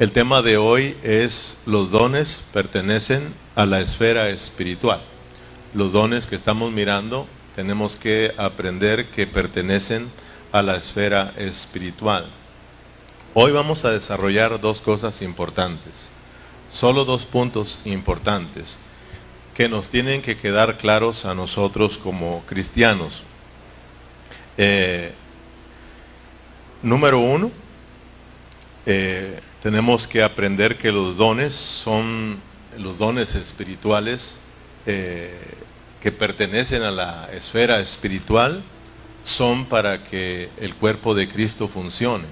El 0.00 0.10
tema 0.10 0.42
de 0.42 0.56
hoy 0.56 0.96
es 1.04 1.58
los 1.66 1.92
dones 1.92 2.42
pertenecen 2.52 3.32
a 3.54 3.64
la 3.64 3.80
esfera 3.80 4.28
espiritual. 4.28 5.00
Los 5.72 5.92
dones 5.92 6.26
que 6.26 6.34
estamos 6.34 6.72
mirando 6.72 7.28
tenemos 7.54 7.94
que 7.94 8.34
aprender 8.36 9.06
que 9.10 9.28
pertenecen 9.28 10.10
a 10.50 10.62
la 10.62 10.74
esfera 10.74 11.32
espiritual. 11.36 12.26
Hoy 13.34 13.52
vamos 13.52 13.84
a 13.84 13.92
desarrollar 13.92 14.60
dos 14.60 14.80
cosas 14.80 15.22
importantes, 15.22 16.08
solo 16.72 17.04
dos 17.04 17.24
puntos 17.24 17.78
importantes 17.84 18.80
que 19.54 19.68
nos 19.68 19.90
tienen 19.90 20.22
que 20.22 20.36
quedar 20.36 20.76
claros 20.76 21.24
a 21.24 21.36
nosotros 21.36 21.98
como 21.98 22.42
cristianos. 22.46 23.22
Eh, 24.58 25.12
número 26.82 27.20
uno, 27.20 27.52
eh, 28.86 29.38
tenemos 29.64 30.06
que 30.06 30.22
aprender 30.22 30.76
que 30.76 30.92
los 30.92 31.16
dones 31.16 31.54
son 31.54 32.36
los 32.78 32.98
dones 32.98 33.34
espirituales 33.34 34.38
eh, 34.84 35.40
que 36.02 36.12
pertenecen 36.12 36.82
a 36.82 36.90
la 36.90 37.30
esfera 37.32 37.80
espiritual 37.80 38.62
son 39.22 39.64
para 39.64 40.04
que 40.04 40.50
el 40.58 40.74
cuerpo 40.74 41.14
de 41.14 41.28
Cristo 41.28 41.66
funcione. 41.66 42.26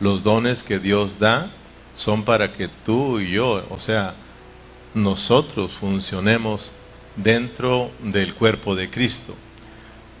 Los 0.00 0.22
dones 0.22 0.62
que 0.62 0.78
Dios 0.78 1.18
da 1.18 1.48
son 1.96 2.24
para 2.24 2.52
que 2.52 2.68
tú 2.68 3.20
y 3.20 3.30
yo, 3.30 3.64
o 3.70 3.80
sea, 3.80 4.12
nosotros 4.92 5.72
funcionemos 5.72 6.72
dentro 7.16 7.90
del 8.02 8.34
cuerpo 8.34 8.74
de 8.74 8.90
Cristo. 8.90 9.34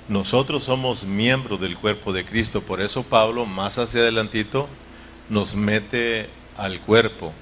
Nosotros 0.08 0.64
somos 0.64 1.04
miembros 1.04 1.60
del 1.60 1.76
cuerpo 1.76 2.14
de 2.14 2.24
Cristo, 2.24 2.62
por 2.62 2.80
eso 2.80 3.02
Pablo 3.02 3.44
más 3.44 3.76
hacia 3.76 4.00
adelantito 4.00 4.70
nos 5.30 5.54
mete 5.54 6.28
al 6.56 6.80
cuerpo, 6.80 7.32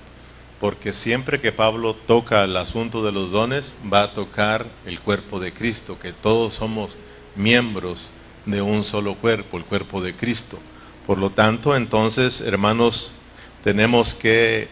porque 0.61 0.93
siempre 0.93 1.41
que 1.41 1.51
Pablo 1.51 1.95
toca 1.95 2.45
el 2.45 2.57
asunto 2.57 3.03
de 3.03 3.11
los 3.11 3.33
dones, 3.33 3.77
va 3.93 4.05
a 4.05 4.13
tocar 4.13 4.67
el 4.87 5.01
cuerpo 5.01 5.41
de 5.41 5.53
Cristo, 5.53 5.99
que 5.99 6.13
todos 6.13 6.55
somos 6.55 6.99
miembros 7.35 8.11
de 8.47 8.63
un 8.63 8.85
solo 8.85 9.15
cuerpo, 9.15 9.57
el 9.57 9.65
cuerpo 9.65 10.01
de 10.01 10.15
Cristo. 10.15 10.59
Por 11.07 11.19
lo 11.19 11.31
tanto, 11.31 11.75
entonces, 11.75 12.43
hermanos, 12.43 13.11
tenemos 13.65 14.15
que 14.15 14.69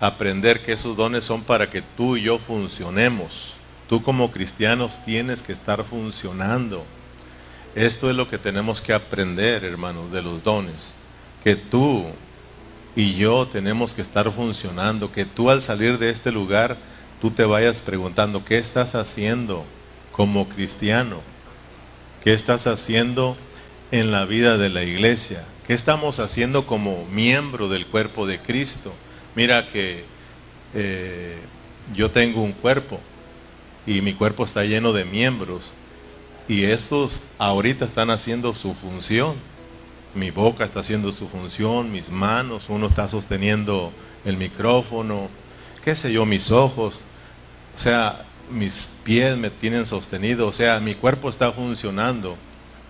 aprender 0.00 0.62
que 0.62 0.72
esos 0.72 0.96
dones 0.96 1.24
son 1.24 1.42
para 1.42 1.68
que 1.68 1.82
tú 1.82 2.16
y 2.16 2.22
yo 2.22 2.38
funcionemos. 2.38 3.54
Tú 3.88 4.02
como 4.02 4.30
cristianos 4.30 4.98
tienes 5.04 5.42
que 5.42 5.52
estar 5.52 5.84
funcionando. 5.84 6.84
Esto 7.74 8.10
es 8.10 8.16
lo 8.16 8.28
que 8.28 8.38
tenemos 8.38 8.80
que 8.80 8.92
aprender, 8.92 9.64
hermanos, 9.64 10.12
de 10.12 10.22
los 10.22 10.42
dones. 10.42 10.94
Que 11.42 11.56
tú 11.56 12.06
y 12.94 13.14
yo 13.14 13.46
tenemos 13.46 13.94
que 13.94 14.02
estar 14.02 14.30
funcionando, 14.30 15.12
que 15.12 15.24
tú 15.24 15.50
al 15.50 15.62
salir 15.62 15.98
de 15.98 16.10
este 16.10 16.30
lugar, 16.30 16.76
tú 17.20 17.30
te 17.30 17.44
vayas 17.44 17.80
preguntando, 17.80 18.44
¿qué 18.44 18.58
estás 18.58 18.94
haciendo 18.94 19.64
como 20.12 20.48
cristiano? 20.48 21.20
¿Qué 22.22 22.34
estás 22.34 22.66
haciendo 22.66 23.36
en 23.90 24.10
la 24.10 24.24
vida 24.24 24.58
de 24.58 24.68
la 24.68 24.82
iglesia? 24.82 25.44
¿Qué 25.66 25.72
estamos 25.72 26.20
haciendo 26.20 26.66
como 26.66 27.06
miembro 27.06 27.68
del 27.68 27.86
cuerpo 27.86 28.26
de 28.26 28.38
Cristo? 28.38 28.92
Mira 29.34 29.66
que 29.66 30.04
eh, 30.74 31.38
yo 31.94 32.10
tengo 32.10 32.42
un 32.42 32.52
cuerpo 32.52 33.00
y 33.86 34.02
mi 34.02 34.12
cuerpo 34.12 34.44
está 34.44 34.64
lleno 34.64 34.92
de 34.92 35.04
miembros 35.04 35.72
y 36.46 36.64
estos 36.64 37.22
ahorita 37.38 37.84
están 37.84 38.10
haciendo 38.10 38.54
su 38.54 38.74
función 38.74 39.34
mi 40.14 40.30
boca 40.30 40.64
está 40.64 40.80
haciendo 40.80 41.12
su 41.12 41.28
función, 41.28 41.90
mis 41.90 42.10
manos, 42.10 42.64
uno 42.68 42.86
está 42.86 43.08
sosteniendo 43.08 43.92
el 44.24 44.36
micrófono, 44.36 45.28
qué 45.84 45.94
sé 45.94 46.12
yo, 46.12 46.26
mis 46.26 46.50
ojos, 46.50 47.00
o 47.74 47.78
sea, 47.78 48.24
mis 48.50 48.88
pies 49.04 49.36
me 49.36 49.50
tienen 49.50 49.86
sostenido, 49.86 50.46
o 50.46 50.52
sea, 50.52 50.80
mi 50.80 50.94
cuerpo 50.94 51.28
está 51.28 51.52
funcionando 51.52 52.36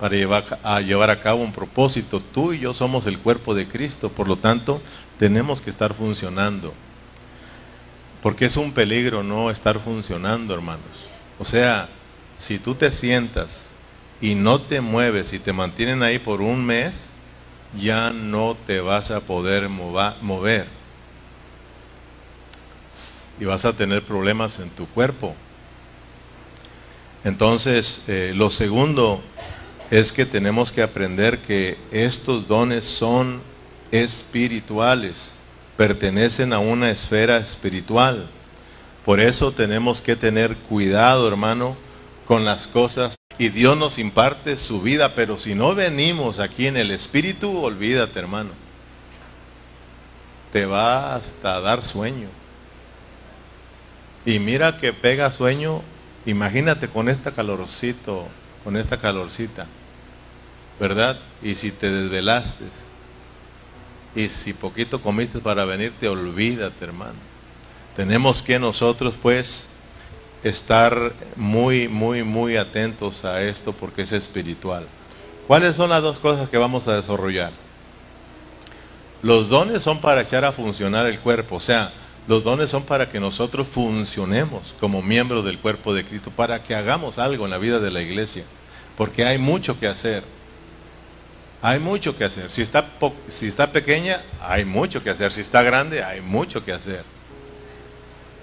para 0.01 0.17
llevar 0.17 0.59
a, 0.65 0.81
llevar 0.81 1.11
a 1.11 1.21
cabo 1.21 1.43
un 1.43 1.53
propósito. 1.53 2.21
Tú 2.21 2.53
y 2.53 2.59
yo 2.59 2.75
somos 2.75 3.07
el 3.07 3.19
cuerpo 3.19 3.55
de 3.55 3.69
Cristo, 3.69 4.09
por 4.09 4.27
lo 4.27 4.37
tanto, 4.37 4.83
tenemos 5.19 5.61
que 5.61 5.71
estar 5.71 5.95
funcionando. 5.95 6.75
Porque 8.21 8.47
es 8.47 8.57
un 8.57 8.73
peligro 8.73 9.23
no 9.23 9.51
estar 9.51 9.79
funcionando, 9.79 10.55
hermanos. 10.55 10.83
O 11.39 11.45
sea, 11.45 11.89
si 12.37 12.59
tú 12.59 12.75
te 12.75 12.91
sientas 12.91 13.67
y 14.21 14.35
no 14.35 14.61
te 14.61 14.81
mueves 14.81 15.33
y 15.33 15.39
te 15.39 15.53
mantienen 15.53 16.03
ahí 16.03 16.19
por 16.19 16.41
un 16.41 16.65
mes, 16.65 17.07
ya 17.79 18.11
no 18.11 18.57
te 18.67 18.81
vas 18.81 19.11
a 19.11 19.21
poder 19.21 19.69
mover 19.69 20.67
y 23.41 23.45
vas 23.45 23.65
a 23.65 23.73
tener 23.73 24.03
problemas 24.03 24.59
en 24.59 24.71
tu 24.71 24.87
cuerpo. 24.87 25.35
Entonces, 27.25 28.03
eh, 28.09 28.33
lo 28.35 28.51
segundo 28.51 29.23
es 29.91 30.13
que 30.13 30.27
tenemos 30.27 30.73
que 30.73 30.83
aprender 30.83 31.39
que 31.39 31.79
estos 31.91 32.47
dones 32.49 32.85
son 32.85 33.41
espirituales, 33.91 35.37
pertenecen 35.77 36.53
a 36.53 36.59
una 36.59 36.91
esfera 36.91 37.39
espiritual. 37.39 38.29
Por 39.05 39.21
eso 39.21 39.53
tenemos 39.53 40.01
que 40.01 40.17
tener 40.17 40.57
cuidado, 40.57 41.29
hermano, 41.29 41.77
con 42.27 42.45
las 42.45 42.67
cosas 42.67 43.17
y 43.39 43.49
Dios 43.49 43.77
nos 43.77 43.99
imparte 43.99 44.57
su 44.57 44.83
vida, 44.83 45.15
pero 45.15 45.39
si 45.39 45.55
no 45.55 45.75
venimos 45.75 46.39
aquí 46.39 46.67
en 46.67 46.77
el 46.77 46.91
Espíritu, 46.91 47.63
olvídate 47.63 48.19
hermano. 48.19 48.51
Te 50.53 50.67
va 50.67 51.15
hasta 51.15 51.61
dar 51.61 51.85
sueño. 51.85 52.29
Y 54.25 54.39
mira 54.39 54.79
que 54.79 54.93
pega 54.93 55.31
sueño, 55.31 55.83
imagínate 56.27 56.89
con 56.89 57.09
esta 57.09 57.33
calorcito, 57.33 58.29
con 58.63 58.77
esta 58.77 58.99
calorcita, 58.99 59.67
¿verdad? 60.79 61.19
Y 61.43 61.55
si 61.55 61.73
te 61.73 61.91
desvelaste, 61.91 62.67
y 64.15 64.29
si 64.29 64.53
poquito 64.53 65.01
comiste 65.01 65.39
para 65.39 65.65
venirte, 65.65 66.07
olvídate 66.07 66.85
hermano. 66.85 67.19
Tenemos 67.97 68.43
que 68.43 68.59
nosotros 68.59 69.15
pues 69.21 69.69
estar 70.45 71.13
muy, 71.37 71.89
muy, 71.89 72.23
muy 72.23 72.57
atentos 72.57 73.25
a 73.25 73.43
esto 73.43 73.73
porque 73.73 74.03
es 74.03 74.13
espiritual. 74.13 74.87
¿Cuáles 75.47 75.77
son 75.77 75.91
las 75.91 76.03
dos 76.03 76.19
cosas 76.19 76.49
que 76.49 76.59
vamos 76.59 76.89
a 76.89 76.97
desarrollar? 76.97 77.53
Los 79.23 79.49
dones 79.49 79.83
son 79.83 80.01
para 80.01 80.23
echar 80.23 80.45
a 80.45 80.53
funcionar 80.53 81.07
el 81.07 81.21
cuerpo, 81.21 81.57
o 81.57 81.61
sea, 81.61 81.93
los 82.27 82.45
dones 82.45 82.71
son 82.71 82.85
para 82.85 83.09
que 83.09 83.21
nosotros 83.21 83.69
funcionemos 83.69 84.75
como 84.79 85.03
miembros 85.03 85.45
del 85.45 85.59
cuerpo 85.59 85.95
de 85.95 86.05
Cristo, 86.05 86.31
para 86.31 86.63
que 86.63 86.75
hagamos 86.75 87.19
algo 87.19 87.45
en 87.45 87.51
la 87.51 87.59
vida 87.59 87.81
de 87.81 87.91
la 87.91 88.01
iglesia, 88.01 88.45
porque 88.97 89.25
hay 89.25 89.39
mucho 89.39 89.79
que 89.79 89.87
hacer. 89.87 90.25
Hay 91.65 91.79
mucho 91.79 92.17
que 92.17 92.25
hacer. 92.25 92.51
Si 92.51 92.61
está, 92.61 92.89
si 93.29 93.47
está 93.47 93.71
pequeña, 93.71 94.21
hay 94.41 94.65
mucho 94.65 95.05
que 95.05 95.11
hacer. 95.11 95.31
Si 95.31 95.41
está 95.41 95.63
grande, 95.63 96.03
hay 96.03 96.21
mucho 96.21 96.65
que 96.65 96.73
hacer. 96.73 97.05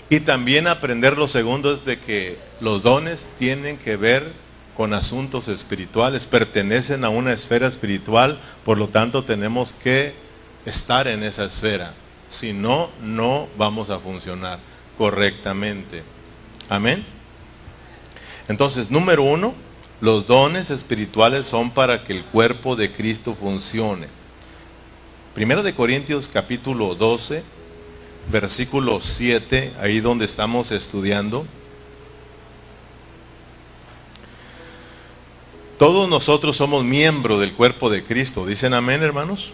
Y 0.10 0.22
también 0.22 0.68
aprender 0.68 1.18
lo 1.18 1.28
segundo 1.28 1.74
es 1.74 1.86
de 1.86 2.00
que 2.00 2.38
los 2.62 2.82
dones 2.82 3.28
tienen 3.38 3.78
que 3.78 3.96
ver 3.96 4.32
con 4.76 4.94
asuntos 4.94 5.48
espirituales, 5.50 6.26
pertenecen 6.26 7.04
a 7.04 7.10
una 7.10 7.34
esfera 7.34 7.68
espiritual, 7.68 8.40
por 8.66 8.78
lo 8.78 8.88
tanto 8.88 9.24
tenemos 9.24 9.74
que 9.74 10.14
estar 10.66 11.08
en 11.08 11.22
esa 11.24 11.46
esfera. 11.46 11.94
Si 12.28 12.54
no, 12.54 12.90
no 13.04 13.48
vamos 13.58 13.90
a 13.90 14.00
funcionar 14.00 14.60
correctamente. 14.98 16.04
Amén. 16.70 17.06
Entonces, 18.48 18.90
número 18.90 19.24
uno, 19.24 19.54
los 20.02 20.26
dones 20.26 20.72
espirituales 20.72 21.46
son 21.46 21.72
para 21.72 22.04
que 22.04 22.14
el 22.14 22.24
cuerpo 22.24 22.76
de 22.76 22.92
Cristo 22.92 23.36
funcione. 23.36 24.08
Primero 25.36 25.62
de 25.62 25.76
Corintios 25.76 26.28
capítulo 26.28 26.96
12, 26.96 27.44
versículo 28.30 29.02
7, 29.02 29.74
ahí 29.80 30.00
donde 30.00 30.26
estamos 30.26 30.72
estudiando. 30.72 31.46
Todos 35.78 36.10
nosotros 36.10 36.58
somos 36.58 36.84
miembros 36.84 37.40
del 37.40 37.54
cuerpo 37.54 37.90
de 37.90 38.04
Cristo, 38.04 38.46
dicen 38.46 38.74
amén 38.74 39.02
hermanos. 39.02 39.54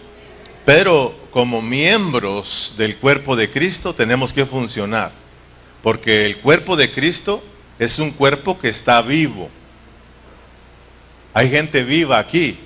Pero 0.65 1.15
como 1.31 1.61
miembros 1.61 2.73
del 2.77 2.97
cuerpo 2.97 3.35
de 3.35 3.51
Cristo 3.51 3.93
tenemos 3.93 4.33
que 4.33 4.45
funcionar, 4.45 5.11
porque 5.83 6.25
el 6.25 6.37
cuerpo 6.37 6.75
de 6.75 6.91
Cristo 6.91 7.43
es 7.77 7.99
un 7.99 8.11
cuerpo 8.11 8.57
que 8.57 8.69
está 8.69 9.01
vivo. 9.01 9.49
Hay 11.33 11.49
gente 11.49 11.83
viva 11.83 12.17
aquí. 12.17 12.57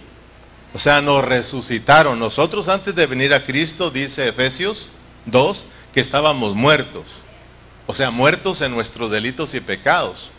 O 0.74 0.78
sea, 0.78 1.02
nos 1.02 1.26
resucitaron. 1.26 2.20
Nosotros 2.20 2.70
antes 2.70 2.94
de 2.94 3.08
venir 3.08 3.34
a 3.34 3.44
Cristo, 3.44 3.90
dice 3.90 4.28
Efesios 4.28 4.90
2, 5.26 5.66
que 5.94 6.00
estábamos 6.00 6.56
muertos, 6.56 7.06
o 7.88 7.94
sea, 7.94 8.12
muertos 8.12 8.62
en 8.62 8.72
nuestros 8.72 9.10
delitos 9.10 9.56
y 9.56 9.60
pecados. 9.60 10.32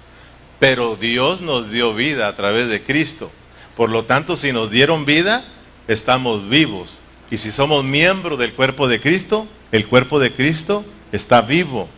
Pero 0.59 0.97
Dios 0.97 1.41
nos 1.41 1.71
dio 1.71 1.95
vida 1.95 2.29
a 2.29 2.35
través 2.35 2.69
de 2.69 2.83
Cristo. 2.83 3.31
Por 3.77 3.89
lo 3.89 4.05
tanto, 4.05 4.37
si 4.37 4.53
nos 4.53 4.71
dieron 4.71 5.07
vida, 5.07 5.43
estamos 5.89 6.49
vivos. 6.49 6.99
Y 7.31 7.39
si 7.39 7.51
somos 7.51 7.83
miembros 7.83 8.39
del 8.39 8.53
cuerpo 8.53 8.87
de 8.87 9.01
Cristo, 9.01 9.47
El 9.73 9.87
cuerpo 9.87 10.19
de 10.19 10.33
Cristo 10.33 10.85
está 11.13 11.43
vivo, 11.43 11.89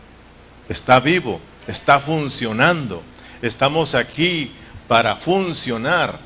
está 0.69 1.01
vivo, 1.01 1.41
está 1.67 1.99
funcionando. 1.99 3.03
Estamos 3.41 3.95
aquí 3.95 4.53
para 4.89 5.17
funcionar. 5.17 6.19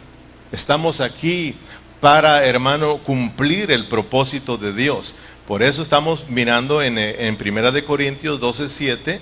Estamos 0.51 1.01
aquí 1.01 1.55
para, 2.01 2.45
hermano, 2.45 2.99
cumplir 2.99 3.71
el 3.71 3.87
propósito 3.87 4.57
de 4.57 4.73
Dios. 4.73 5.15
Por 5.47 5.63
eso 5.63 5.81
estamos 5.81 6.29
mirando 6.29 6.83
en, 6.83 6.99
en 6.99 7.37
Primera 7.37 7.71
de 7.71 7.85
Corintios 7.85 8.41
12, 8.41 8.69
7, 8.69 9.21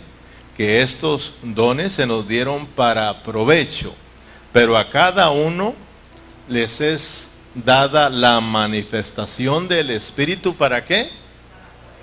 que 0.56 0.80
estos 0.80 1.34
dones 1.42 1.92
se 1.92 2.06
nos 2.06 2.26
dieron 2.26 2.66
para 2.66 3.22
provecho, 3.22 3.94
pero 4.50 4.78
a 4.78 4.88
cada 4.88 5.30
uno 5.30 5.74
les 6.48 6.80
es 6.80 7.30
dada 7.54 8.08
la 8.08 8.40
manifestación 8.40 9.68
del 9.68 9.90
Espíritu 9.90 10.54
para 10.54 10.82
qué? 10.84 11.10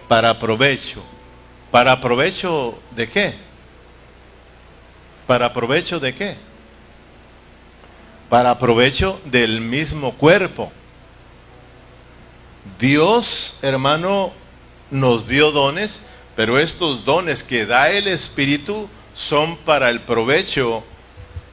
Para 0.08 0.38
provecho. 0.38 1.04
¿Para 1.72 2.00
provecho 2.00 2.78
de 2.92 3.10
qué? 3.10 3.34
¿Para 5.26 5.52
provecho 5.52 6.00
de 6.00 6.14
qué? 6.14 6.36
Para 8.30 8.60
provecho 8.60 9.20
del 9.26 9.62
mismo 9.62 10.12
cuerpo. 10.14 10.72
Dios, 12.80 13.58
hermano, 13.62 14.32
nos 14.90 15.28
dio 15.28 15.52
dones, 15.52 16.02
pero 16.36 16.60
estos 16.60 17.06
dones 17.06 17.44
que 17.44 17.66
da 17.66 17.92
el 17.92 18.08
Espíritu 18.08 18.88
son 19.14 19.58
para 19.58 19.90
el 19.90 20.02
provecho 20.02 20.84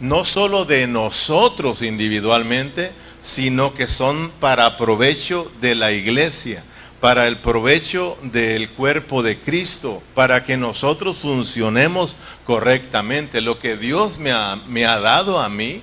no 0.01 0.25
solo 0.25 0.65
de 0.65 0.87
nosotros 0.87 1.83
individualmente, 1.83 2.93
sino 3.21 3.75
que 3.75 3.89
son 3.89 4.31
para 4.41 4.77
provecho 4.77 5.51
de 5.61 5.75
la 5.75 5.91
iglesia, 5.93 6.63
para 7.01 7.27
el 7.27 7.39
provecho 7.39 8.17
del 8.23 8.71
cuerpo 8.71 9.23
de 9.23 9.39
Cristo, 9.39 10.03
para 10.15 10.45
que 10.45 10.57
nosotros 10.57 11.19
funcionemos 11.19 12.17
correctamente. 12.47 13.41
Lo 13.41 13.59
que 13.59 13.77
Dios 13.77 14.19
me 14.19 14.31
ha, 14.31 14.57
me 14.69 14.87
ha 14.87 15.01
dado 15.01 15.41
a 15.41 15.49
mí, 15.49 15.83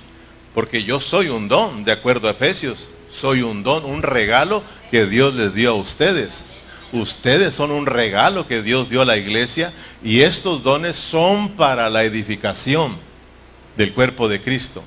porque 0.54 0.82
yo 0.82 0.98
soy 0.98 1.28
un 1.28 1.48
don, 1.48 1.84
de 1.84 1.92
acuerdo 1.92 2.28
a 2.28 2.30
Efesios, 2.30 2.88
soy 3.16 3.42
un 3.42 3.62
don, 3.62 3.84
un 3.84 4.02
regalo 4.02 4.62
que 4.90 5.06
Dios 5.06 5.34
les 5.34 5.54
dio 5.54 5.70
a 5.70 5.74
ustedes. 5.74 6.46
Ustedes 6.92 7.54
son 7.54 7.70
un 7.70 7.86
regalo 7.86 8.46
que 8.46 8.62
Dios 8.62 8.88
dio 8.88 9.02
a 9.02 9.06
la 9.06 9.16
iglesia 9.16 9.72
y 10.04 10.20
estos 10.20 10.62
dones 10.62 10.96
son 10.96 11.50
para 11.50 11.90
la 11.90 12.04
edificación 12.04 12.96
del 13.76 13.92
cuerpo 13.92 14.28
de 14.28 14.40
Cristo. 14.40 14.84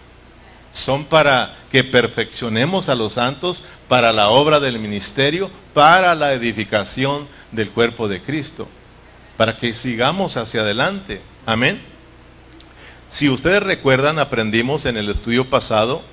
Son 0.71 1.03
para 1.05 1.57
que 1.71 1.83
perfeccionemos 1.83 2.87
a 2.89 2.95
los 2.95 3.13
santos 3.13 3.63
para 3.87 4.13
la 4.13 4.29
obra 4.29 4.59
del 4.59 4.79
ministerio, 4.79 5.49
para 5.73 6.13
la 6.13 6.33
edificación 6.33 7.27
del 7.51 7.71
cuerpo 7.71 8.07
de 8.07 8.21
Cristo, 8.21 8.67
para 9.35 9.57
que 9.57 9.73
sigamos 9.73 10.37
hacia 10.37 10.61
adelante. 10.61 11.21
Amén. 11.45 11.81
Si 13.09 13.27
ustedes 13.27 13.63
recuerdan, 13.63 14.19
aprendimos 14.19 14.85
en 14.85 14.97
el 14.97 15.09
estudio 15.09 15.49
pasado 15.49 16.03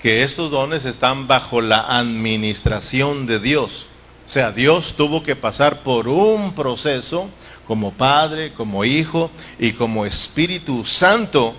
que 0.00 0.22
estos 0.22 0.50
dones 0.50 0.84
están 0.84 1.26
bajo 1.26 1.60
la 1.60 1.98
administración 1.98 3.26
de 3.26 3.40
Dios. 3.40 3.88
O 4.26 4.30
sea, 4.30 4.52
Dios 4.52 4.94
tuvo 4.96 5.22
que 5.22 5.36
pasar 5.36 5.82
por 5.82 6.08
un 6.08 6.54
proceso 6.54 7.28
como 7.66 7.92
Padre, 7.92 8.52
como 8.52 8.84
Hijo 8.84 9.30
y 9.58 9.72
como 9.72 10.06
Espíritu 10.06 10.84
Santo 10.84 11.54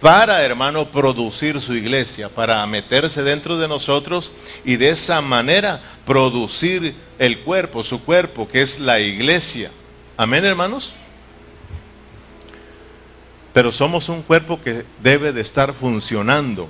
para, 0.00 0.42
hermano, 0.42 0.90
producir 0.90 1.60
su 1.62 1.74
iglesia, 1.74 2.28
para 2.28 2.66
meterse 2.66 3.22
dentro 3.22 3.56
de 3.56 3.68
nosotros 3.68 4.32
y 4.64 4.76
de 4.76 4.90
esa 4.90 5.22
manera 5.22 5.80
producir 6.04 6.94
el 7.18 7.38
cuerpo, 7.38 7.82
su 7.82 8.02
cuerpo, 8.04 8.46
que 8.46 8.60
es 8.60 8.80
la 8.80 9.00
iglesia. 9.00 9.70
Amén, 10.16 10.44
hermanos. 10.44 10.92
Pero 13.54 13.72
somos 13.72 14.08
un 14.08 14.20
cuerpo 14.22 14.60
que 14.60 14.84
debe 15.02 15.32
de 15.32 15.40
estar 15.40 15.72
funcionando, 15.72 16.68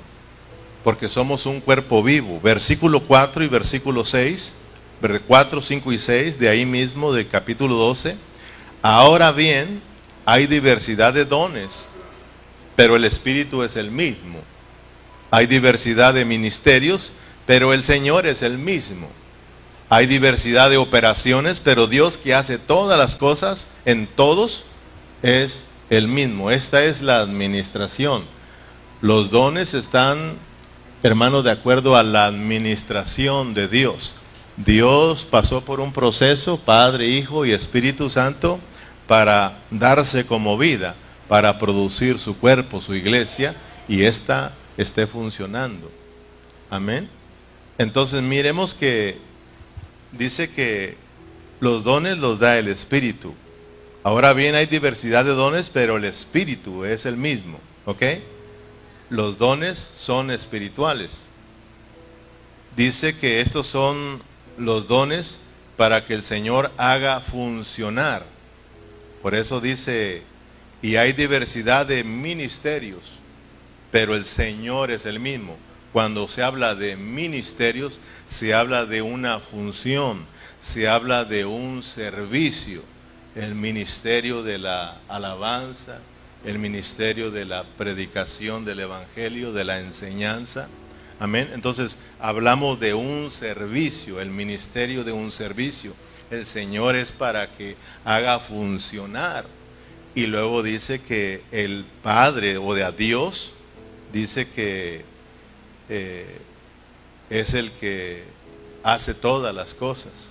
porque 0.85 1.09
somos 1.09 1.47
un 1.47 1.61
cuerpo 1.61 2.03
vivo. 2.03 2.41
Versículo 2.41 3.01
4 3.01 3.43
y 3.43 3.49
versículo 3.49 4.05
6, 4.05 4.55
4, 5.27 5.61
5 5.61 5.93
y 5.93 5.99
6, 5.99 6.39
de 6.39 6.49
ahí 6.49 6.65
mismo 6.65 7.13
del 7.13 7.27
capítulo 7.27 7.75
12. 7.75 8.17
Ahora 8.83 9.33
bien, 9.33 9.83
hay 10.25 10.47
diversidad 10.47 11.13
de 11.13 11.25
dones 11.25 11.89
pero 12.77 12.97
el 12.97 13.05
Espíritu 13.05 13.63
es 13.63 13.77
el 13.77 13.91
mismo. 13.91 14.41
Hay 15.31 15.47
diversidad 15.47 16.15
de 16.15 16.25
ministerios, 16.25 17.13
pero 17.47 17.73
el 17.73 17.85
Señor 17.85 18.27
es 18.27 18.43
el 18.43 18.59
mismo. 18.59 19.09
Hay 19.89 20.07
diversidad 20.07 20.71
de 20.71 20.77
operaciones, 20.77 21.61
pero 21.61 21.87
Dios 21.87 22.19
que 22.19 22.35
hace 22.35 22.59
todas 22.59 22.99
las 22.99 23.17
cosas 23.17 23.67
en 23.85 24.07
todos 24.07 24.65
es 25.23 25.63
el 25.91 26.09
mismo. 26.09 26.51
Esta 26.51 26.85
es 26.85 27.03
la 27.03 27.21
administración. 27.21 28.25
Los 29.01 29.31
dones 29.31 29.75
están, 29.75 30.35
hermano, 31.05 31.43
de 31.43 31.51
acuerdo 31.51 31.97
a 31.97 32.03
la 32.03 32.25
administración 32.25 33.53
de 33.53 33.69
Dios. 33.69 34.17
Dios 34.57 35.25
pasó 35.25 35.61
por 35.61 35.81
un 35.81 35.93
proceso, 35.93 36.59
Padre, 36.59 37.07
Hijo 37.07 37.45
y 37.45 37.53
Espíritu 37.53 38.09
Santo, 38.09 38.59
para 39.07 39.59
darse 39.71 40.25
como 40.25 40.57
vida 40.57 40.97
para 41.29 41.59
producir 41.59 42.19
su 42.19 42.39
cuerpo, 42.39 42.81
su 42.81 42.95
iglesia, 42.95 43.55
y 43.87 44.05
ésta 44.05 44.55
esté 44.77 45.07
funcionando. 45.07 45.91
Amén. 46.71 47.09
Entonces 47.77 48.23
miremos 48.23 48.73
que 48.75 49.19
dice 50.13 50.51
que 50.51 50.97
los 51.61 51.85
dones 51.85 52.17
los 52.17 52.39
da 52.39 52.59
el 52.59 52.69
Espíritu. 52.69 53.35
Ahora 54.03 54.33
bien, 54.33 54.55
hay 54.55 54.67
diversidad 54.67 55.25
de 55.25 55.33
dones, 55.33 55.71
pero 55.71 55.97
el 55.97 56.05
Espíritu 56.05 56.85
es 56.85 57.07
el 57.07 57.17
mismo. 57.17 57.59
¿Ok? 57.85 58.03
Los 59.15 59.39
dones 59.39 59.79
son 59.79 60.33
espirituales. 60.33 61.27
Dice 62.77 63.17
que 63.17 63.41
estos 63.41 63.69
son 63.69 64.21
los 64.59 64.89
dones 64.89 65.39
para 65.77 66.05
que 66.05 66.15
el 66.15 66.25
Señor 66.25 66.73
haga 66.79 67.21
funcionar. 67.21 68.27
Por 69.23 69.37
eso 69.37 69.61
dice 69.61 70.25
y 70.83 70.97
hay 70.97 71.13
diversidad 71.13 71.87
de 71.87 72.03
ministerios, 72.03 73.13
pero 73.93 74.17
el 74.17 74.25
Señor 74.25 74.91
es 74.91 75.07
el 75.07 75.21
mismo. 75.21 75.59
Cuando 75.93 76.27
se 76.27 76.43
habla 76.43 76.75
de 76.75 76.97
ministerios, 76.97 78.01
se 78.29 78.53
habla 78.53 78.85
de 78.85 79.01
una 79.01 79.39
función, 79.39 80.25
se 80.61 80.89
habla 80.89 81.25
de 81.25 81.45
un 81.45 81.85
servicio. 81.85 82.83
El 83.37 83.55
ministerio 83.55 84.43
de 84.43 84.59
la 84.59 84.99
alabanza, 85.07 86.01
el 86.45 86.59
ministerio 86.59 87.31
de 87.31 87.45
la 87.45 87.65
predicación 87.65 88.65
del 88.65 88.81
Evangelio, 88.81 89.53
de 89.53 89.65
la 89.65 89.81
enseñanza. 89.81 90.69
Amén. 91.19 91.51
Entonces 91.55 91.99
hablamos 92.21 92.79
de 92.81 92.95
un 92.95 93.31
servicio, 93.31 94.21
el 94.21 94.31
ministerio 94.31 95.05
de 95.05 95.13
un 95.13 95.33
servicio. 95.33 95.95
El 96.31 96.47
Señor 96.47 96.97
es 96.97 97.13
para 97.13 97.53
que 97.53 97.77
haga 98.05 98.39
funcionar 98.41 99.47
y 100.15 100.27
luego 100.27 100.63
dice 100.63 101.01
que 101.01 101.43
el 101.51 101.85
Padre 102.03 102.59
o 102.59 102.75
de 102.75 102.85
a 102.85 102.93
Dios 102.93 103.53
dice 104.13 104.49
que 104.49 105.05
eh, 105.89 106.39
es 107.31 107.55
el 107.55 107.73
que 107.73 108.25
hace 108.83 109.15
todas 109.15 109.55
las 109.55 109.75
cosas. 109.75 110.31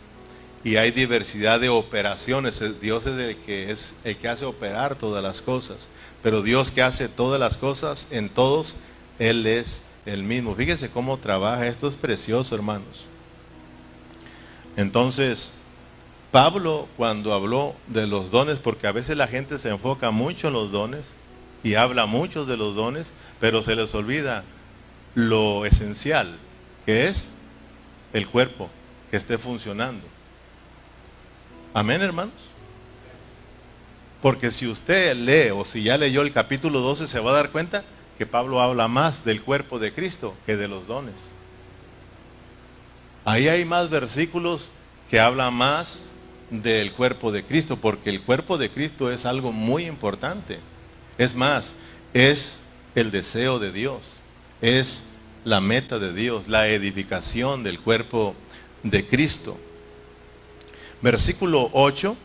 Y 0.63 0.77
hay 0.77 0.91
diversidad 0.91 1.59
de 1.59 1.67
operaciones. 1.67 2.63
Dios 2.79 3.05
es 3.05 3.19
el 3.19 3.35
que 3.37 3.71
es 3.71 3.95
el 4.05 4.15
que 4.15 4.29
hace 4.29 4.45
operar 4.45 4.95
todas 4.95 5.21
las 5.21 5.41
cosas. 5.41 5.89
Pero 6.23 6.41
Dios 6.41 6.71
que 6.71 6.81
hace 6.81 7.09
todas 7.09 7.39
las 7.39 7.57
cosas 7.57 8.07
en 8.09 8.29
todos, 8.29 8.77
Él 9.19 9.45
es 9.45 9.83
el 10.05 10.23
mismo. 10.23 10.55
Fíjese 10.55 10.89
cómo 10.89 11.17
trabaja. 11.17 11.67
Esto 11.67 11.87
es 11.87 11.97
precioso, 11.97 12.55
hermanos. 12.55 13.05
Entonces, 14.77 15.53
Pablo 16.31 16.87
cuando 16.97 17.33
habló 17.33 17.75
de 17.87 18.07
los 18.07 18.31
dones, 18.31 18.59
porque 18.59 18.87
a 18.87 18.91
veces 18.91 19.17
la 19.17 19.27
gente 19.27 19.59
se 19.59 19.69
enfoca 19.69 20.09
mucho 20.09 20.47
en 20.47 20.53
los 20.53 20.71
dones 20.71 21.15
y 21.63 21.75
habla 21.75 22.05
mucho 22.05 22.45
de 22.45 22.57
los 22.57 22.75
dones, 22.75 23.13
pero 23.39 23.61
se 23.61 23.75
les 23.75 23.93
olvida 23.93 24.43
lo 25.13 25.65
esencial, 25.65 26.35
que 26.85 27.07
es 27.07 27.29
el 28.13 28.27
cuerpo 28.27 28.69
que 29.11 29.17
esté 29.17 29.37
funcionando. 29.37 30.07
Amén, 31.73 32.01
hermanos. 32.01 32.52
Porque 34.23 34.51
si 34.51 34.67
usted 34.67 35.17
lee 35.17 35.51
o 35.51 35.65
si 35.65 35.83
ya 35.83 35.97
leyó 35.97 36.21
el 36.21 36.31
capítulo 36.31 36.79
12, 36.79 37.07
se 37.07 37.19
va 37.19 37.31
a 37.31 37.33
dar 37.33 37.51
cuenta 37.51 37.83
que 38.17 38.25
Pablo 38.25 38.61
habla 38.61 38.87
más 38.87 39.25
del 39.25 39.41
cuerpo 39.41 39.79
de 39.79 39.91
Cristo 39.91 40.33
que 40.45 40.55
de 40.55 40.69
los 40.69 40.87
dones. 40.87 41.15
Ahí 43.25 43.49
hay 43.49 43.65
más 43.65 43.89
versículos 43.89 44.69
que 45.09 45.19
hablan 45.19 45.53
más 45.53 46.11
del 46.49 46.93
cuerpo 46.93 47.33
de 47.33 47.43
Cristo, 47.43 47.75
porque 47.75 48.09
el 48.09 48.21
cuerpo 48.21 48.57
de 48.57 48.69
Cristo 48.69 49.11
es 49.11 49.25
algo 49.25 49.51
muy 49.51 49.87
importante. 49.87 50.59
Es 51.17 51.35
más, 51.35 51.75
es 52.13 52.61
el 52.95 53.11
deseo 53.11 53.59
de 53.59 53.73
Dios, 53.73 54.03
es 54.61 55.03
la 55.43 55.59
meta 55.59 55.99
de 55.99 56.13
Dios, 56.13 56.47
la 56.47 56.69
edificación 56.69 57.61
del 57.61 57.77
cuerpo 57.81 58.35
de 58.83 59.05
Cristo. 59.05 59.57
Versículo 61.01 61.69
8. 61.73 62.15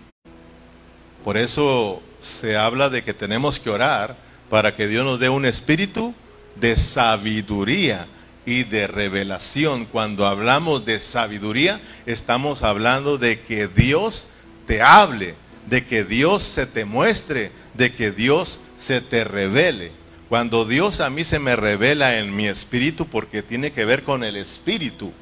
Por 1.24 1.36
eso 1.36 2.02
se 2.20 2.56
habla 2.56 2.90
de 2.90 3.02
que 3.02 3.14
tenemos 3.14 3.60
que 3.60 3.70
orar 3.70 4.16
para 4.50 4.74
que 4.74 4.86
Dios 4.88 5.04
nos 5.04 5.20
dé 5.20 5.28
un 5.28 5.44
espíritu 5.44 6.14
de 6.56 6.76
sabiduría 6.76 8.06
y 8.46 8.64
de 8.64 8.86
revelación. 8.86 9.84
Cuando 9.84 10.26
hablamos 10.26 10.84
de 10.84 11.00
sabiduría, 11.00 11.80
estamos 12.06 12.62
hablando 12.62 13.18
de 13.18 13.40
que 13.40 13.68
Dios 13.68 14.26
te 14.66 14.82
hable, 14.82 15.34
de 15.66 15.84
que 15.84 16.04
Dios 16.04 16.42
se 16.42 16.66
te 16.66 16.84
muestre, 16.84 17.52
de 17.74 17.92
que 17.92 18.10
Dios 18.10 18.60
se 18.76 19.00
te 19.00 19.24
revele. 19.24 19.92
Cuando 20.28 20.64
Dios 20.64 21.00
a 21.00 21.10
mí 21.10 21.24
se 21.24 21.38
me 21.38 21.56
revela 21.56 22.18
en 22.18 22.34
mi 22.34 22.46
espíritu, 22.46 23.06
porque 23.06 23.42
tiene 23.42 23.70
que 23.72 23.84
ver 23.84 24.02
con 24.02 24.24
el 24.24 24.36
espíritu, 24.36 25.12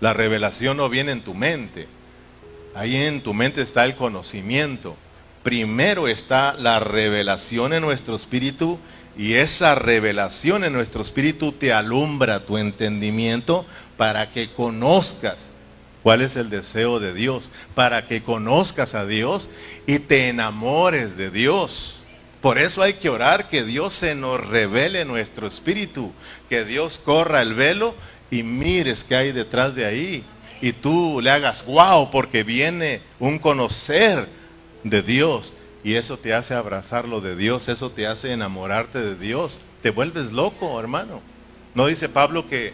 la 0.00 0.12
revelación 0.12 0.76
no 0.76 0.88
viene 0.88 1.12
en 1.12 1.22
tu 1.22 1.34
mente. 1.34 1.88
Ahí 2.74 2.96
en 2.96 3.22
tu 3.22 3.32
mente 3.32 3.62
está 3.62 3.84
el 3.84 3.96
conocimiento. 3.96 4.96
Primero 5.46 6.08
está 6.08 6.54
la 6.54 6.80
revelación 6.80 7.72
en 7.72 7.82
nuestro 7.82 8.16
espíritu 8.16 8.80
y 9.16 9.34
esa 9.34 9.76
revelación 9.76 10.64
en 10.64 10.72
nuestro 10.72 11.02
espíritu 11.02 11.52
te 11.52 11.72
alumbra 11.72 12.44
tu 12.44 12.58
entendimiento 12.58 13.64
para 13.96 14.32
que 14.32 14.52
conozcas 14.52 15.36
cuál 16.02 16.22
es 16.22 16.34
el 16.34 16.50
deseo 16.50 16.98
de 16.98 17.14
Dios, 17.14 17.52
para 17.76 18.08
que 18.08 18.24
conozcas 18.24 18.96
a 18.96 19.06
Dios 19.06 19.48
y 19.86 20.00
te 20.00 20.30
enamores 20.30 21.16
de 21.16 21.30
Dios. 21.30 21.98
Por 22.42 22.58
eso 22.58 22.82
hay 22.82 22.94
que 22.94 23.08
orar 23.08 23.48
que 23.48 23.62
Dios 23.62 23.94
se 23.94 24.16
nos 24.16 24.44
revele 24.44 25.04
nuestro 25.04 25.46
espíritu, 25.46 26.12
que 26.48 26.64
Dios 26.64 26.98
corra 26.98 27.40
el 27.40 27.54
velo 27.54 27.94
y 28.32 28.42
mires 28.42 29.04
qué 29.04 29.14
hay 29.14 29.30
detrás 29.30 29.76
de 29.76 29.84
ahí. 29.84 30.24
Y 30.60 30.72
tú 30.72 31.20
le 31.22 31.30
hagas 31.30 31.64
wow 31.66 32.10
porque 32.10 32.42
viene 32.42 33.00
un 33.20 33.38
conocer 33.38 34.26
de 34.90 35.02
Dios 35.02 35.54
y 35.84 35.94
eso 35.94 36.18
te 36.18 36.34
hace 36.34 36.54
abrazarlo 36.54 37.20
de 37.20 37.36
Dios, 37.36 37.68
eso 37.68 37.90
te 37.90 38.06
hace 38.06 38.32
enamorarte 38.32 38.98
de 39.00 39.14
Dios. 39.14 39.60
Te 39.82 39.90
vuelves 39.90 40.32
loco, 40.32 40.80
hermano. 40.80 41.20
No 41.74 41.86
dice 41.86 42.08
Pablo 42.08 42.48
que, 42.48 42.72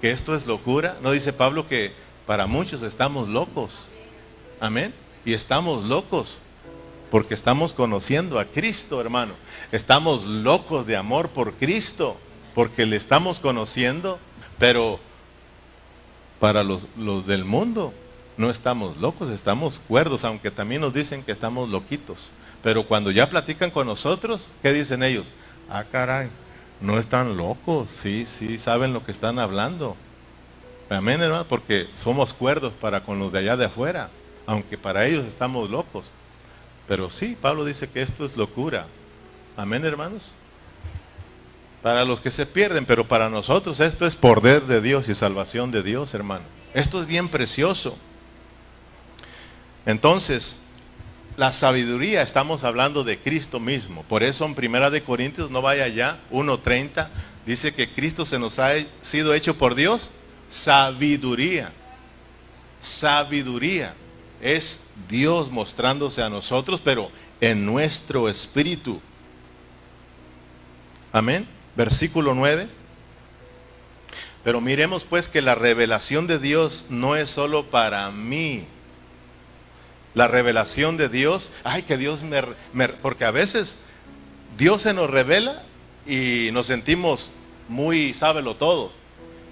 que 0.00 0.10
esto 0.10 0.34
es 0.34 0.46
locura. 0.46 0.98
No 1.02 1.12
dice 1.12 1.32
Pablo 1.32 1.68
que 1.68 1.92
para 2.26 2.46
muchos 2.46 2.82
estamos 2.82 3.28
locos. 3.28 3.90
Amén. 4.58 4.92
Y 5.24 5.34
estamos 5.34 5.84
locos 5.84 6.38
porque 7.10 7.34
estamos 7.34 7.74
conociendo 7.74 8.40
a 8.40 8.46
Cristo, 8.46 9.00
hermano. 9.00 9.34
Estamos 9.70 10.24
locos 10.24 10.86
de 10.86 10.96
amor 10.96 11.28
por 11.28 11.54
Cristo 11.54 12.16
porque 12.56 12.86
le 12.86 12.96
estamos 12.96 13.38
conociendo. 13.38 14.18
Pero 14.58 14.98
para 16.40 16.64
los, 16.64 16.86
los 16.96 17.26
del 17.26 17.44
mundo, 17.44 17.94
no 18.36 18.50
estamos 18.50 18.96
locos, 18.98 19.30
estamos 19.30 19.80
cuerdos, 19.88 20.24
aunque 20.24 20.50
también 20.50 20.80
nos 20.80 20.92
dicen 20.92 21.22
que 21.22 21.32
estamos 21.32 21.68
loquitos. 21.68 22.30
Pero 22.62 22.86
cuando 22.86 23.10
ya 23.10 23.28
platican 23.28 23.70
con 23.70 23.86
nosotros, 23.86 24.50
¿qué 24.62 24.72
dicen 24.72 25.02
ellos? 25.02 25.26
Ah, 25.70 25.84
caray, 25.84 26.28
no 26.80 26.98
están 26.98 27.36
locos, 27.36 27.88
sí, 27.94 28.26
sí, 28.26 28.58
saben 28.58 28.92
lo 28.92 29.04
que 29.04 29.12
están 29.12 29.38
hablando. 29.38 29.96
Amén, 30.90 31.20
hermano, 31.20 31.46
porque 31.48 31.88
somos 32.02 32.34
cuerdos 32.34 32.72
para 32.80 33.02
con 33.02 33.18
los 33.18 33.32
de 33.32 33.40
allá 33.40 33.56
de 33.56 33.64
afuera, 33.64 34.10
aunque 34.46 34.78
para 34.78 35.06
ellos 35.06 35.24
estamos 35.26 35.70
locos. 35.70 36.06
Pero 36.86 37.10
sí, 37.10 37.36
Pablo 37.40 37.64
dice 37.64 37.88
que 37.88 38.02
esto 38.02 38.24
es 38.24 38.36
locura. 38.36 38.86
Amén, 39.56 39.84
hermanos. 39.84 40.22
Para 41.82 42.04
los 42.04 42.20
que 42.20 42.30
se 42.30 42.46
pierden, 42.46 42.84
pero 42.84 43.06
para 43.06 43.28
nosotros 43.28 43.80
esto 43.80 44.06
es 44.06 44.14
poder 44.14 44.62
de 44.62 44.80
Dios 44.80 45.08
y 45.08 45.14
salvación 45.14 45.70
de 45.70 45.82
Dios, 45.82 46.14
hermano. 46.14 46.44
Esto 46.74 47.00
es 47.00 47.06
bien 47.06 47.28
precioso. 47.28 47.96
Entonces, 49.86 50.56
la 51.36 51.52
sabiduría, 51.52 52.22
estamos 52.22 52.64
hablando 52.64 53.04
de 53.04 53.18
Cristo 53.18 53.60
mismo. 53.60 54.02
Por 54.02 54.22
eso 54.22 54.44
en 54.44 54.54
Primera 54.54 54.90
de 54.90 55.02
Corintios, 55.02 55.50
no 55.50 55.62
vaya 55.62 55.84
allá, 55.84 56.18
1.30, 56.32 57.08
dice 57.46 57.72
que 57.72 57.90
Cristo 57.90 58.26
se 58.26 58.38
nos 58.38 58.58
ha 58.58 58.72
sido 59.02 59.32
hecho 59.32 59.56
por 59.56 59.74
Dios 59.74 60.10
sabiduría. 60.48 61.72
Sabiduría 62.80 63.94
es 64.40 64.82
Dios 65.08 65.50
mostrándose 65.50 66.22
a 66.22 66.30
nosotros, 66.30 66.80
pero 66.82 67.10
en 67.40 67.64
nuestro 67.64 68.28
espíritu. 68.28 69.00
Amén. 71.12 71.46
Versículo 71.76 72.34
9. 72.34 72.68
Pero 74.42 74.60
miremos 74.60 75.04
pues 75.04 75.28
que 75.28 75.42
la 75.42 75.54
revelación 75.54 76.26
de 76.26 76.38
Dios 76.38 76.86
no 76.88 77.16
es 77.16 77.30
solo 77.30 77.66
para 77.66 78.10
mí, 78.10 78.66
la 80.16 80.28
revelación 80.28 80.96
de 80.96 81.10
Dios, 81.10 81.52
ay, 81.62 81.82
que 81.82 81.98
Dios 81.98 82.22
me, 82.22 82.88
porque 82.88 83.26
a 83.26 83.30
veces 83.30 83.76
Dios 84.56 84.80
se 84.80 84.94
nos 84.94 85.10
revela 85.10 85.62
y 86.06 86.48
nos 86.54 86.68
sentimos 86.68 87.30
muy 87.68 88.14
sábelo 88.14 88.56
todo. 88.56 88.90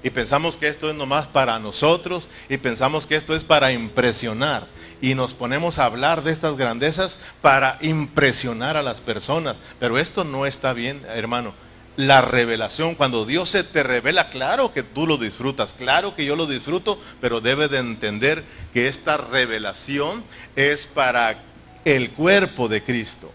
Y 0.02 0.08
pensamos 0.08 0.56
que 0.56 0.68
esto 0.68 0.88
es 0.88 0.96
nomás 0.96 1.26
para 1.26 1.58
nosotros 1.58 2.30
y 2.48 2.56
pensamos 2.56 3.06
que 3.06 3.14
esto 3.14 3.36
es 3.36 3.44
para 3.44 3.72
impresionar. 3.72 4.66
Y 5.02 5.14
nos 5.14 5.34
ponemos 5.34 5.78
a 5.78 5.84
hablar 5.84 6.22
de 6.22 6.32
estas 6.32 6.56
grandezas 6.56 7.18
para 7.42 7.76
impresionar 7.82 8.78
a 8.78 8.82
las 8.82 9.02
personas. 9.02 9.58
Pero 9.78 9.98
esto 9.98 10.24
no 10.24 10.46
está 10.46 10.72
bien, 10.72 11.02
hermano 11.10 11.52
la 11.96 12.20
revelación, 12.22 12.94
cuando 12.94 13.24
Dios 13.24 13.50
se 13.50 13.62
te 13.64 13.82
revela, 13.82 14.30
claro 14.30 14.72
que 14.72 14.82
tú 14.82 15.06
lo 15.06 15.16
disfrutas, 15.16 15.72
claro 15.72 16.14
que 16.14 16.24
yo 16.24 16.36
lo 16.36 16.46
disfruto, 16.46 16.98
pero 17.20 17.40
debe 17.40 17.68
de 17.68 17.78
entender 17.78 18.44
que 18.72 18.88
esta 18.88 19.16
revelación 19.16 20.24
es 20.56 20.86
para 20.86 21.36
el 21.84 22.10
cuerpo 22.10 22.68
de 22.68 22.82
Cristo, 22.82 23.32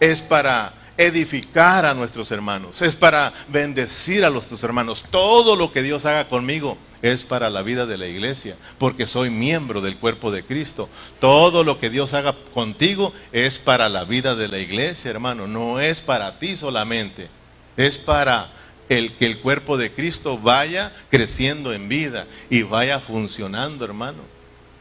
es 0.00 0.20
para 0.20 0.74
edificar 0.98 1.86
a 1.86 1.94
nuestros 1.94 2.30
hermanos, 2.30 2.82
es 2.82 2.96
para 2.96 3.32
bendecir 3.48 4.24
a 4.24 4.30
nuestros 4.30 4.62
hermanos. 4.62 5.04
Todo 5.10 5.56
lo 5.56 5.72
que 5.72 5.82
Dios 5.82 6.04
haga 6.04 6.28
conmigo 6.28 6.76
es 7.00 7.24
para 7.24 7.50
la 7.50 7.62
vida 7.62 7.86
de 7.86 7.98
la 7.98 8.06
iglesia, 8.06 8.56
porque 8.78 9.06
soy 9.06 9.30
miembro 9.30 9.80
del 9.80 9.96
cuerpo 9.96 10.30
de 10.30 10.44
Cristo. 10.44 10.88
Todo 11.18 11.64
lo 11.64 11.80
que 11.80 11.90
Dios 11.90 12.14
haga 12.14 12.34
contigo 12.52 13.12
es 13.32 13.58
para 13.58 13.88
la 13.88 14.04
vida 14.04 14.36
de 14.36 14.48
la 14.48 14.58
iglesia, 14.58 15.10
hermano, 15.10 15.48
no 15.48 15.80
es 15.80 16.00
para 16.00 16.38
ti 16.38 16.56
solamente. 16.56 17.28
Es 17.76 17.98
para 17.98 18.50
el 18.88 19.16
que 19.16 19.26
el 19.26 19.38
cuerpo 19.38 19.76
de 19.76 19.92
Cristo 19.92 20.38
vaya 20.38 20.92
creciendo 21.10 21.72
en 21.72 21.88
vida 21.88 22.26
y 22.50 22.62
vaya 22.62 23.00
funcionando, 23.00 23.84
hermano. 23.84 24.22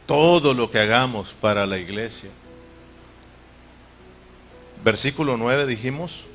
Todo 0.05 0.53
lo 0.53 0.69
que 0.69 0.79
hagamos 0.79 1.33
para 1.33 1.65
la 1.65 1.77
iglesia. 1.77 2.29
Versículo 4.83 5.37
9 5.37 5.67
dijimos. 5.67 6.25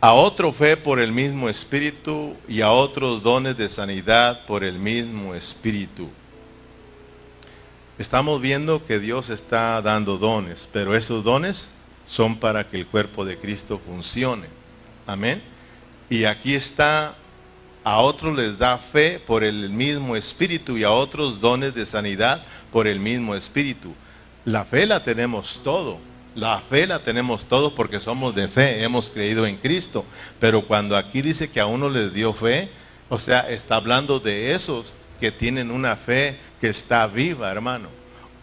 A 0.00 0.12
otro 0.12 0.52
fe 0.52 0.76
por 0.76 1.00
el 1.00 1.10
mismo 1.10 1.48
espíritu 1.48 2.36
y 2.46 2.60
a 2.60 2.70
otros 2.70 3.20
dones 3.22 3.56
de 3.56 3.68
sanidad 3.68 4.46
por 4.46 4.62
el 4.62 4.78
mismo 4.78 5.34
espíritu. 5.34 6.08
Estamos 7.98 8.40
viendo 8.40 8.86
que 8.86 9.00
Dios 9.00 9.28
está 9.28 9.82
dando 9.82 10.18
dones, 10.18 10.68
pero 10.72 10.94
esos 10.94 11.24
dones 11.24 11.72
son 12.08 12.36
para 12.36 12.66
que 12.66 12.78
el 12.78 12.86
cuerpo 12.86 13.24
de 13.24 13.38
Cristo 13.38 13.78
funcione. 13.78 14.46
Amén. 15.06 15.42
Y 16.10 16.24
aquí 16.24 16.54
está, 16.54 17.14
a 17.84 17.98
otros 17.98 18.34
les 18.34 18.58
da 18.58 18.78
fe 18.78 19.20
por 19.24 19.44
el 19.44 19.68
mismo 19.68 20.16
espíritu 20.16 20.78
y 20.78 20.84
a 20.84 20.90
otros 20.90 21.40
dones 21.40 21.74
de 21.74 21.84
sanidad 21.86 22.42
por 22.72 22.86
el 22.86 22.98
mismo 22.98 23.34
espíritu. 23.34 23.94
La 24.44 24.64
fe 24.64 24.86
la 24.86 25.04
tenemos 25.04 25.60
todo. 25.62 25.98
La 26.34 26.60
fe 26.60 26.86
la 26.86 27.00
tenemos 27.00 27.44
todo 27.44 27.74
porque 27.74 28.00
somos 28.00 28.34
de 28.34 28.48
fe, 28.48 28.82
hemos 28.82 29.10
creído 29.10 29.44
en 29.46 29.56
Cristo. 29.56 30.04
Pero 30.40 30.66
cuando 30.66 30.96
aquí 30.96 31.20
dice 31.20 31.50
que 31.50 31.60
a 31.60 31.66
uno 31.66 31.90
les 31.90 32.14
dio 32.14 32.32
fe, 32.32 32.70
o 33.08 33.18
sea, 33.18 33.40
está 33.50 33.76
hablando 33.76 34.20
de 34.20 34.54
esos 34.54 34.94
que 35.20 35.32
tienen 35.32 35.70
una 35.70 35.96
fe 35.96 36.38
que 36.60 36.68
está 36.68 37.06
viva, 37.06 37.50
hermano 37.50 37.97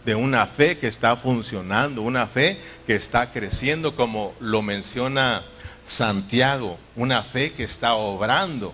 de 0.06 0.14
una 0.14 0.46
fe 0.46 0.78
que 0.78 0.88
está 0.88 1.16
funcionando, 1.16 2.04
una 2.04 2.28
fe 2.28 2.60
que 2.86 2.96
está 2.96 3.32
creciendo, 3.32 3.96
como 3.96 4.36
lo 4.40 4.62
menciona 4.62 5.44
Santiago, 5.88 6.78
una 6.96 7.24
fe 7.24 7.54
que 7.54 7.64
está 7.64 7.96
obrando. 7.96 8.74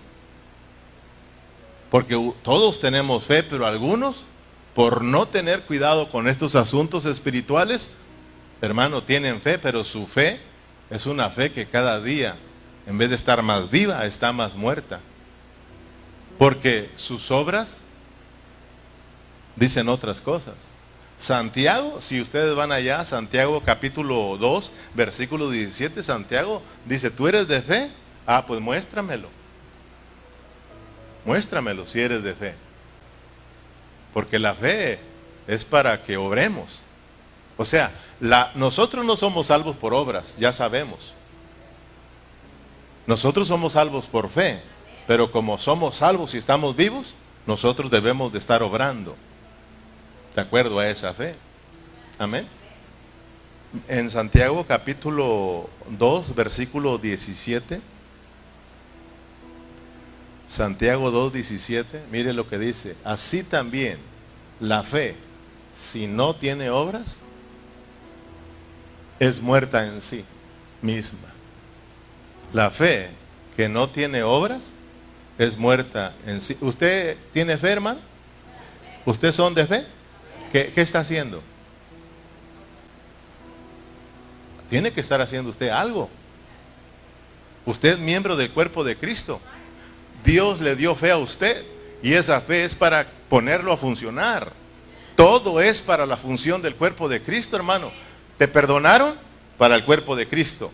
Porque 1.90 2.34
todos 2.42 2.80
tenemos 2.80 3.24
fe, 3.24 3.42
pero 3.42 3.66
algunos, 3.66 4.24
por 4.74 5.02
no 5.02 5.26
tener 5.26 5.62
cuidado 5.62 6.10
con 6.10 6.28
estos 6.28 6.54
asuntos 6.54 7.06
espirituales, 7.06 7.90
hermano, 8.60 9.02
tienen 9.02 9.40
fe, 9.40 9.58
pero 9.58 9.84
su 9.84 10.06
fe 10.06 10.38
es 10.90 11.06
una 11.06 11.30
fe 11.30 11.50
que 11.50 11.66
cada 11.66 12.00
día, 12.02 12.36
en 12.86 12.98
vez 12.98 13.08
de 13.08 13.16
estar 13.16 13.42
más 13.42 13.70
viva, 13.70 14.04
está 14.04 14.32
más 14.32 14.54
muerta. 14.54 15.00
Porque 16.38 16.90
sus 16.94 17.30
obras 17.30 17.78
dicen 19.56 19.88
otras 19.88 20.20
cosas. 20.20 20.71
Santiago, 21.22 22.00
si 22.00 22.20
ustedes 22.20 22.52
van 22.56 22.72
allá, 22.72 23.04
Santiago 23.04 23.62
capítulo 23.64 24.36
2, 24.38 24.72
versículo 24.92 25.50
17, 25.50 26.02
Santiago 26.02 26.62
dice, 26.84 27.12
¿tú 27.12 27.28
eres 27.28 27.46
de 27.46 27.62
fe? 27.62 27.92
Ah, 28.26 28.44
pues 28.44 28.60
muéstramelo. 28.60 29.28
Muéstramelo 31.24 31.86
si 31.86 32.00
eres 32.00 32.24
de 32.24 32.34
fe. 32.34 32.56
Porque 34.12 34.40
la 34.40 34.56
fe 34.56 34.98
es 35.46 35.64
para 35.64 36.02
que 36.02 36.16
obremos. 36.16 36.80
O 37.56 37.64
sea, 37.64 37.92
la, 38.18 38.50
nosotros 38.56 39.06
no 39.06 39.14
somos 39.14 39.46
salvos 39.46 39.76
por 39.76 39.94
obras, 39.94 40.34
ya 40.40 40.52
sabemos. 40.52 41.14
Nosotros 43.06 43.46
somos 43.46 43.74
salvos 43.74 44.06
por 44.06 44.28
fe, 44.28 44.60
pero 45.06 45.30
como 45.30 45.56
somos 45.56 45.98
salvos 45.98 46.34
y 46.34 46.38
estamos 46.38 46.74
vivos, 46.74 47.14
nosotros 47.46 47.92
debemos 47.92 48.32
de 48.32 48.40
estar 48.40 48.60
obrando 48.64 49.14
de 50.34 50.40
acuerdo 50.40 50.78
a 50.78 50.88
esa 50.88 51.12
fe. 51.12 51.34
Amén. 52.18 52.46
En 53.88 54.10
Santiago 54.10 54.66
capítulo 54.66 55.68
2, 55.90 56.34
versículo 56.34 56.98
17. 56.98 57.80
Santiago 60.48 61.10
2, 61.10 61.32
17. 61.32 62.02
Mire 62.10 62.32
lo 62.32 62.48
que 62.48 62.58
dice. 62.58 62.96
Así 63.04 63.42
también 63.42 63.98
la 64.60 64.82
fe, 64.82 65.16
si 65.74 66.06
no 66.06 66.34
tiene 66.34 66.70
obras, 66.70 67.18
es 69.18 69.40
muerta 69.40 69.86
en 69.86 70.02
sí 70.02 70.24
misma. 70.82 71.28
La 72.52 72.70
fe 72.70 73.08
que 73.56 73.68
no 73.68 73.88
tiene 73.88 74.22
obras 74.22 74.60
es 75.38 75.56
muerta 75.56 76.14
en 76.26 76.40
sí. 76.40 76.56
¿Usted 76.60 77.16
tiene 77.32 77.56
fe, 77.56 77.70
hermano? 77.70 78.00
¿Ustedes 79.06 79.34
son 79.34 79.54
de 79.54 79.66
fe? 79.66 79.86
¿Qué, 80.52 80.70
está 80.76 81.00
haciendo? 81.00 81.42
Tiene 84.68 84.92
que 84.92 85.00
estar 85.00 85.20
haciendo 85.22 85.48
usted 85.48 85.70
algo. 85.70 86.10
Usted 87.64 87.94
es 87.94 87.98
miembro 87.98 88.36
del 88.36 88.50
cuerpo 88.52 88.84
de 88.84 88.96
Cristo. 88.96 89.40
Dios 90.24 90.60
le 90.60 90.76
dio 90.76 90.94
fe 90.94 91.10
a 91.10 91.16
usted 91.16 91.64
y 92.02 92.12
esa 92.12 92.42
fe 92.42 92.64
es 92.64 92.74
para 92.74 93.06
ponerlo 93.30 93.72
a 93.72 93.78
funcionar. 93.78 94.52
Todo 95.16 95.60
es 95.60 95.80
para 95.80 96.04
la 96.04 96.18
función 96.18 96.60
del 96.60 96.76
cuerpo 96.76 97.08
de 97.08 97.22
Cristo, 97.22 97.56
hermano. 97.56 97.90
¿Te 98.36 98.46
perdonaron? 98.46 99.14
Para 99.56 99.74
el 99.74 99.84
cuerpo 99.84 100.16
de 100.16 100.28
Cristo. 100.28 100.70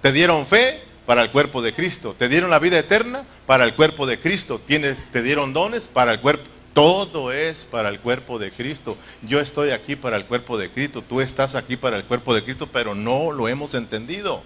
¿Te 0.00 0.12
dieron 0.12 0.46
fe? 0.46 0.80
Para 1.06 1.22
el 1.22 1.30
cuerpo 1.30 1.60
de 1.60 1.74
Cristo. 1.74 2.14
¿Te 2.16 2.28
dieron 2.28 2.50
la 2.50 2.60
vida 2.60 2.78
eterna? 2.78 3.24
Para 3.46 3.64
el 3.64 3.74
cuerpo 3.74 4.06
de 4.06 4.20
Cristo. 4.20 4.60
¿Te 4.64 5.22
dieron 5.22 5.52
dones? 5.52 5.88
Para 5.88 6.12
el 6.12 6.20
cuerpo. 6.20 6.57
Todo 6.78 7.32
es 7.32 7.64
para 7.64 7.88
el 7.88 7.98
cuerpo 7.98 8.38
de 8.38 8.52
Cristo. 8.52 8.96
Yo 9.22 9.40
estoy 9.40 9.70
aquí 9.70 9.96
para 9.96 10.16
el 10.16 10.26
cuerpo 10.26 10.56
de 10.56 10.70
Cristo, 10.70 11.02
tú 11.02 11.20
estás 11.20 11.56
aquí 11.56 11.76
para 11.76 11.96
el 11.96 12.04
cuerpo 12.04 12.32
de 12.32 12.44
Cristo, 12.44 12.68
pero 12.72 12.94
no 12.94 13.32
lo 13.32 13.48
hemos 13.48 13.74
entendido. 13.74 14.44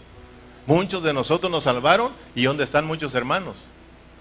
Muchos 0.67 1.03
de 1.03 1.13
nosotros 1.13 1.53
nos 1.53 1.65
salvaron 1.65 2.11
y 2.35 2.45
¿dónde 2.45 2.65
están 2.65 2.87
muchos 2.87 3.15
hermanos? 3.15 3.57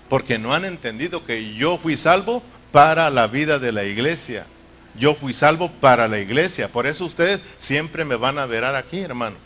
Porque 0.10 0.38
no 0.38 0.54
han 0.54 0.66
entendido 0.66 1.24
que 1.24 1.54
yo 1.54 1.78
fui 1.78 1.96
salvo 1.96 2.44
para 2.74 3.10
la 3.12 3.28
vida 3.28 3.60
de 3.60 3.72
la 3.72 3.86
iglesia. 3.86 4.46
Yo 4.94 5.16
fui 5.16 5.32
salvo 5.34 5.72
para 5.80 6.10
la 6.10 6.20
iglesia. 6.20 6.68
Por 6.68 6.88
eso 6.88 7.06
ustedes 7.06 7.40
siempre 7.60 8.04
me 8.04 8.18
van 8.18 8.40
a 8.40 8.46
ver 8.46 8.66
aquí, 8.66 9.00
hermano. 9.00 9.38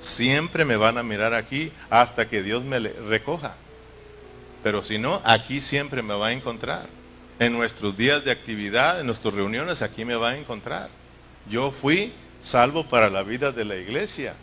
Siempre 0.00 0.64
me 0.64 0.76
van 0.76 0.98
a 0.98 1.04
mirar 1.04 1.34
aquí 1.34 1.70
hasta 1.88 2.28
que 2.28 2.42
Dios 2.42 2.64
me 2.64 2.80
recoja. 2.80 3.54
Pero 4.64 4.82
si 4.82 4.98
no, 4.98 5.22
aquí 5.22 5.60
siempre 5.60 6.02
me 6.02 6.14
va 6.14 6.26
a 6.26 6.32
encontrar 6.32 7.01
en 7.42 7.52
nuestros 7.52 7.96
días 7.96 8.24
de 8.24 8.30
actividad, 8.30 9.00
en 9.00 9.06
nuestras 9.06 9.34
reuniones, 9.34 9.82
aquí 9.82 10.04
me 10.04 10.14
va 10.14 10.30
a 10.30 10.36
encontrar. 10.36 10.90
Yo 11.50 11.72
fui 11.72 12.12
salvo 12.40 12.84
para 12.84 13.10
la 13.10 13.24
vida 13.24 13.50
de 13.50 13.64
la 13.64 13.74
iglesia. 13.74 14.34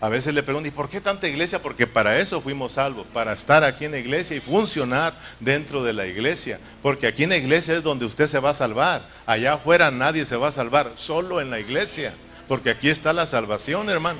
A 0.00 0.08
veces 0.08 0.34
le 0.34 0.42
pregunto, 0.42 0.66
¿y 0.66 0.72
por 0.72 0.88
qué 0.88 1.00
tanta 1.00 1.28
iglesia? 1.28 1.62
Porque 1.62 1.86
para 1.86 2.18
eso 2.18 2.40
fuimos 2.40 2.72
salvos, 2.72 3.06
para 3.12 3.32
estar 3.32 3.62
aquí 3.62 3.84
en 3.84 3.92
la 3.92 3.98
iglesia 3.98 4.36
y 4.36 4.40
funcionar 4.40 5.14
dentro 5.38 5.84
de 5.84 5.92
la 5.92 6.06
iglesia. 6.06 6.58
Porque 6.82 7.06
aquí 7.06 7.22
en 7.22 7.30
la 7.30 7.36
iglesia 7.36 7.74
es 7.74 7.84
donde 7.84 8.06
usted 8.06 8.26
se 8.26 8.40
va 8.40 8.50
a 8.50 8.54
salvar. 8.54 9.02
Allá 9.24 9.54
afuera 9.54 9.92
nadie 9.92 10.26
se 10.26 10.36
va 10.36 10.48
a 10.48 10.52
salvar, 10.52 10.92
solo 10.96 11.40
en 11.40 11.48
la 11.48 11.60
iglesia. 11.60 12.12
Porque 12.48 12.70
aquí 12.70 12.90
está 12.90 13.12
la 13.12 13.26
salvación, 13.28 13.88
hermano. 13.88 14.18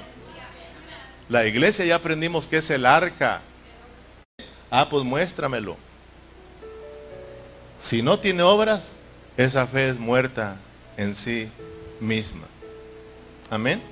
La 1.28 1.44
iglesia 1.44 1.84
ya 1.84 1.96
aprendimos 1.96 2.46
que 2.46 2.58
es 2.58 2.70
el 2.70 2.86
arca. 2.86 3.40
Ah, 4.70 4.88
pues 4.88 5.02
muéstramelo. 5.02 5.87
Si 7.80 8.02
no 8.02 8.18
tiene 8.18 8.42
obras, 8.42 8.88
esa 9.36 9.66
fe 9.66 9.88
es 9.88 9.98
muerta 9.98 10.56
en 10.96 11.14
sí 11.14 11.50
misma. 12.00 12.46
Amén. 13.50 13.82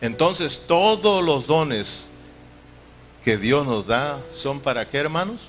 Entonces 0.00 0.64
todos 0.66 1.24
los 1.24 1.46
dones 1.46 2.08
que 3.24 3.36
Dios 3.36 3.66
nos 3.66 3.86
da 3.86 4.20
son 4.30 4.60
para 4.60 4.88
qué, 4.88 4.98
hermanos? 4.98 5.40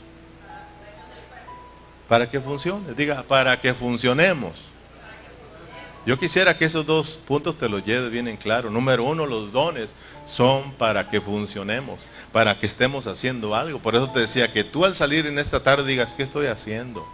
Para 2.07 2.29
que 2.29 2.39
funcione. 2.39 2.93
Diga, 2.93 3.23
para 3.23 3.59
que 3.59 3.73
funcionemos. 3.73 4.74
Yo 6.05 6.19
quisiera 6.19 6.55
que 6.55 6.65
esos 6.65 6.85
dos 6.85 7.17
puntos 7.27 7.57
te 7.57 7.67
los 7.67 7.83
lleves 7.83 8.11
bien 8.11 8.27
en 8.27 8.37
claro. 8.37 8.69
Número 8.69 9.03
uno, 9.03 9.25
los 9.25 9.51
dones 9.51 9.93
son 10.27 10.71
para 10.73 11.09
que 11.09 11.19
funcionemos, 11.19 12.07
para 12.31 12.59
que 12.59 12.67
estemos 12.67 13.07
haciendo 13.07 13.55
algo. 13.55 13.79
Por 13.79 13.95
eso 13.95 14.11
te 14.11 14.19
decía 14.19 14.53
que 14.53 14.63
tú 14.63 14.85
al 14.85 14.95
salir 14.95 15.25
en 15.25 15.39
esta 15.39 15.63
tarde 15.63 15.89
digas, 15.89 16.13
¿qué 16.13 16.21
estoy 16.21 16.45
haciendo? 16.45 17.07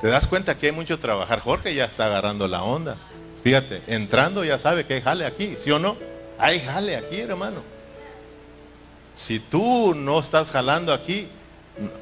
¿Te 0.00 0.08
das 0.08 0.26
cuenta 0.26 0.58
que 0.58 0.66
hay 0.66 0.72
mucho 0.72 0.98
trabajar? 0.98 1.40
Jorge 1.40 1.74
ya 1.74 1.84
está 1.84 2.06
agarrando 2.06 2.48
la 2.48 2.62
onda. 2.64 2.96
Fíjate, 3.44 3.82
entrando 3.86 4.44
ya 4.44 4.58
sabe 4.58 4.84
que 4.84 4.94
hay 4.94 5.02
jale 5.02 5.24
aquí, 5.24 5.54
¿sí 5.58 5.70
o 5.70 5.78
no? 5.78 5.96
Hay 6.38 6.60
jale 6.60 6.96
aquí, 6.96 7.20
hermano. 7.20 7.62
Si 9.14 9.38
tú 9.38 9.94
no 9.94 10.18
estás 10.18 10.50
jalando 10.50 10.92
aquí, 10.92 11.28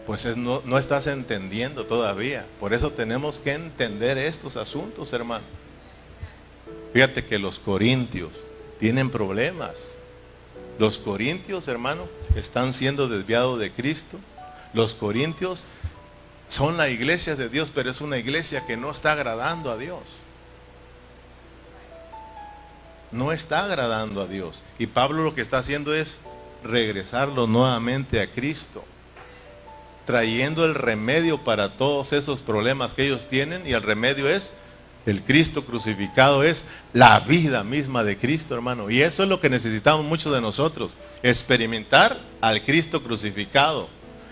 pues 0.06 0.36
no, 0.36 0.62
no 0.64 0.78
estás 0.78 1.06
entendiendo 1.06 1.84
todavía. 1.84 2.46
Por 2.60 2.74
eso 2.74 2.92
tenemos 2.92 3.40
que 3.40 3.52
entender 3.52 4.18
estos 4.18 4.56
asuntos, 4.56 5.12
hermano. 5.12 5.44
Fíjate 6.92 7.24
que 7.24 7.38
los 7.38 7.58
corintios 7.58 8.30
tienen 8.78 9.10
problemas. 9.10 9.94
Los 10.78 10.98
corintios, 10.98 11.66
hermano, 11.68 12.06
están 12.36 12.72
siendo 12.72 13.08
desviados 13.08 13.58
de 13.58 13.72
Cristo. 13.72 14.18
Los 14.72 14.94
corintios 14.94 15.64
son 16.48 16.76
la 16.76 16.88
iglesia 16.88 17.34
de 17.34 17.48
Dios, 17.48 17.72
pero 17.74 17.90
es 17.90 18.00
una 18.00 18.18
iglesia 18.18 18.66
que 18.66 18.76
no 18.76 18.90
está 18.90 19.12
agradando 19.12 19.70
a 19.70 19.76
Dios. 19.76 20.02
No 23.10 23.32
está 23.32 23.64
agradando 23.64 24.20
a 24.22 24.26
Dios. 24.26 24.62
Y 24.78 24.86
Pablo 24.86 25.24
lo 25.24 25.34
que 25.34 25.40
está 25.40 25.58
haciendo 25.58 25.94
es 25.94 26.18
regresarlo 26.62 27.46
nuevamente 27.46 28.20
a 28.20 28.30
Cristo 28.30 28.84
trayendo 30.06 30.64
el 30.64 30.74
remedio 30.74 31.38
para 31.38 31.76
todos 31.76 32.12
esos 32.12 32.40
problemas 32.40 32.94
que 32.94 33.06
ellos 33.06 33.26
tienen 33.28 33.66
y 33.66 33.72
el 33.72 33.82
remedio 33.82 34.28
es 34.28 34.52
el 35.06 35.22
Cristo 35.22 35.64
crucificado, 35.64 36.42
es 36.42 36.64
la 36.92 37.20
vida 37.20 37.62
misma 37.62 38.04
de 38.04 38.16
Cristo, 38.16 38.54
hermano. 38.54 38.90
Y 38.90 39.02
eso 39.02 39.22
es 39.22 39.28
lo 39.28 39.40
que 39.40 39.50
necesitamos 39.50 40.04
muchos 40.04 40.32
de 40.32 40.40
nosotros, 40.40 40.96
experimentar 41.22 42.18
al 42.40 42.62
Cristo 42.62 43.02
crucificado 43.02 43.88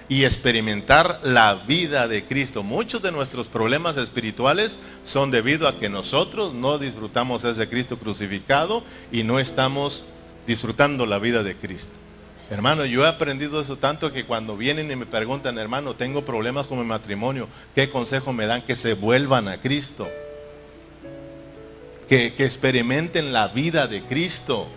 y 0.08 0.24
experimentar 0.24 1.20
la 1.22 1.54
vida 1.54 2.08
de 2.08 2.24
Cristo. 2.24 2.62
Muchos 2.62 3.02
de 3.02 3.12
nuestros 3.12 3.48
problemas 3.48 3.96
espirituales 3.96 4.76
son 5.04 5.30
debido 5.30 5.68
a 5.68 5.78
que 5.78 5.88
nosotros 5.88 6.54
no 6.54 6.78
disfrutamos 6.78 7.44
ese 7.44 7.68
Cristo 7.68 7.98
crucificado 7.98 8.82
y 9.10 9.22
no 9.22 9.38
estamos 9.38 10.04
disfrutando 10.46 11.06
la 11.06 11.18
vida 11.18 11.42
de 11.42 11.56
Cristo. 11.56 12.01
Hermano, 12.52 12.84
yo 12.84 13.06
he 13.06 13.08
aprendido 13.08 13.62
eso 13.62 13.78
tanto 13.78 14.12
que 14.12 14.26
cuando 14.26 14.58
vienen 14.58 14.90
y 14.90 14.94
me 14.94 15.06
preguntan, 15.06 15.56
hermano, 15.56 15.96
tengo 15.96 16.22
problemas 16.22 16.66
con 16.66 16.78
mi 16.78 16.84
matrimonio, 16.84 17.48
¿qué 17.74 17.88
consejo 17.88 18.34
me 18.34 18.44
dan? 18.44 18.60
Que 18.60 18.76
se 18.76 18.92
vuelvan 18.92 19.48
a 19.48 19.58
Cristo. 19.58 20.06
Que, 22.10 22.26
experimenten 22.26 23.32
la 23.32 23.48
vida 23.48 23.86
de 23.86 24.02
Cristo. 24.02 24.68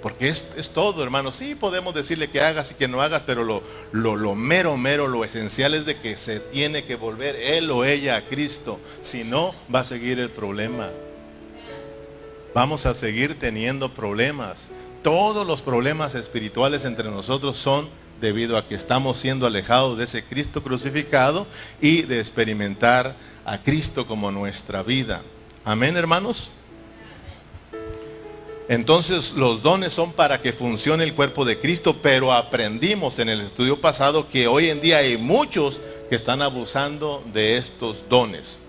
Porque 0.00 0.28
es, 0.28 0.70
todo, 0.72 1.02
hermano. 1.02 1.32
Sí, 1.32 1.54
podemos 1.54 1.92
decirle 1.92 2.30
que 2.30 2.40
hagas 2.40 2.70
y 2.70 2.74
que 2.76 2.88
no 2.88 3.02
hagas, 3.02 3.24
pero 3.24 3.44
lo, 3.44 3.62
lo, 3.92 4.16
lo 4.16 4.34
mero, 4.34 4.78
mero, 4.78 5.06
lo 5.06 5.22
esencial 5.22 5.74
es 5.74 5.84
de 5.84 5.98
que 5.98 6.16
se 6.16 6.40
tiene 6.40 6.84
que 6.84 6.94
volver 6.94 7.36
él 7.36 7.70
o 7.70 7.84
ella 7.84 8.16
a 8.16 8.22
Cristo. 8.22 8.80
Si 9.02 9.22
no, 9.22 9.54
va 9.72 9.80
a 9.80 9.84
seguir 9.84 10.18
el 10.18 10.30
problema. 10.30 10.88
Vamos 12.54 12.86
a 12.86 12.94
seguir 12.94 13.38
teniendo 13.38 13.92
problemas. 13.92 14.70
Todos 15.02 15.46
los 15.46 15.62
problemas 15.62 16.14
espirituales 16.14 16.84
entre 16.84 17.10
nosotros 17.10 17.56
son 17.56 17.88
debido 18.20 18.58
a 18.58 18.68
que 18.68 18.74
estamos 18.74 19.18
siendo 19.18 19.46
alejados 19.46 19.96
de 19.96 20.04
ese 20.04 20.22
Cristo 20.22 20.62
crucificado 20.62 21.46
y 21.80 22.02
de 22.02 22.18
experimentar 22.18 23.14
a 23.44 23.62
Cristo 23.62 24.06
como 24.06 24.30
nuestra 24.30 24.82
vida. 24.82 25.22
Amén, 25.64 25.96
hermanos. 25.96 26.50
Entonces 28.68 29.32
los 29.32 29.62
dones 29.62 29.92
son 29.92 30.12
para 30.12 30.40
que 30.40 30.52
funcione 30.52 31.02
el 31.02 31.14
cuerpo 31.14 31.44
de 31.44 31.58
Cristo, 31.58 31.96
pero 32.00 32.32
aprendimos 32.32 33.18
en 33.18 33.28
el 33.28 33.40
estudio 33.40 33.80
pasado 33.80 34.28
que 34.28 34.46
hoy 34.46 34.68
en 34.68 34.80
día 34.80 34.98
hay 34.98 35.16
muchos 35.16 35.80
que 36.08 36.14
están 36.14 36.42
abusando 36.42 37.24
de 37.32 37.56
estos 37.56 38.04
dones 38.08 38.60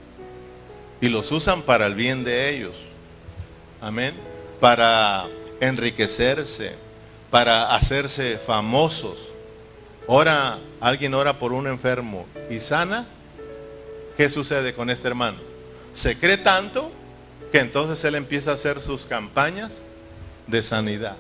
y 1.02 1.10
los 1.10 1.32
usan 1.32 1.62
para 1.62 1.86
el 1.86 1.96
bien 1.96 2.24
de 2.24 2.50
ellos. 2.56 2.76
Amén. 3.80 4.16
Para 4.60 5.28
enriquecerse, 5.62 6.74
para 7.30 7.74
hacerse 7.74 8.38
famosos. 8.38 9.34
Ora, 10.06 10.58
alguien 10.82 11.14
ora 11.14 11.40
por 11.40 11.54
un 11.54 11.68
enfermo 11.68 12.26
y 12.50 12.60
sana 12.60 13.08
¿qué 14.18 14.28
sucede 14.28 14.74
con 14.74 14.90
este 14.90 15.08
hermano? 15.08 15.38
Se 15.94 16.18
cree 16.18 16.38
tanto 16.38 16.92
que 17.52 17.60
entonces 17.60 18.04
él 18.04 18.16
empieza 18.16 18.52
a 18.52 18.56
hacer 18.56 18.82
sus 18.82 19.06
campañas 19.06 19.82
de 20.48 20.62
sanidad. 20.62 21.16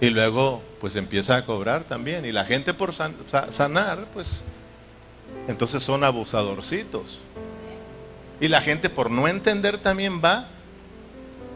Y 0.00 0.10
luego 0.10 0.62
pues 0.80 0.96
empieza 0.96 1.36
a 1.36 1.46
cobrar 1.46 1.84
también. 1.84 2.26
Y 2.26 2.32
la 2.32 2.44
gente 2.44 2.74
por 2.74 2.92
sanar, 2.94 4.06
pues 4.12 4.44
entonces 5.48 5.82
son 5.82 6.04
abusadorcitos. 6.04 7.20
Y 8.40 8.48
la 8.48 8.60
gente 8.60 8.90
por 8.90 9.10
no 9.10 9.28
entender 9.28 9.78
también 9.78 10.20
va 10.22 10.48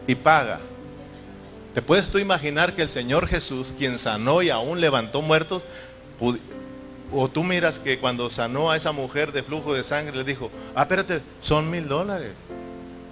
y 0.08 0.16
paga. 0.16 0.58
¿Te 1.74 1.82
puedes 1.82 2.08
tú 2.08 2.18
imaginar 2.18 2.74
que 2.74 2.82
el 2.82 2.88
Señor 2.88 3.28
Jesús, 3.28 3.72
quien 3.76 3.98
sanó 3.98 4.42
y 4.42 4.50
aún 4.50 4.80
levantó 4.80 5.22
muertos, 5.22 5.64
o 7.12 7.28
tú 7.28 7.44
miras 7.44 7.78
que 7.78 8.00
cuando 8.00 8.28
sanó 8.30 8.72
a 8.72 8.76
esa 8.76 8.90
mujer 8.90 9.30
de 9.30 9.44
flujo 9.44 9.74
de 9.74 9.84
sangre, 9.84 10.16
le 10.16 10.24
dijo, 10.24 10.50
ah, 10.74 10.82
espérate, 10.82 11.20
son 11.40 11.70
mil 11.70 11.86
dólares. 11.86 12.32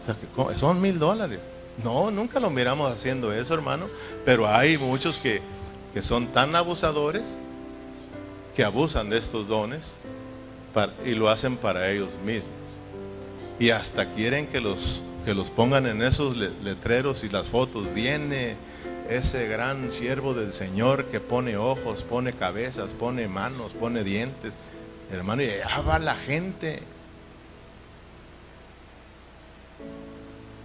O 0.03 0.05
sea, 0.05 0.57
son 0.57 0.81
mil 0.81 0.99
dólares. 0.99 1.39
No, 1.85 2.11
nunca 2.11 2.41
lo 2.41 2.51
miramos 2.51 2.91
haciendo 2.91 3.33
eso, 3.33 3.55
hermano. 3.55 3.89
Pero 4.25 4.49
hay 4.49 4.79
muchos 4.79 5.19
que, 5.19 5.43
que 5.93 6.03
son 6.03 6.29
tan 6.29 6.57
abusadores 6.57 7.39
que 8.57 8.65
abusan 8.65 9.11
de 9.11 9.19
estos 9.19 9.49
dones 9.49 9.99
y 11.05 11.13
lo 11.13 11.29
hacen 11.29 11.57
para 11.57 11.91
ellos 11.91 12.11
mismos. 12.25 12.55
Y 13.59 13.71
hasta 13.71 14.13
quieren 14.13 14.47
que 14.47 14.61
los, 14.61 15.03
que 15.27 15.35
los 15.35 15.51
pongan 15.51 15.87
en 15.87 16.03
esos 16.03 16.37
letreros 16.37 17.25
y 17.25 17.29
las 17.29 17.49
fotos. 17.49 17.93
Viene 17.93 18.55
ese 19.11 19.49
gran 19.49 19.91
siervo 19.91 20.35
del 20.35 20.53
Señor 20.53 21.07
que 21.07 21.19
pone 21.19 21.57
ojos, 21.57 22.05
pone 22.05 22.33
cabezas, 22.33 22.95
pone 22.95 23.27
manos, 23.27 23.73
pone 23.73 24.05
dientes. 24.05 24.55
Hermano, 25.11 25.43
y 25.43 25.51
allá 25.51 25.81
va 25.81 25.99
la 25.99 26.15
gente. 26.15 26.81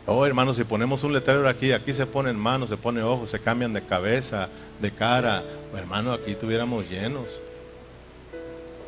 Oh, 0.06 0.28
hermano, 0.28 0.54
si 0.54 0.64
ponemos 0.64 1.04
un 1.04 1.14
letrero 1.14 1.50
aquí, 1.50 1.72
aquí 1.72 1.92
se 1.92 2.06
ponen 2.06 2.38
manos, 2.38 2.70
se 2.70 2.78
pone 2.78 3.02
ojos, 3.02 3.32
se 3.32 3.40
cambian 3.40 3.74
de 3.74 3.82
cabeza, 3.82 4.48
de 4.80 4.92
cara. 4.92 5.44
Hermano, 5.76 6.12
aquí 6.12 6.36
tuviéramos 6.36 6.88
llenos. 6.88 7.26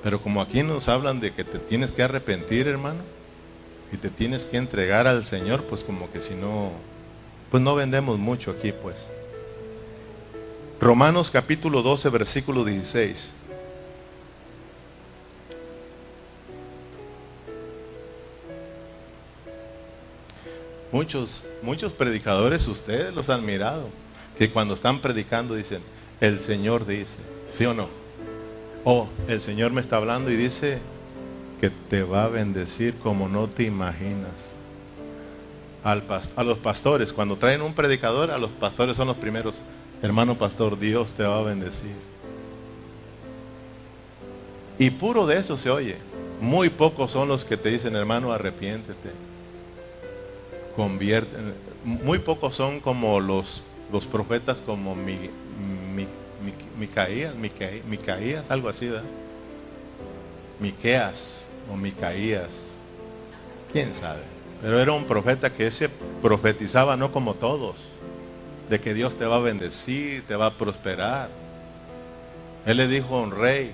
Pero 0.03 0.21
como 0.21 0.39
aquí 0.39 0.61
nos 0.61 0.87
hablan 0.87 1.19
de 1.19 1.33
que 1.33 1.43
te 1.43 1.57
tienes 1.57 1.91
que 1.91 2.03
arrepentir, 2.03 2.67
hermano, 2.67 3.01
y 3.93 3.97
te 3.97 4.09
tienes 4.09 4.45
que 4.45 4.57
entregar 4.57 5.05
al 5.05 5.23
Señor, 5.23 5.65
pues 5.65 5.83
como 5.83 6.11
que 6.11 6.19
si 6.19 6.33
no, 6.33 6.71
pues 7.51 7.61
no 7.61 7.75
vendemos 7.75 8.17
mucho 8.17 8.49
aquí, 8.49 8.71
pues. 8.71 9.07
Romanos 10.81 11.29
capítulo 11.29 11.83
12, 11.83 12.09
versículo 12.09 12.65
16. 12.65 13.31
Muchos, 20.91 21.43
muchos 21.61 21.93
predicadores, 21.93 22.67
ustedes 22.67 23.13
los 23.13 23.29
han 23.29 23.45
mirado, 23.45 23.89
que 24.39 24.49
cuando 24.49 24.73
están 24.73 25.01
predicando 25.01 25.53
dicen, 25.53 25.83
el 26.19 26.39
Señor 26.39 26.87
dice, 26.87 27.19
¿sí 27.55 27.65
o 27.65 27.75
no? 27.75 27.89
O 28.83 29.07
el 29.27 29.39
Señor 29.39 29.71
me 29.71 29.81
está 29.81 29.97
hablando 29.97 30.31
y 30.31 30.35
dice 30.35 30.79
que 31.63 31.69
te 31.69 32.03
va 32.03 32.25
a 32.25 32.27
bendecir 32.27 32.95
como 32.95 33.29
no 33.29 33.47
te 33.47 33.63
imaginas. 33.63 34.33
Al 35.81 36.03
a 36.35 36.43
los 36.43 36.57
pastores, 36.57 37.13
cuando 37.13 37.37
traen 37.37 37.61
un 37.61 37.73
predicador, 37.73 38.31
a 38.31 38.37
los 38.37 38.49
pastores 38.49 38.97
son 38.97 39.07
los 39.07 39.15
primeros 39.15 39.63
hermano 40.01 40.37
pastor, 40.37 40.77
Dios 40.77 41.13
te 41.13 41.23
va 41.23 41.39
a 41.39 41.41
bendecir. 41.41 41.95
Y 44.77 44.89
puro 44.89 45.25
de 45.25 45.37
eso 45.37 45.55
se 45.55 45.69
oye. 45.69 45.95
Muy 46.41 46.67
pocos 46.67 47.11
son 47.11 47.29
los 47.29 47.45
que 47.45 47.55
te 47.55 47.69
dicen, 47.69 47.95
hermano, 47.95 48.33
arrepiéntete. 48.33 49.11
Convierte. 50.75 51.37
Muy 51.85 52.19
pocos 52.19 52.55
son 52.55 52.81
como 52.81 53.21
los, 53.21 53.63
los 53.89 54.05
profetas 54.05 54.59
como 54.59 54.95
mi, 54.95 55.15
mi, 55.95 56.07
mi, 56.43 56.53
Micaías, 56.77 57.33
Micaías, 57.87 58.51
algo 58.51 58.67
así, 58.67 58.89
¿verdad? 58.89 59.03
Miqueas 60.59 61.42
o 61.71 61.75
Micaías. 61.75 62.67
¿Quién 63.71 63.93
sabe? 63.93 64.21
Pero 64.61 64.79
era 64.79 64.93
un 64.93 65.05
profeta 65.05 65.53
que 65.53 65.67
ese 65.67 65.89
profetizaba 66.21 66.95
no 66.95 67.11
como 67.11 67.33
todos 67.33 67.75
de 68.69 68.79
que 68.79 68.93
Dios 68.93 69.15
te 69.15 69.25
va 69.25 69.35
a 69.37 69.39
bendecir, 69.39 70.25
te 70.27 70.35
va 70.35 70.47
a 70.47 70.57
prosperar. 70.57 71.29
Él 72.65 72.77
le 72.77 72.87
dijo 72.87 73.17
a 73.17 73.21
un 73.21 73.31
rey, 73.31 73.73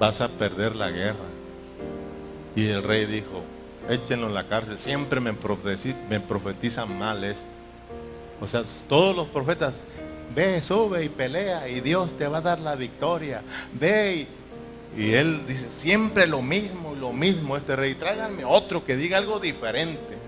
vas 0.00 0.20
a 0.20 0.28
perder 0.28 0.74
la 0.74 0.90
guerra. 0.90 1.24
Y 2.56 2.66
el 2.66 2.82
rey 2.82 3.06
dijo, 3.06 3.42
échenlo 3.88 4.26
en 4.26 4.34
la 4.34 4.48
cárcel, 4.48 4.78
siempre 4.78 5.20
me, 5.20 5.32
me 6.08 6.20
profetizan 6.20 6.98
mal 6.98 7.22
esto. 7.24 7.46
O 8.40 8.48
sea, 8.48 8.64
todos 8.88 9.14
los 9.14 9.28
profetas, 9.28 9.74
ve, 10.34 10.60
sube 10.62 11.04
y 11.04 11.08
pelea 11.08 11.68
y 11.68 11.80
Dios 11.80 12.16
te 12.18 12.26
va 12.26 12.38
a 12.38 12.42
dar 12.42 12.58
la 12.58 12.74
victoria. 12.74 13.42
Ve 13.72 14.16
y, 14.16 14.28
y 14.96 15.12
él 15.12 15.46
dice, 15.46 15.66
siempre 15.78 16.26
lo 16.26 16.42
mismo, 16.42 16.94
lo 16.94 17.12
mismo 17.12 17.56
este 17.56 17.76
rey, 17.76 17.94
tráiganme 17.94 18.44
otro 18.44 18.84
que 18.84 18.96
diga 18.96 19.18
algo 19.18 19.40
diferente. 19.40 20.18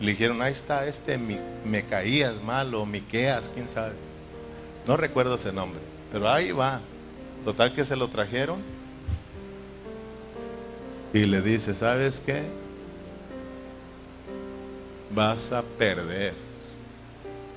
Le 0.00 0.10
dijeron, 0.10 0.42
ahí 0.42 0.52
está 0.52 0.86
este 0.86 1.18
Mecaías 1.64 2.42
malo, 2.42 2.84
Miqueas, 2.84 3.50
quién 3.54 3.68
sabe. 3.68 3.94
No 4.86 4.96
recuerdo 4.96 5.36
ese 5.36 5.52
nombre, 5.52 5.80
pero 6.12 6.28
ahí 6.28 6.52
va. 6.52 6.80
Total 7.44 7.74
que 7.74 7.84
se 7.84 7.96
lo 7.96 8.08
trajeron. 8.08 8.58
Y 11.14 11.26
le 11.26 11.40
dice, 11.40 11.74
¿sabes 11.74 12.20
qué? 12.24 12.42
Vas 15.14 15.52
a 15.52 15.62
perder. 15.62 16.34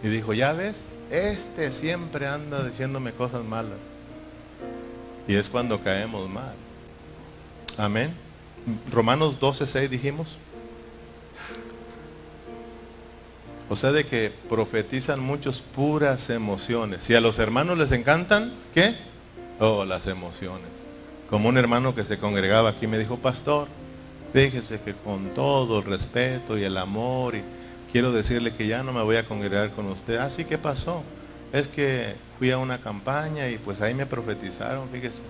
Y 0.03 0.07
dijo, 0.07 0.33
ya 0.33 0.53
ves, 0.53 0.75
este 1.09 1.71
siempre 1.71 2.27
anda 2.27 2.63
diciéndome 2.63 3.11
cosas 3.11 3.43
malas. 3.43 3.79
Y 5.27 5.35
es 5.35 5.49
cuando 5.49 5.81
caemos 5.81 6.29
mal. 6.29 6.55
Amén. 7.77 8.13
Romanos 8.91 9.39
12, 9.39 9.67
6 9.67 9.89
dijimos. 9.89 10.37
O 13.69 13.75
sea, 13.75 13.91
de 13.91 14.05
que 14.05 14.31
profetizan 14.49 15.19
muchos 15.19 15.59
puras 15.59 16.29
emociones. 16.29 17.03
Si 17.03 17.15
a 17.15 17.21
los 17.21 17.37
hermanos 17.39 17.77
les 17.77 17.91
encantan, 17.91 18.53
¿qué? 18.73 18.95
Oh, 19.59 19.83
las 19.83 20.07
emociones. 20.07 20.69
Como 21.29 21.49
un 21.49 21.57
hermano 21.57 21.93
que 21.93 22.05
se 22.05 22.17
congregaba 22.17 22.69
aquí 22.69 22.87
me 22.87 22.97
dijo, 22.97 23.17
pastor, 23.17 23.67
fíjese 24.31 24.79
que 24.79 24.93
con 24.93 25.33
todo 25.33 25.79
el 25.79 25.83
respeto 25.83 26.57
y 26.57 26.63
el 26.63 26.77
amor, 26.77 27.35
y 27.35 27.43
quiero 27.91 28.13
decirle 28.13 28.53
que 28.53 28.67
ya 28.67 28.83
no 28.83 28.93
me 28.93 29.01
voy 29.01 29.17
a 29.17 29.27
congregar 29.27 29.71
con 29.71 29.87
usted. 29.87 30.15
Así 30.15 30.45
que 30.45 30.57
pasó. 30.57 31.03
Es 31.53 31.67
que 31.67 32.15
fui 32.37 32.51
a 32.51 32.57
una 32.57 32.79
campaña 32.79 33.49
y 33.49 33.57
pues 33.57 33.81
ahí 33.81 33.93
me 33.93 34.05
profetizaron, 34.05 34.89
fíjese, 34.89 35.23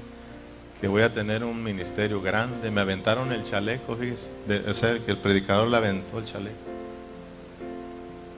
que 0.81 0.87
voy 0.87 1.03
a 1.03 1.13
tener 1.13 1.43
un 1.43 1.61
ministerio 1.61 2.21
grande. 2.21 2.71
Me 2.71 2.81
aventaron 2.81 3.31
el 3.31 3.43
chaleco, 3.43 3.95
fíjese. 3.95 4.31
o 4.67 4.73
sea, 4.73 4.97
que 4.99 5.11
el 5.11 5.17
predicador 5.17 5.67
le 5.67 5.77
aventó 5.77 6.19
el 6.19 6.25
chaleco 6.25 6.67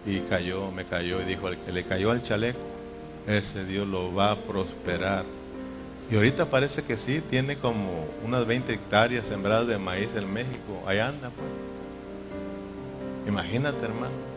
y 0.05 0.21
cayó, 0.21 0.71
me 0.71 0.85
cayó 0.85 1.21
y 1.21 1.25
dijo, 1.25 1.47
el 1.49 1.57
que 1.57 1.71
le 1.71 1.83
cayó 1.83 2.11
al 2.11 2.23
chaleco, 2.23 2.59
ese 3.27 3.65
Dios 3.65 3.87
lo 3.87 4.13
va 4.13 4.31
a 4.31 4.35
prosperar. 4.35 5.25
Y 6.09 6.15
ahorita 6.15 6.49
parece 6.49 6.83
que 6.83 6.97
sí, 6.97 7.21
tiene 7.21 7.57
como 7.57 8.07
unas 8.25 8.45
20 8.45 8.73
hectáreas 8.73 9.27
sembradas 9.27 9.67
de 9.67 9.77
maíz 9.77 10.15
en 10.15 10.31
México. 10.31 10.83
Ahí 10.87 10.97
anda, 10.97 11.29
pues. 11.29 11.47
Imagínate, 13.27 13.85
hermano. 13.85 14.28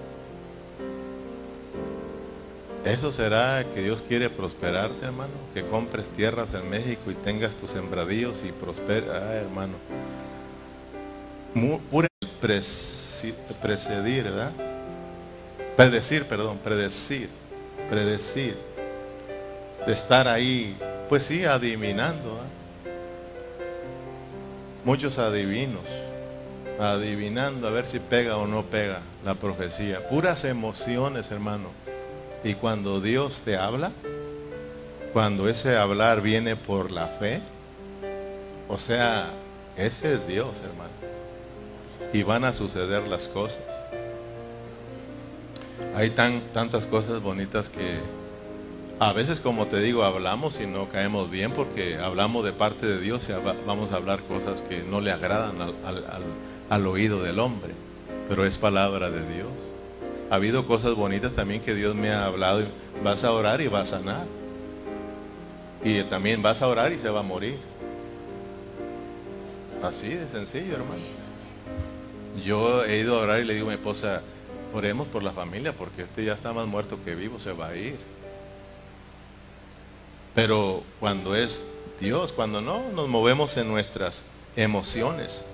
¿Eso 2.84 3.12
será 3.12 3.64
que 3.72 3.80
Dios 3.80 4.02
quiere 4.02 4.28
prosperarte, 4.28 5.06
hermano? 5.06 5.32
Que 5.54 5.64
compres 5.64 6.08
tierras 6.08 6.52
en 6.54 6.68
México 6.68 7.12
y 7.12 7.14
tengas 7.14 7.54
tus 7.54 7.70
sembradíos 7.70 8.42
y 8.44 8.50
prosperes. 8.50 9.08
Ah, 9.08 9.34
hermano. 9.34 9.74
Pura 11.90 12.08
precedir, 12.40 14.24
¿verdad? 14.24 14.50
Predecir, 15.76 16.24
perdón, 16.24 16.58
predecir, 16.58 17.28
predecir. 17.88 18.56
De 19.86 19.92
estar 19.92 20.26
ahí, 20.26 20.76
pues 21.08 21.22
sí, 21.22 21.44
adivinando. 21.44 22.40
¿ah? 22.40 22.90
Muchos 24.84 25.18
adivinos, 25.18 25.84
adivinando 26.80 27.68
a 27.68 27.70
ver 27.70 27.86
si 27.86 28.00
pega 28.00 28.36
o 28.38 28.48
no 28.48 28.64
pega 28.64 29.02
la 29.24 29.36
profecía. 29.36 30.08
Puras 30.08 30.44
emociones, 30.44 31.30
hermano. 31.30 31.81
Y 32.44 32.54
cuando 32.54 33.00
Dios 33.00 33.42
te 33.42 33.56
habla, 33.56 33.92
cuando 35.12 35.48
ese 35.48 35.76
hablar 35.76 36.22
viene 36.22 36.56
por 36.56 36.90
la 36.90 37.06
fe, 37.06 37.40
o 38.68 38.78
sea, 38.78 39.30
ese 39.76 40.14
es 40.14 40.26
Dios, 40.26 40.58
hermano. 40.62 40.90
Y 42.12 42.22
van 42.22 42.44
a 42.44 42.52
suceder 42.52 43.06
las 43.06 43.28
cosas. 43.28 43.62
Hay 45.94 46.10
tan, 46.10 46.40
tantas 46.52 46.86
cosas 46.86 47.20
bonitas 47.20 47.68
que 47.68 47.98
A 48.98 49.12
veces, 49.12 49.40
como 49.40 49.66
te 49.66 49.80
digo, 49.80 50.04
hablamos 50.04 50.60
y 50.60 50.66
no 50.66 50.88
caemos 50.88 51.28
bien 51.28 51.50
porque 51.50 51.96
hablamos 51.96 52.44
de 52.44 52.52
parte 52.52 52.86
de 52.86 53.00
Dios 53.00 53.28
y 53.28 53.32
vamos 53.66 53.90
a 53.90 53.96
hablar 53.96 54.22
cosas 54.22 54.62
que 54.62 54.84
no 54.84 55.00
le 55.00 55.10
agradan 55.10 55.56
al, 56.70 56.86
oído 56.86 57.20
del 57.20 57.40
hombre, 57.40 57.72
pero 58.28 58.46
es 58.46 58.58
palabra 58.58 59.10
de 59.10 59.26
Dios. 59.34 59.48
Ha 60.32 60.36
habido 60.36 60.66
cosas 60.66 60.94
bonitas 60.94 61.34
también 61.34 61.60
que 61.60 61.74
Dios 61.74 61.94
me 61.94 62.08
ha 62.08 62.24
hablado 62.24 62.64
vas 63.04 63.22
a 63.22 63.32
orar 63.32 63.60
y 63.60 63.68
vas 63.68 63.92
a 63.92 63.98
sanar. 63.98 64.24
Y 65.84 66.02
también 66.04 66.40
vas 66.40 66.62
a 66.62 66.68
orar 66.68 66.90
y 66.90 66.98
se 66.98 67.10
va 67.10 67.20
a 67.20 67.22
morir. 67.22 67.58
Así 69.82 70.08
de 70.08 70.26
sencillo, 70.26 70.76
hermano. 70.76 71.02
Yo 72.42 72.82
he 72.86 73.00
ido 73.00 73.18
a 73.18 73.24
orar 73.24 73.40
y 73.40 73.44
le 73.44 73.52
digo 73.52 73.66
a 73.66 73.68
mi 73.72 73.74
esposa, 73.74 74.22
oremos 74.72 75.06
por 75.06 75.22
la 75.22 75.32
familia 75.32 75.74
porque 75.74 76.00
este 76.00 76.24
ya 76.24 76.32
está 76.32 76.54
más 76.54 76.66
muerto 76.66 76.98
que 77.04 77.14
vivo, 77.14 77.38
se 77.38 77.52
va 77.52 77.68
a 77.68 77.76
ir. 77.76 77.98
Pero 80.34 80.82
cuando 80.98 81.36
es 81.36 81.68
Dios, 82.00 82.32
cuando 82.32 82.62
no, 82.62 82.90
nos 82.94 83.06
movemos 83.06 83.58
en 83.58 83.68
nuestras 83.68 84.24
emociones. 84.56 85.44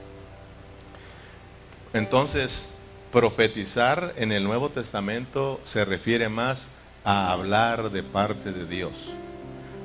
Entonces, 1.92 2.68
profetizar 3.12 4.14
en 4.16 4.32
el 4.32 4.44
Nuevo 4.44 4.68
Testamento 4.68 5.60
se 5.64 5.84
refiere 5.84 6.28
más 6.28 6.68
a 7.04 7.32
hablar 7.32 7.90
de 7.90 8.02
parte 8.02 8.52
de 8.52 8.66
Dios, 8.66 8.92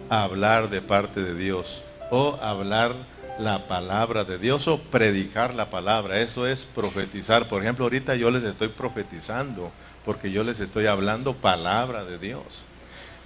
a 0.09 0.23
hablar 0.23 0.69
de 0.69 0.81
parte 0.81 1.23
de 1.23 1.33
Dios, 1.35 1.83
o 2.11 2.37
hablar 2.41 2.93
la 3.39 3.67
palabra 3.67 4.25
de 4.25 4.37
Dios, 4.37 4.67
o 4.67 4.77
predicar 4.77 5.53
la 5.53 5.69
palabra. 5.69 6.19
Eso 6.19 6.45
es 6.45 6.65
profetizar. 6.65 7.47
Por 7.47 7.61
ejemplo, 7.61 7.85
ahorita 7.85 8.15
yo 8.15 8.29
les 8.29 8.43
estoy 8.43 8.67
profetizando, 8.67 9.71
porque 10.05 10.31
yo 10.31 10.43
les 10.43 10.59
estoy 10.59 10.85
hablando 10.85 11.33
palabra 11.33 12.03
de 12.03 12.19
Dios. 12.19 12.63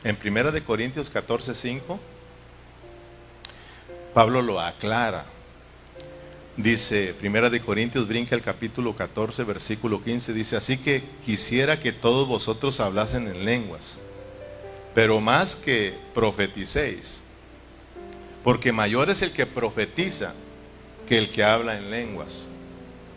En 0.04 0.18
1 0.24 0.52
de 0.52 0.64
Corintios 0.64 1.10
14, 1.10 1.54
5, 1.56 2.00
Pablo 4.14 4.42
lo 4.42 4.62
aclara. 4.62 5.26
Dice, 6.58 7.14
1 7.22 7.50
de 7.52 7.62
Corintios 7.62 8.08
brinca 8.08 8.36
el 8.36 8.42
capítulo 8.42 8.96
14, 8.96 9.44
versículo 9.44 10.04
15, 10.04 10.34
dice, 10.34 10.58
así 10.58 10.78
que 10.78 11.04
quisiera 11.24 11.80
que 11.80 11.92
todos 11.92 12.28
vosotros 12.28 12.80
hablasen 12.80 13.28
en 13.28 13.46
lenguas, 13.46 14.00
pero 14.96 15.22
más 15.22 15.56
que 15.56 15.94
profeticéis, 16.16 17.22
porque 18.44 18.72
mayor 18.72 19.12
es 19.12 19.22
el 19.22 19.32
que 19.32 19.46
profetiza 19.46 20.34
que 21.08 21.20
el 21.20 21.30
que 21.30 21.44
habla 21.44 21.78
en 21.78 21.92
lenguas, 21.92 22.48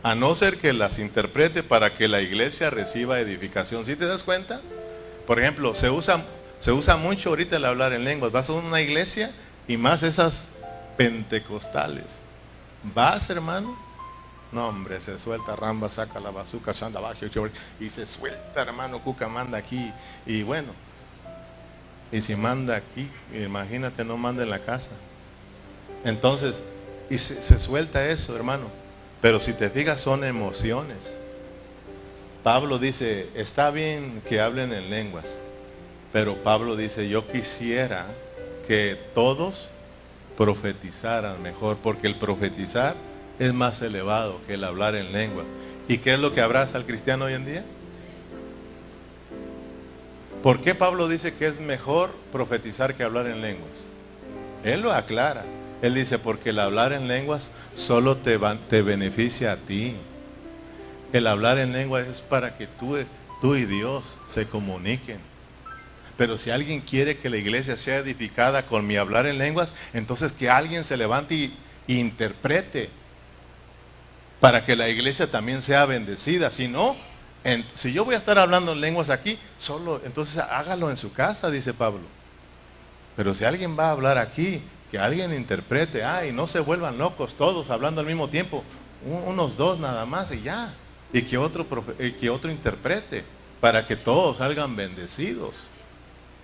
a 0.03 0.14
no 0.14 0.35
ser 0.35 0.59
que 0.59 0.74
las 0.74 0.98
interprete 0.98 1.62
para 1.62 1.96
que 1.96 2.09
la 2.09 2.20
iglesia 2.20 2.68
reciba 2.68 3.20
edificación. 3.20 3.87
¿Sí 3.87 3.96
te 3.96 4.07
das 4.07 4.22
cuenta? 4.22 4.61
Por 5.26 5.38
ejemplo, 5.38 5.74
se 5.74 5.90
usa 5.90 6.24
se 6.61 6.72
usa 6.72 6.98
mucho 6.98 7.31
ahorita 7.31 7.57
el 7.57 7.64
hablar 7.64 7.94
en 7.94 8.05
lenguas. 8.05 8.33
Vas 8.33 8.50
a 8.50 8.53
una 8.53 8.83
iglesia 8.83 9.33
y 9.66 9.79
más 9.79 10.03
esas 10.03 10.48
pentecostales. 10.98 12.05
¿Vas, 12.83 13.29
hermano? 13.31 13.77
No, 14.53 14.69
hombre, 14.69 15.01
se 15.01 15.19
suelta 15.19 15.55
Ramba, 15.55 15.88
saca 15.88 16.19
la 16.19 16.31
bazuca, 16.31 16.73
anda 16.83 17.01
y 17.79 17.88
se 17.88 18.05
suelta, 18.05 18.62
hermano, 18.62 19.01
Cuca 19.01 19.29
manda 19.29 19.59
aquí. 19.59 19.93
Y 20.27 20.43
bueno, 20.43 20.73
y 22.11 22.21
si 22.21 22.35
manda 22.35 22.77
aquí, 22.77 23.09
imagínate, 23.33 24.05
no 24.05 24.16
manda 24.16 24.43
en 24.43 24.51
la 24.51 24.59
casa. 24.59 24.90
Entonces, 26.05 26.62
y 27.09 27.19
se, 27.19 27.43
se 27.43 27.61
suelta 27.61 28.09
eso, 28.09 28.35
hermano. 28.35 28.66
Pero 29.21 29.38
si 29.38 29.53
te 29.53 29.71
fijas, 29.71 30.01
son 30.01 30.25
emociones. 30.25 31.16
Pablo 32.43 32.79
dice, 32.79 33.29
está 33.35 33.71
bien 33.71 34.23
que 34.27 34.40
hablen 34.40 34.73
en 34.73 34.88
lenguas, 34.90 35.38
pero 36.12 36.43
Pablo 36.43 36.75
dice, 36.75 37.09
yo 37.09 37.29
quisiera 37.29 38.07
que 38.66 38.99
todos 39.14 39.69
profetizaran 40.40 41.42
mejor, 41.42 41.76
porque 41.83 42.07
el 42.07 42.14
profetizar 42.14 42.94
es 43.38 43.53
más 43.53 43.83
elevado 43.83 44.40
que 44.46 44.55
el 44.55 44.64
hablar 44.64 44.94
en 44.94 45.12
lenguas. 45.12 45.44
¿Y 45.87 45.98
qué 45.98 46.14
es 46.14 46.18
lo 46.18 46.33
que 46.33 46.40
abraza 46.40 46.79
al 46.79 46.87
cristiano 46.87 47.26
hoy 47.26 47.35
en 47.35 47.44
día? 47.44 47.62
¿Por 50.42 50.62
qué 50.62 50.74
Pablo 50.74 51.09
dice 51.09 51.35
que 51.35 51.46
es 51.46 51.61
mejor 51.61 52.11
profetizar 52.33 52.94
que 52.94 53.03
hablar 53.03 53.26
en 53.26 53.42
lenguas? 53.42 53.87
Él 54.64 54.81
lo 54.81 54.94
aclara. 54.94 55.44
Él 55.83 55.92
dice, 55.92 56.18
porque 56.18 56.50
el 56.50 56.59
hablar 56.59 56.94
en 56.94 57.07
lenguas 57.07 57.50
solo 57.76 58.16
te, 58.16 58.40
te 58.70 58.81
beneficia 58.81 59.53
a 59.53 59.57
ti. 59.57 59.94
El 61.12 61.26
hablar 61.26 61.59
en 61.59 61.74
lenguas 61.74 62.07
es 62.07 62.22
para 62.22 62.57
que 62.57 62.66
tú, 62.66 62.96
tú 63.42 63.57
y 63.57 63.66
Dios 63.66 64.16
se 64.26 64.46
comuniquen. 64.46 65.30
Pero 66.20 66.37
si 66.37 66.50
alguien 66.50 66.83
quiere 66.83 67.16
que 67.16 67.30
la 67.30 67.38
iglesia 67.38 67.78
sea 67.78 67.96
edificada 67.96 68.66
con 68.66 68.87
mi 68.87 68.98
hablar 68.98 69.24
en 69.24 69.38
lenguas, 69.38 69.72
entonces 69.94 70.33
que 70.33 70.50
alguien 70.50 70.85
se 70.85 70.98
levante 70.98 71.35
y, 71.35 71.54
interprete 71.87 72.90
para 74.38 74.66
que 74.66 74.76
la 74.76 74.90
iglesia 74.90 75.30
también 75.30 75.62
sea 75.62 75.87
bendecida. 75.87 76.50
Si 76.50 76.68
no, 76.68 76.94
si 77.72 77.94
yo 77.94 78.04
voy 78.04 78.16
a 78.16 78.18
estar 78.18 78.38
hablando 78.38 78.74
en 78.74 78.83
lenguas 78.83 79.09
aquí, 79.09 79.38
solo, 79.56 80.02
entonces 80.04 80.37
hágalo 80.37 80.90
en 80.90 80.98
su 80.98 81.11
casa, 81.11 81.50
dice 81.50 81.72
Pablo. 81.72 82.02
Pero 83.16 83.35
si 83.35 83.46
alguien 83.46 83.74
va 83.78 83.87
a 83.87 83.92
hablar 83.92 84.18
aquí, 84.18 84.61
que 84.90 84.98
alguien 84.98 85.33
interprete, 85.33 86.04
ay, 86.04 86.33
no 86.33 86.46
se 86.48 86.61
vuelvan 86.61 86.98
locos 86.98 87.35
todos 87.35 87.70
hablando 87.70 88.02
al 88.02 88.06
mismo 88.06 88.28
tiempo, 88.28 88.62
unos 89.06 89.56
dos 89.56 89.78
nada 89.78 90.04
más 90.04 90.30
y 90.33 90.42
ya. 90.42 90.74
Y 91.14 91.22
que 91.22 91.38
otro, 91.38 91.66
que 91.96 92.28
otro 92.28 92.50
interprete 92.50 93.24
para 93.59 93.87
que 93.87 93.96
todos 93.96 94.37
salgan 94.37 94.76
bendecidos. 94.76 95.70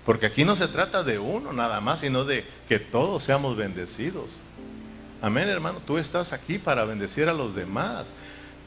Porque 0.06 0.26
aquí 0.26 0.44
no 0.44 0.54
se 0.54 0.68
trata 0.68 1.02
de 1.02 1.18
uno 1.18 1.52
nada 1.52 1.80
más, 1.80 2.00
sino 2.00 2.24
de 2.24 2.44
que 2.68 2.78
todos 2.78 3.24
seamos 3.24 3.56
bendecidos. 3.56 4.30
Amén, 5.20 5.48
hermano. 5.48 5.80
Tú 5.84 5.98
estás 5.98 6.32
aquí 6.32 6.58
para 6.58 6.84
bendecir 6.84 7.28
a 7.28 7.34
los 7.34 7.56
demás. 7.56 8.14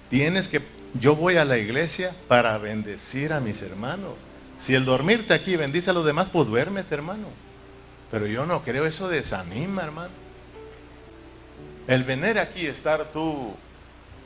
Tienes 0.10 0.50
que, 0.50 0.62
yo 1.00 1.16
voy 1.16 1.38
a 1.38 1.46
la 1.46 1.58
iglesia 1.58 2.14
para 2.28 2.58
bendecir 2.58 3.32
a 3.32 3.40
mis 3.40 3.62
hermanos. 3.62 4.16
Si 4.62 4.76
el 4.76 4.84
dormirte 4.84 5.34
aquí 5.34 5.56
bendice 5.56 5.92
a 5.92 5.94
los 5.94 6.06
demás, 6.06 6.30
pues 6.30 6.46
duérmete, 6.46 6.94
hermano. 6.94 7.30
Pero 8.12 8.28
yo 8.28 8.46
no 8.46 8.62
creo, 8.62 8.86
eso 8.86 9.08
desanima, 9.08 9.84
hermano. 9.84 10.12
El 11.88 12.04
venir 12.04 12.38
aquí, 12.38 12.66
estar 12.66 13.12
tú 13.12 13.54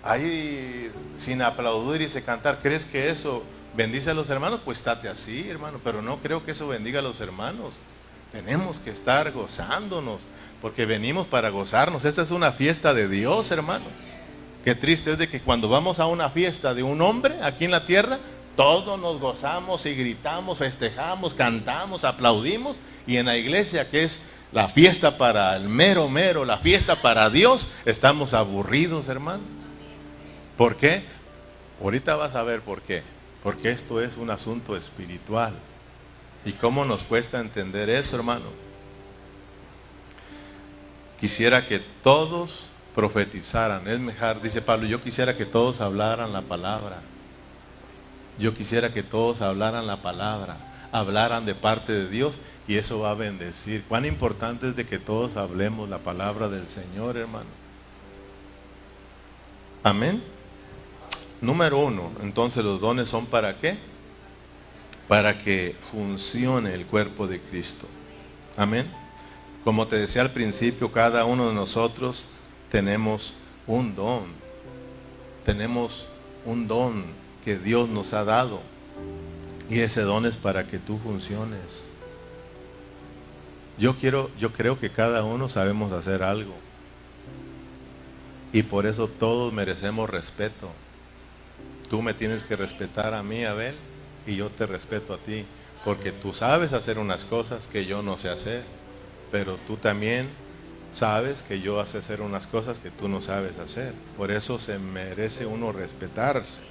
ahí 0.01 0.91
sin 1.17 1.43
aplaudir 1.43 2.01
y 2.01 2.09
sin 2.09 2.23
cantar, 2.23 2.59
¿crees 2.63 2.85
que 2.85 3.09
eso 3.09 3.43
bendice 3.75 4.11
a 4.11 4.13
los 4.13 4.29
hermanos, 4.29 4.61
pues 4.63 4.79
estate 4.79 5.09
así, 5.09 5.49
hermano, 5.49 5.79
pero 5.83 6.01
no 6.01 6.19
creo 6.19 6.45
que 6.45 6.51
eso 6.51 6.67
bendiga 6.67 6.99
a 6.99 7.03
los 7.03 7.19
hermanos. 7.21 7.79
Tenemos 8.31 8.79
que 8.79 8.89
estar 8.89 9.31
gozándonos, 9.31 10.21
porque 10.61 10.85
venimos 10.85 11.27
para 11.27 11.49
gozarnos. 11.49 12.05
Esta 12.05 12.21
es 12.21 12.31
una 12.31 12.51
fiesta 12.51 12.93
de 12.93 13.07
Dios, 13.07 13.51
hermano. 13.51 13.85
Qué 14.63 14.75
triste 14.75 15.11
es 15.11 15.17
de 15.17 15.27
que 15.27 15.41
cuando 15.41 15.69
vamos 15.69 15.99
a 15.99 16.05
una 16.05 16.29
fiesta 16.29 16.73
de 16.73 16.83
un 16.83 17.01
hombre 17.01 17.35
aquí 17.43 17.65
en 17.65 17.71
la 17.71 17.85
tierra, 17.85 18.19
todos 18.55 18.99
nos 18.99 19.19
gozamos 19.19 19.85
y 19.85 19.95
gritamos, 19.95 20.59
festejamos, 20.59 21.33
cantamos, 21.33 22.05
aplaudimos, 22.05 22.77
y 23.05 23.17
en 23.17 23.25
la 23.25 23.37
iglesia 23.37 23.89
que 23.89 24.03
es 24.03 24.21
la 24.51 24.69
fiesta 24.69 25.17
para 25.17 25.55
el 25.57 25.67
mero 25.67 26.07
mero, 26.07 26.45
la 26.45 26.57
fiesta 26.57 27.01
para 27.01 27.29
Dios, 27.29 27.67
estamos 27.85 28.33
aburridos, 28.33 29.07
hermano. 29.07 29.43
¿Por 30.57 30.77
qué? 30.77 31.03
Ahorita 31.81 32.15
vas 32.15 32.35
a 32.35 32.43
ver 32.43 32.61
por 32.61 32.81
qué 32.83 33.12
porque 33.43 33.71
esto 33.71 34.01
es 34.01 34.15
un 34.15 34.29
asunto 34.29 34.77
espiritual. 34.77 35.53
¿Y 36.45 36.53
cómo 36.53 36.85
nos 36.85 37.03
cuesta 37.03 37.41
entender 37.41 37.89
eso, 37.89 38.15
hermano? 38.15 38.45
Quisiera 41.19 41.67
que 41.67 41.79
todos 41.79 42.67
profetizaran. 42.95 43.87
Es 43.87 43.99
mejor, 43.99 44.41
dice 44.41 44.61
Pablo, 44.61 44.87
yo 44.87 45.01
quisiera 45.01 45.35
que 45.35 45.45
todos 45.45 45.81
hablaran 45.81 46.31
la 46.31 46.41
palabra. 46.41 47.01
Yo 48.39 48.55
quisiera 48.55 48.93
que 48.93 49.03
todos 49.03 49.41
hablaran 49.41 49.85
la 49.87 50.01
palabra, 50.01 50.57
hablaran 50.91 51.45
de 51.45 51.53
parte 51.53 51.93
de 51.93 52.09
Dios 52.09 52.39
y 52.67 52.77
eso 52.77 52.99
va 52.99 53.11
a 53.11 53.15
bendecir. 53.15 53.83
Cuán 53.83 54.05
importante 54.05 54.69
es 54.69 54.75
de 54.75 54.85
que 54.85 54.99
todos 54.99 55.37
hablemos 55.37 55.87
la 55.89 55.99
palabra 55.99 56.49
del 56.49 56.67
Señor, 56.67 57.17
hermano. 57.17 57.49
Amén. 59.83 60.32
Número 61.43 61.77
uno, 61.77 62.09
entonces 62.21 62.63
los 62.63 62.79
dones 62.79 63.09
son 63.09 63.25
para 63.25 63.57
qué? 63.57 63.75
Para 65.09 65.37
que 65.37 65.75
funcione 65.91 66.73
el 66.73 66.85
cuerpo 66.85 67.27
de 67.27 67.41
Cristo. 67.41 67.85
Amén. 68.55 68.89
Como 69.65 69.85
te 69.85 69.97
decía 69.97 70.21
al 70.21 70.31
principio, 70.31 70.93
cada 70.93 71.25
uno 71.25 71.49
de 71.49 71.53
nosotros 71.53 72.27
tenemos 72.71 73.33
un 73.67 73.93
don. 73.93 74.23
Tenemos 75.43 76.07
un 76.45 76.65
don 76.65 77.03
que 77.43 77.57
Dios 77.57 77.89
nos 77.89 78.13
ha 78.13 78.23
dado. 78.23 78.61
Y 79.69 79.81
ese 79.81 79.99
don 80.03 80.25
es 80.25 80.37
para 80.37 80.65
que 80.65 80.79
tú 80.79 80.97
funciones. 80.97 81.89
Yo 83.77 83.97
quiero, 83.97 84.31
yo 84.39 84.53
creo 84.53 84.79
que 84.79 84.89
cada 84.89 85.25
uno 85.25 85.49
sabemos 85.49 85.91
hacer 85.91 86.23
algo. 86.23 86.53
Y 88.53 88.63
por 88.63 88.85
eso 88.85 89.09
todos 89.09 89.51
merecemos 89.51 90.09
respeto. 90.09 90.69
Tú 91.93 92.01
me 92.01 92.15
tienes 92.15 92.41
que 92.41 92.55
respetar 92.55 93.13
a 93.13 93.21
mí, 93.21 93.45
Abel, 93.45 93.75
y 94.25 94.35
yo 94.35 94.49
te 94.49 94.65
respeto 94.65 95.13
a 95.13 95.19
ti, 95.19 95.45
porque 95.85 96.11
tú 96.11 96.33
sabes 96.33 96.73
hacer 96.73 96.97
unas 96.97 97.23
cosas 97.23 97.67
que 97.67 97.85
yo 97.85 98.01
no 98.01 98.17
sé 98.17 98.29
hacer, 98.29 98.63
pero 99.31 99.57
tú 99.67 99.77
también 99.77 100.27
sabes 100.91 101.43
que 101.43 101.61
yo 101.61 101.85
sé 101.85 101.99
hacer 101.99 102.21
unas 102.21 102.47
cosas 102.47 102.79
que 102.79 102.89
tú 102.89 103.07
no 103.07 103.21
sabes 103.21 103.59
hacer. 103.59 103.93
Por 104.17 104.31
eso 104.31 104.57
se 104.57 104.79
merece 104.79 105.45
uno 105.45 105.71
respetarse. 105.71 106.61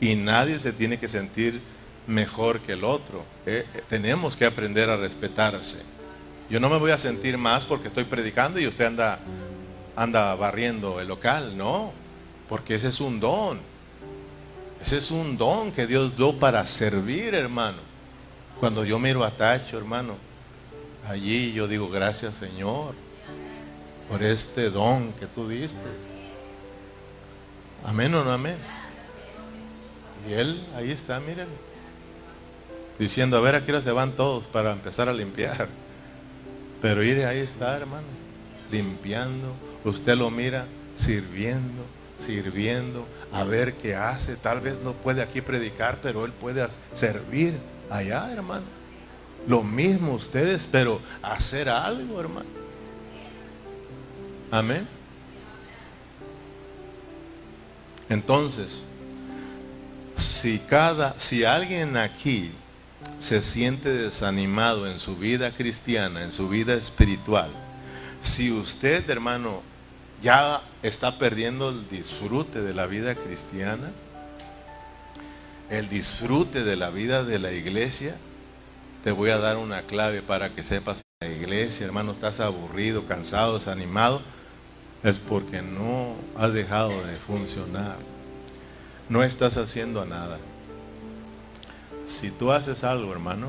Y 0.00 0.16
nadie 0.16 0.58
se 0.58 0.72
tiene 0.72 0.98
que 0.98 1.06
sentir 1.06 1.60
mejor 2.08 2.58
que 2.62 2.72
el 2.72 2.82
otro. 2.82 3.24
Eh, 3.46 3.64
eh, 3.72 3.82
tenemos 3.88 4.34
que 4.34 4.44
aprender 4.44 4.90
a 4.90 4.96
respetarse. 4.96 5.84
Yo 6.50 6.58
no 6.58 6.68
me 6.68 6.78
voy 6.78 6.90
a 6.90 6.98
sentir 6.98 7.38
más 7.38 7.64
porque 7.64 7.86
estoy 7.86 8.02
predicando 8.02 8.58
y 8.58 8.66
usted 8.66 8.86
anda, 8.86 9.20
anda 9.94 10.34
barriendo 10.34 11.00
el 11.00 11.06
local, 11.06 11.56
no, 11.56 11.92
porque 12.48 12.74
ese 12.74 12.88
es 12.88 13.00
un 13.00 13.20
don. 13.20 13.71
Ese 14.82 14.96
es 14.96 15.12
un 15.12 15.38
don 15.38 15.70
que 15.70 15.86
Dios 15.86 16.16
dio 16.16 16.36
para 16.38 16.66
servir, 16.66 17.34
hermano. 17.34 17.78
Cuando 18.58 18.84
yo 18.84 18.98
miro 18.98 19.22
a 19.24 19.30
Tacho, 19.30 19.78
hermano, 19.78 20.16
allí 21.08 21.52
yo 21.52 21.68
digo, 21.68 21.88
gracias 21.88 22.34
Señor 22.34 22.94
por 24.08 24.22
este 24.22 24.70
don 24.70 25.12
que 25.12 25.26
tú 25.26 25.48
diste. 25.48 25.78
Amén 27.84 28.12
o 28.14 28.24
no 28.24 28.32
amén. 28.32 28.56
Y 30.28 30.32
él 30.32 30.66
ahí 30.76 30.90
está, 30.90 31.18
miren, 31.20 31.48
diciendo, 32.98 33.36
a 33.36 33.40
ver, 33.40 33.54
aquí 33.54 33.72
se 33.80 33.90
van 33.92 34.12
todos 34.12 34.46
para 34.46 34.72
empezar 34.72 35.08
a 35.08 35.12
limpiar. 35.12 35.68
Pero 36.80 37.02
ir 37.04 37.24
ahí 37.24 37.38
está, 37.38 37.76
hermano, 37.76 38.06
limpiando. 38.70 39.54
Usted 39.84 40.16
lo 40.16 40.30
mira 40.30 40.66
sirviendo, 40.96 41.84
sirviendo, 42.18 43.06
a 43.32 43.44
ver 43.44 43.74
qué 43.74 43.94
hace. 43.96 44.36
Tal 44.36 44.60
vez 44.60 44.78
no 44.84 44.92
puede 44.92 45.22
aquí 45.22 45.40
predicar, 45.40 45.98
pero 46.02 46.24
él 46.24 46.32
puede 46.32 46.66
servir 46.92 47.58
allá, 47.90 48.30
hermano. 48.32 48.66
Lo 49.46 49.62
mismo 49.62 50.12
ustedes, 50.12 50.68
pero 50.70 51.00
hacer 51.22 51.68
algo, 51.68 52.20
hermano. 52.20 52.48
Amén. 54.50 54.86
Entonces, 58.08 58.84
si 60.14 60.58
cada, 60.58 61.18
si 61.18 61.44
alguien 61.44 61.96
aquí 61.96 62.52
se 63.18 63.40
siente 63.40 63.90
desanimado 63.90 64.86
en 64.86 64.98
su 64.98 65.16
vida 65.16 65.50
cristiana, 65.52 66.22
en 66.22 66.30
su 66.30 66.48
vida 66.48 66.74
espiritual, 66.74 67.50
si 68.22 68.52
usted, 68.52 69.08
hermano, 69.08 69.62
ya 70.22 70.62
está 70.82 71.18
perdiendo 71.18 71.70
el 71.70 71.88
disfrute 71.88 72.62
de 72.62 72.74
la 72.74 72.86
vida 72.86 73.14
cristiana, 73.14 73.90
el 75.68 75.88
disfrute 75.88 76.62
de 76.62 76.76
la 76.76 76.90
vida 76.90 77.24
de 77.24 77.38
la 77.38 77.52
iglesia, 77.52 78.16
te 79.02 79.10
voy 79.10 79.30
a 79.30 79.38
dar 79.38 79.56
una 79.56 79.82
clave 79.82 80.22
para 80.22 80.54
que 80.54 80.62
sepas 80.62 81.02
la 81.20 81.28
iglesia, 81.28 81.86
hermano, 81.86 82.12
estás 82.12 82.38
aburrido, 82.38 83.06
cansado, 83.06 83.58
desanimado, 83.58 84.22
es 85.02 85.18
porque 85.18 85.60
no 85.60 86.14
has 86.36 86.52
dejado 86.52 86.90
de 87.04 87.16
funcionar. 87.16 87.96
No 89.08 89.24
estás 89.24 89.56
haciendo 89.56 90.04
nada. 90.04 90.38
Si 92.04 92.30
tú 92.30 92.52
haces 92.52 92.84
algo, 92.84 93.12
hermano, 93.12 93.48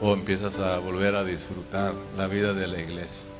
o 0.00 0.12
empiezas 0.12 0.58
a 0.58 0.78
volver 0.78 1.16
a 1.16 1.24
disfrutar 1.24 1.94
la 2.16 2.28
vida 2.28 2.52
de 2.52 2.66
la 2.68 2.80
iglesia. 2.80 3.33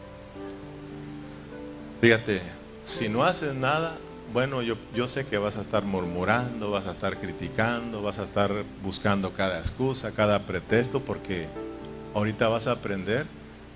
Fíjate, 2.04 2.42
si 2.84 3.08
no 3.08 3.24
haces 3.24 3.54
nada, 3.54 3.96
bueno, 4.30 4.60
yo, 4.60 4.76
yo 4.94 5.08
sé 5.08 5.24
que 5.24 5.38
vas 5.38 5.56
a 5.56 5.62
estar 5.62 5.86
murmurando, 5.86 6.70
vas 6.70 6.84
a 6.84 6.90
estar 6.90 7.18
criticando, 7.18 8.02
vas 8.02 8.18
a 8.18 8.24
estar 8.24 8.52
buscando 8.82 9.32
cada 9.32 9.58
excusa, 9.58 10.12
cada 10.12 10.40
pretexto, 10.40 11.00
porque 11.00 11.46
ahorita 12.14 12.48
vas 12.48 12.66
a 12.66 12.72
aprender 12.72 13.24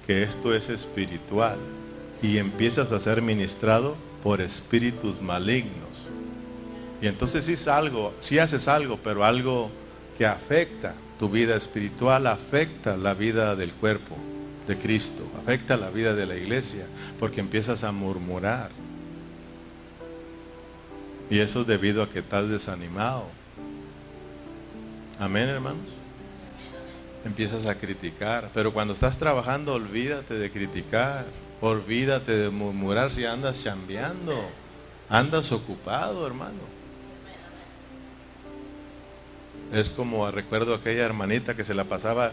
que 0.07 0.25
esto 0.25 0.53
es 0.53 0.69
espiritual 0.69 1.57
y 2.21 2.37
empiezas 2.37 2.93
a 2.93 3.01
ser 3.01 3.23
ministrado 3.23 3.97
por 4.23 4.43
espíritus 4.43 5.23
malignos. 5.23 6.07
Y 7.01 7.07
entonces 7.07 7.49
es 7.49 7.67
algo, 7.67 8.13
si 8.19 8.39
haces 8.39 8.69
algo, 8.69 8.99
pero 9.03 9.25
algo 9.25 9.71
que 10.19 10.27
afecta 10.27 10.93
tu 11.19 11.31
vida 11.31 11.57
espiritual, 11.57 12.27
afecta 12.27 12.99
la 12.99 13.15
vida 13.15 13.57
del 13.57 13.73
cuerpo 13.73 14.19
de 14.69 14.77
Cristo, 14.77 15.25
afecta 15.41 15.79
la 15.79 15.89
vida 15.89 16.15
de 16.15 16.27
la 16.27 16.37
iglesia, 16.37 16.87
porque 17.19 17.41
empiezas 17.41 17.85
a 17.85 17.91
murmurar. 17.91 18.71
Y 21.31 21.39
eso 21.39 21.63
es 21.63 21.67
debido 21.67 22.03
a 22.03 22.11
que 22.11 22.19
estás 22.19 22.49
desanimado. 22.51 23.25
Amén, 25.19 25.49
hermanos. 25.49 25.89
Empiezas 27.25 27.65
a 27.65 27.77
criticar, 27.77 28.51
pero 28.53 28.73
cuando 28.73 28.93
estás 28.93 29.19
trabajando, 29.19 29.73
olvídate 29.73 30.35
de 30.35 30.51
criticar, 30.51 31.25
olvídate 31.63 32.37
de 32.37 32.51
murmurar 32.51 33.11
si 33.11 33.25
andas 33.25 33.63
chambeando, 33.63 34.35
andas 35.09 35.51
ocupado, 35.51 36.27
hermano. 36.27 36.79
Es 39.73 39.89
como 39.89 40.31
recuerdo 40.31 40.75
aquella 40.75 41.05
hermanita 41.05 41.57
que 41.57 41.65
se 41.65 41.75
la 41.75 41.85
pasaba 41.85 42.33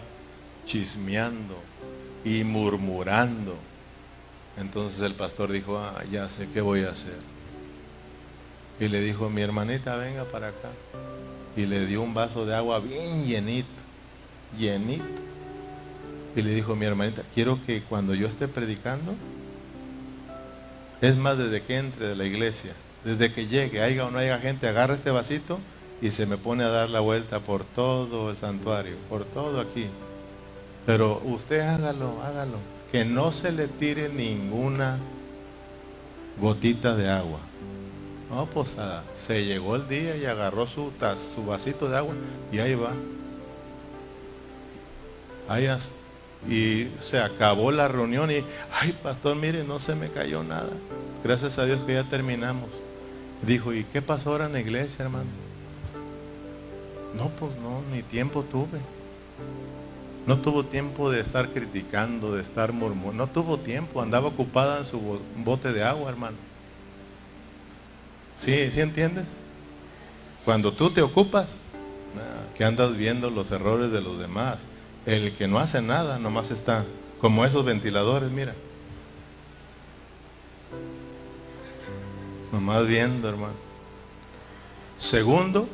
chismeando 0.65 1.74
y 2.25 2.43
murmurando. 2.43 3.55
Entonces 4.57 5.01
el 5.01 5.13
pastor 5.13 5.51
dijo, 5.51 5.77
ah, 5.77 6.03
ya 6.11 6.27
sé 6.27 6.49
qué 6.51 6.59
voy 6.59 6.81
a 6.81 6.89
hacer. 6.89 7.17
Y 8.79 8.89
le 8.89 8.99
dijo, 8.99 9.29
mi 9.29 9.41
hermanita, 9.41 9.95
venga 9.95 10.25
para 10.25 10.49
acá. 10.49 10.69
Y 11.55 11.65
le 11.65 11.85
dio 11.85 12.01
un 12.01 12.13
vaso 12.13 12.45
de 12.45 12.55
agua 12.55 12.79
bien 12.79 13.25
llenito, 13.25 13.69
llenito. 14.57 15.05
Y 16.35 16.41
le 16.41 16.53
dijo, 16.53 16.75
mi 16.75 16.85
hermanita, 16.85 17.23
quiero 17.33 17.59
que 17.65 17.83
cuando 17.83 18.13
yo 18.13 18.27
esté 18.27 18.47
predicando, 18.49 19.13
es 20.99 21.15
más 21.15 21.37
desde 21.37 21.61
que 21.61 21.77
entre 21.77 22.07
de 22.09 22.15
la 22.15 22.25
iglesia, 22.25 22.73
desde 23.05 23.31
que 23.31 23.47
llegue, 23.47 23.81
haya 23.81 24.05
o 24.05 24.11
no 24.11 24.17
haya 24.17 24.39
gente, 24.39 24.67
agarra 24.67 24.95
este 24.95 25.11
vasito 25.11 25.59
y 26.01 26.11
se 26.11 26.25
me 26.25 26.37
pone 26.37 26.63
a 26.63 26.69
dar 26.69 26.89
la 26.89 26.99
vuelta 26.99 27.39
por 27.39 27.63
todo 27.63 28.31
el 28.31 28.37
santuario, 28.37 28.95
por 29.09 29.23
todo 29.23 29.61
aquí. 29.61 29.87
Pero 30.85 31.21
usted 31.25 31.61
hágalo, 31.61 32.21
hágalo, 32.21 32.57
que 32.91 33.05
no 33.05 33.31
se 33.31 33.51
le 33.51 33.67
tire 33.67 34.09
ninguna 34.09 34.99
gotita 36.39 36.95
de 36.95 37.09
agua. 37.09 37.39
No, 38.29 38.45
pues 38.47 38.75
ah, 38.77 39.03
se 39.15 39.45
llegó 39.45 39.75
el 39.75 39.87
día 39.87 40.17
y 40.17 40.25
agarró 40.25 40.67
su, 40.67 40.91
su 41.15 41.45
vasito 41.45 41.89
de 41.89 41.97
agua 41.97 42.15
y 42.51 42.59
ahí 42.59 42.75
va. 42.75 42.91
Ahí 45.47 45.67
y 46.47 46.87
se 46.99 47.19
acabó 47.19 47.71
la 47.71 47.87
reunión 47.87 48.29
y, 48.29 48.43
ay 48.71 48.97
pastor, 49.01 49.35
mire, 49.35 49.63
no 49.63 49.79
se 49.79 49.95
me 49.95 50.09
cayó 50.09 50.43
nada. 50.43 50.69
Gracias 51.23 51.57
a 51.57 51.65
Dios 51.65 51.83
que 51.83 51.93
ya 51.93 52.07
terminamos. 52.07 52.69
Dijo, 53.41 53.73
¿y 53.73 53.83
qué 53.85 54.01
pasó 54.01 54.31
ahora 54.31 54.45
en 54.45 54.53
la 54.53 54.59
iglesia, 54.59 55.05
hermano? 55.05 55.29
No, 57.15 57.29
pues 57.29 57.51
no, 57.57 57.81
ni 57.91 58.03
tiempo 58.03 58.43
tuve. 58.43 58.79
No 60.27 60.39
tuvo 60.39 60.63
tiempo 60.65 61.11
de 61.11 61.21
estar 61.21 61.49
criticando, 61.49 62.35
de 62.35 62.41
estar 62.41 62.73
murmurando. 62.73 63.25
No 63.25 63.31
tuvo 63.31 63.59
tiempo, 63.59 64.01
andaba 64.01 64.27
ocupada 64.27 64.79
en 64.79 64.85
su 64.85 65.19
bote 65.37 65.71
de 65.71 65.83
agua, 65.83 66.09
hermano. 66.09 66.37
¿Sí, 68.35 68.71
¿sí 68.71 68.81
entiendes? 68.81 69.27
Cuando 70.43 70.73
tú 70.73 70.89
te 70.89 71.01
ocupas, 71.01 71.57
que 72.55 72.63
andas 72.63 72.95
viendo 72.95 73.29
los 73.29 73.51
errores 73.51 73.91
de 73.91 74.01
los 74.01 74.17
demás. 74.17 74.59
El 75.05 75.33
que 75.33 75.47
no 75.47 75.59
hace 75.59 75.81
nada, 75.81 76.17
nomás 76.17 76.49
está 76.49 76.85
como 77.21 77.45
esos 77.45 77.63
ventiladores, 77.65 78.31
mira. 78.31 78.55
Nomás 82.51 82.87
viendo, 82.87 83.29
hermano. 83.29 83.53
Segundo, 84.97 85.67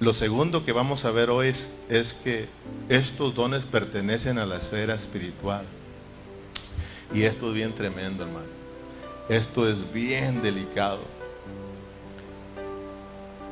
lo 0.00 0.14
segundo 0.14 0.64
que 0.64 0.72
vamos 0.72 1.04
a 1.04 1.10
ver 1.10 1.28
hoy 1.28 1.48
es, 1.48 2.14
que 2.22 2.46
estos 2.88 3.34
dones 3.34 3.66
pertenecen 3.66 4.38
a 4.38 4.46
la 4.46 4.58
esfera 4.58 4.94
espiritual. 4.94 5.64
Y 7.12 7.22
esto 7.24 7.48
es 7.48 7.54
bien 7.54 7.72
tremendo, 7.72 8.22
hermano. 8.22 8.46
Esto 9.28 9.68
es 9.68 9.92
bien 9.92 10.40
delicado. 10.40 11.00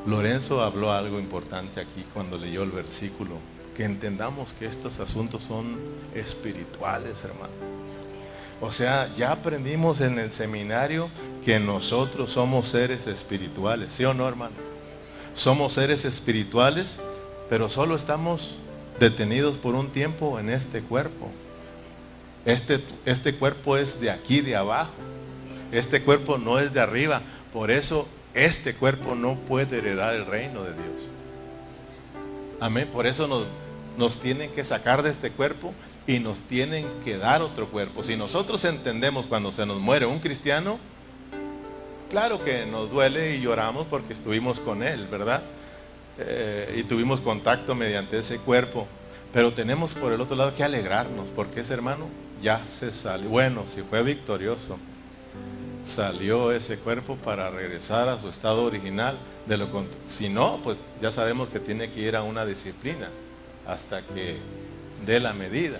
Lorenzo 0.05 0.63
habló 0.63 0.93
algo 0.93 1.19
importante 1.19 1.81
aquí 1.81 2.05
cuando 2.13 2.37
leyó 2.37 2.63
el 2.63 2.71
versículo. 2.71 3.31
Que 3.75 3.83
entendamos 3.83 4.53
que 4.53 4.67
estos 4.67 5.01
asuntos 5.01 5.43
son 5.43 5.77
espirituales, 6.15 7.25
hermano. 7.25 7.53
O 8.61 8.71
sea, 8.71 9.13
ya 9.15 9.33
aprendimos 9.33 9.99
en 9.99 10.17
el 10.17 10.31
seminario 10.31 11.09
que 11.43 11.59
nosotros 11.59 12.31
somos 12.31 12.69
seres 12.69 13.05
espirituales, 13.05 13.91
¿sí 13.91 14.05
o 14.05 14.13
no, 14.13 14.27
hermano? 14.27 14.66
Somos 15.37 15.73
seres 15.73 16.03
espirituales, 16.03 16.97
pero 17.47 17.69
solo 17.69 17.95
estamos 17.95 18.55
detenidos 18.99 19.55
por 19.55 19.75
un 19.75 19.89
tiempo 19.89 20.39
en 20.39 20.49
este 20.49 20.81
cuerpo. 20.81 21.29
Este, 22.43 22.83
este 23.05 23.35
cuerpo 23.35 23.77
es 23.77 24.01
de 24.01 24.09
aquí, 24.09 24.41
de 24.41 24.55
abajo. 24.55 24.93
Este 25.71 26.01
cuerpo 26.01 26.39
no 26.39 26.57
es 26.57 26.73
de 26.73 26.79
arriba. 26.79 27.21
Por 27.53 27.69
eso 27.69 28.07
este 28.33 28.73
cuerpo 28.73 29.13
no 29.13 29.35
puede 29.35 29.77
heredar 29.77 30.15
el 30.15 30.25
reino 30.25 30.63
de 30.63 30.73
Dios. 30.73 31.01
Amén. 32.59 32.89
Por 32.91 33.05
eso 33.05 33.27
nos, 33.27 33.45
nos 33.95 34.19
tienen 34.19 34.49
que 34.49 34.63
sacar 34.63 35.03
de 35.03 35.11
este 35.11 35.29
cuerpo 35.29 35.71
y 36.07 36.17
nos 36.17 36.41
tienen 36.41 36.87
que 37.05 37.19
dar 37.19 37.43
otro 37.43 37.67
cuerpo. 37.67 38.01
Si 38.01 38.15
nosotros 38.15 38.65
entendemos 38.65 39.27
cuando 39.27 39.51
se 39.51 39.67
nos 39.67 39.79
muere 39.79 40.07
un 40.07 40.17
cristiano, 40.17 40.79
claro 42.09 42.43
que 42.43 42.65
nos 42.65 42.89
duele 42.89 43.35
y 43.35 43.41
lloramos 43.41 43.87
porque 43.87 44.13
estuvimos 44.13 44.59
con 44.59 44.83
él, 44.83 45.07
¿verdad? 45.07 45.43
Eh, 46.19 46.75
y 46.77 46.83
tuvimos 46.83 47.21
contacto 47.21 47.75
mediante 47.75 48.19
ese 48.19 48.37
cuerpo. 48.39 48.87
Pero 49.33 49.53
tenemos 49.53 49.93
por 49.93 50.13
el 50.13 50.21
otro 50.21 50.35
lado 50.35 50.55
que 50.55 50.63
alegrarnos, 50.63 51.27
porque 51.35 51.59
ese 51.59 51.73
hermano 51.73 52.07
ya 52.41 52.65
se 52.65 52.91
salió. 52.91 53.29
Bueno, 53.29 53.65
si 53.67 53.81
fue 53.81 54.01
victorioso, 54.03 54.77
salió 55.85 56.51
ese 56.51 56.77
cuerpo 56.77 57.15
para 57.17 57.49
regresar 57.49 58.09
a 58.09 58.19
su 58.19 58.29
estado 58.29 58.63
original. 58.63 59.17
Si 60.07 60.29
no, 60.29 60.59
pues 60.63 60.79
ya 61.01 61.11
sabemos 61.11 61.49
que 61.49 61.59
tiene 61.59 61.91
que 61.91 62.01
ir 62.01 62.15
a 62.15 62.23
una 62.23 62.45
disciplina 62.45 63.09
hasta 63.65 64.01
que 64.01 64.37
dé 65.05 65.19
la 65.19 65.33
medida. 65.33 65.79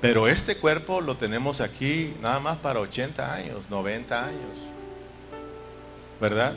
Pero 0.00 0.28
este 0.28 0.56
cuerpo 0.56 1.00
lo 1.00 1.16
tenemos 1.16 1.60
aquí 1.60 2.14
nada 2.22 2.38
más 2.38 2.58
para 2.58 2.80
80 2.80 3.34
años, 3.34 3.68
90 3.68 4.24
años. 4.26 4.67
¿Verdad? 6.20 6.54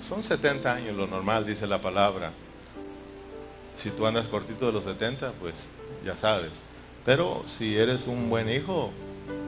Son 0.00 0.22
70 0.22 0.72
años 0.72 0.96
lo 0.96 1.06
normal, 1.06 1.46
dice 1.46 1.66
la 1.66 1.80
palabra. 1.80 2.32
Si 3.74 3.90
tú 3.90 4.06
andas 4.06 4.26
cortito 4.26 4.66
de 4.66 4.72
los 4.72 4.84
70, 4.84 5.32
pues 5.32 5.68
ya 6.04 6.16
sabes. 6.16 6.62
Pero 7.04 7.44
si 7.46 7.76
eres 7.76 8.06
un 8.06 8.28
buen 8.28 8.50
hijo, 8.50 8.90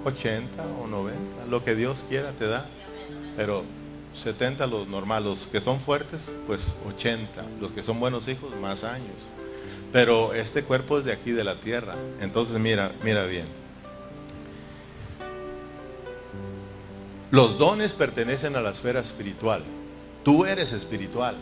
80 0.05 0.63
o 0.83 0.87
90, 0.87 1.47
lo 1.49 1.65
que 1.65 1.75
Dios 1.75 2.05
quiera 2.09 2.33
te 2.33 2.47
da. 2.47 2.67
Pero 3.37 3.65
70 4.15 4.67
los 4.67 4.89
normales, 4.89 5.25
los 5.25 5.47
que 5.47 5.61
son 5.61 5.81
fuertes, 5.81 6.35
pues 6.47 6.77
80. 6.87 7.45
Los 7.61 7.73
que 7.73 7.83
son 7.83 8.01
buenos 8.01 8.29
hijos, 8.29 8.55
más 8.61 8.85
años. 8.85 9.17
Pero 9.93 10.35
este 10.35 10.63
cuerpo 10.63 10.99
es 10.99 11.05
de 11.05 11.13
aquí, 11.13 11.33
de 11.33 11.45
la 11.45 11.61
tierra. 11.61 11.95
Entonces 12.21 12.59
mira, 12.59 12.93
mira 13.03 13.25
bien. 13.25 13.47
Los 17.31 17.59
dones 17.59 17.93
pertenecen 17.93 18.57
a 18.57 18.61
la 18.63 18.71
esfera 18.71 19.01
espiritual. 19.01 19.63
Tú 20.25 20.47
eres 20.47 20.73
espiritual. 20.73 21.37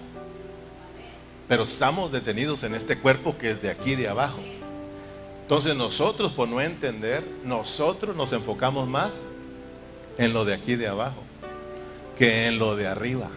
Pero 1.49 1.63
estamos 1.63 2.11
detenidos 2.11 2.65
en 2.65 2.75
este 2.75 2.99
cuerpo 2.99 3.39
que 3.39 3.51
es 3.51 3.63
de 3.63 3.71
aquí, 3.71 3.95
de 3.95 4.09
abajo. 4.09 4.41
Entonces 5.43 5.77
nosotros, 5.77 6.33
por 6.33 6.49
no 6.49 6.61
entender, 6.61 7.25
nosotros 7.45 8.17
nos 8.17 8.33
enfocamos 8.33 8.89
más 8.89 9.13
en 10.19 10.33
lo 10.33 10.45
de 10.45 10.55
aquí, 10.55 10.75
de 10.75 10.89
abajo, 10.89 11.23
que 12.19 12.49
en 12.49 12.59
lo 12.59 12.75
de 12.75 12.89
arriba. 12.89 13.31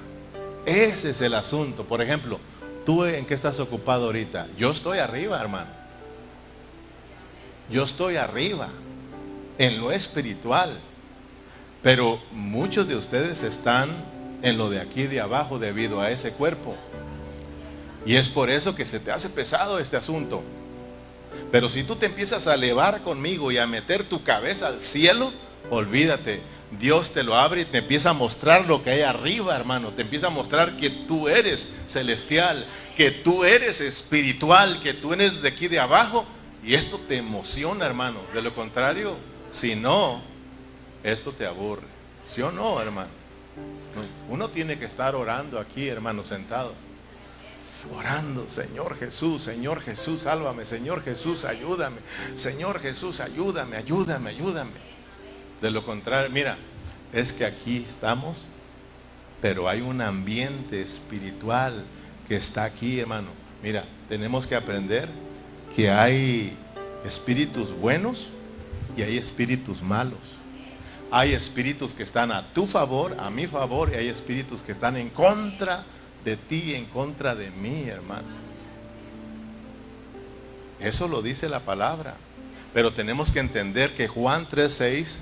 Ese 0.66 1.12
es 1.12 1.22
el 1.22 1.36
asunto. 1.36 1.84
Por 1.84 2.02
ejemplo, 2.02 2.40
¿tú 2.84 3.06
en 3.06 3.28
qué 3.28 3.36
estás 3.36 3.60
ocupado 3.60 4.06
ahorita? 4.06 4.48
Yo 4.58 4.72
estoy 4.72 4.98
arriba, 4.98 5.40
hermano. 5.40 5.70
Yo 7.70 7.84
estoy 7.84 8.16
arriba, 8.16 8.70
en 9.60 9.80
lo 9.80 9.92
espiritual. 9.92 10.80
Pero 11.82 12.22
muchos 12.32 12.88
de 12.88 12.96
ustedes 12.96 13.44
están 13.44 13.90
en 14.42 14.58
lo 14.58 14.70
de 14.70 14.80
aquí, 14.80 15.04
de 15.04 15.22
abajo, 15.22 15.60
debido 15.60 16.02
a 16.02 16.12
ese 16.12 16.32
cuerpo. 16.32 16.76
Y 18.06 18.16
es 18.16 18.30
por 18.30 18.50
eso 18.50 18.76
que 18.76 18.86
se 18.86 19.00
te 19.00 19.12
hace 19.12 19.30
pesado 19.30 19.80
este 19.80 19.98
asunto. 19.98 20.42
Pero 21.52 21.70
si 21.70 21.84
tú 21.84 21.96
te 21.96 22.08
empiezas 22.08 22.48
a 22.48 22.56
elevar 22.56 23.02
conmigo 23.02 23.52
y 23.52 23.58
a 23.58 23.68
meter 23.68 24.04
tu 24.04 24.24
cabeza 24.24 24.68
al 24.68 24.82
cielo, 24.82 25.32
olvídate. 25.70 26.42
Dios 26.78 27.12
te 27.12 27.24
lo 27.24 27.36
abre 27.36 27.62
y 27.62 27.66
te 27.66 27.80
empieza 27.80 28.12
a 28.12 28.14
mostrar 28.14 28.68
lo 28.68 28.84
que 28.84 28.92
hay 28.92 29.02
arriba, 29.02 29.56
hermano. 29.56 29.90
Te 29.90 30.04
empieza 30.04 30.28
a 30.28 30.32
mostrar 30.32 30.78
que 30.78 30.90
tú 30.90 31.28
eres 31.28 31.74
celestial, 31.88 32.68
que 32.96 33.10
tú 33.10 33.44
eres 33.44 33.82
espiritual, 33.82 34.80
que 34.82 34.94
tú 34.94 35.14
eres 35.14 35.42
de 35.42 35.50
aquí 35.50 35.68
de 35.68 35.80
abajo. 35.80 36.26
Y 36.64 36.76
esto 36.76 37.00
te 37.08 37.18
emociona, 37.18 37.86
hermano. 37.86 38.20
De 38.34 38.42
lo 38.44 38.54
contrario, 38.54 39.18
si 39.52 39.76
no, 39.76 40.22
esto 41.04 41.32
te 41.32 41.46
aburre. 41.46 41.88
¿Sí 42.32 42.42
o 42.42 42.52
no, 42.52 42.82
hermano? 42.82 43.10
Uno 44.30 44.50
tiene 44.50 44.78
que 44.78 44.86
estar 44.86 45.16
orando 45.16 45.60
aquí, 45.60 45.88
hermano, 45.88 46.24
sentado 46.24 46.74
orando, 47.98 48.50
Señor 48.50 48.98
Jesús, 48.98 49.44
Señor 49.44 49.82
Jesús, 49.82 50.24
sálvame, 50.24 50.66
Señor 50.66 51.04
Jesús, 51.04 51.46
ayúdame, 51.46 51.98
Señor 52.36 52.80
Jesús, 52.80 53.20
ayúdame, 53.20 53.78
ayúdame, 53.78 54.30
ayúdame. 54.32 54.72
De 55.62 55.72
lo 55.72 55.86
contrario, 55.86 56.30
mira, 56.30 56.58
es 57.14 57.34
que 57.34 57.46
aquí 57.46 57.86
estamos, 57.88 58.46
pero 59.42 59.70
hay 59.70 59.82
un 59.82 60.02
ambiente 60.02 60.82
espiritual 60.82 61.86
que 62.28 62.36
está 62.36 62.66
aquí, 62.66 63.00
hermano. 63.00 63.30
Mira, 63.64 63.86
tenemos 64.08 64.46
que 64.46 64.56
aprender 64.56 65.08
que 65.76 65.90
hay 65.90 66.56
espíritus 67.06 67.72
buenos 67.74 68.30
y 68.98 69.02
hay 69.02 69.18
espíritus 69.18 69.82
malos. 69.82 70.39
Hay 71.12 71.34
espíritus 71.34 71.94
que 71.94 72.04
están 72.04 72.32
a 72.32 72.54
tu 72.54 72.68
favor, 72.68 73.16
a 73.20 73.30
mi 73.30 73.48
favor, 73.48 73.92
y 73.92 73.96
hay 73.96 74.08
espíritus 74.08 74.62
que 74.62 74.72
están 74.72 74.96
en 74.96 75.10
contra 75.10 75.86
de 76.24 76.38
ti 76.38 76.76
en 76.76 76.86
contra 76.86 77.36
de 77.36 77.50
mí, 77.50 77.86
hermano. 77.88 78.28
Eso 80.80 81.08
lo 81.08 81.22
dice 81.22 81.50
la 81.50 81.62
palabra. 81.62 82.16
Pero 82.74 82.94
tenemos 82.94 83.32
que 83.32 83.40
entender 83.40 83.96
que 83.96 84.08
Juan 84.08 84.48
3:6, 84.48 85.22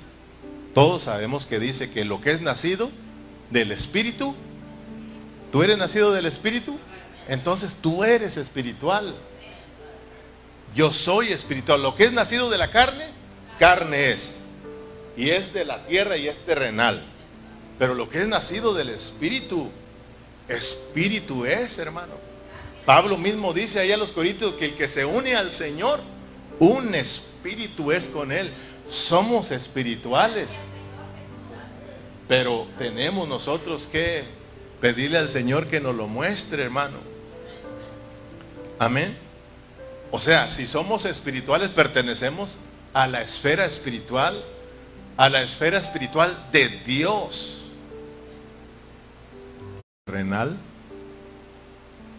todos 0.74 1.04
sabemos 1.04 1.46
que 1.46 1.58
dice 1.58 1.90
que 1.90 2.04
lo 2.04 2.20
que 2.20 2.32
es 2.32 2.42
nacido 2.42 2.90
del 3.50 3.72
Espíritu, 3.72 4.34
tú 5.50 5.62
eres 5.62 5.78
nacido 5.78 6.12
del 6.12 6.26
Espíritu, 6.26 6.78
entonces 7.28 7.76
tú 7.80 8.04
eres 8.04 8.36
espiritual. 8.36 9.14
Yo 10.74 10.92
soy 10.92 11.28
espiritual. 11.28 11.82
Lo 11.82 11.94
que 11.94 12.04
es 12.04 12.12
nacido 12.12 12.50
de 12.50 12.58
la 12.58 12.70
carne, 12.70 13.06
carne 13.58 14.12
es. 14.12 14.38
Y 15.18 15.30
es 15.30 15.52
de 15.52 15.64
la 15.64 15.84
tierra 15.84 16.16
y 16.16 16.28
es 16.28 16.38
terrenal. 16.46 17.02
Pero 17.76 17.94
lo 17.94 18.08
que 18.08 18.20
es 18.20 18.28
nacido 18.28 18.72
del 18.72 18.88
Espíritu, 18.88 19.68
Espíritu 20.48 21.44
es, 21.44 21.76
hermano. 21.78 22.14
Pablo 22.86 23.18
mismo 23.18 23.52
dice 23.52 23.80
allá 23.80 23.96
a 23.96 23.98
los 23.98 24.12
Corintios 24.12 24.54
que 24.54 24.66
el 24.66 24.74
que 24.76 24.86
se 24.86 25.04
une 25.04 25.34
al 25.34 25.52
Señor, 25.52 26.00
un 26.60 26.94
espíritu 26.94 27.90
es 27.90 28.06
con 28.06 28.30
Él. 28.30 28.52
Somos 28.88 29.50
espirituales. 29.50 30.50
Pero 32.28 32.68
tenemos 32.78 33.28
nosotros 33.28 33.88
que 33.88 34.22
pedirle 34.80 35.18
al 35.18 35.28
Señor 35.30 35.66
que 35.66 35.80
nos 35.80 35.96
lo 35.96 36.06
muestre, 36.06 36.62
hermano. 36.62 36.98
Amén. 38.78 39.16
O 40.12 40.20
sea, 40.20 40.48
si 40.52 40.64
somos 40.64 41.06
espirituales, 41.06 41.70
pertenecemos 41.70 42.52
a 42.94 43.08
la 43.08 43.20
esfera 43.20 43.66
espiritual, 43.66 44.44
a 45.18 45.28
la 45.28 45.42
esfera 45.42 45.78
espiritual 45.78 46.32
de 46.52 46.68
Dios 46.86 47.72
renal, 50.06 50.56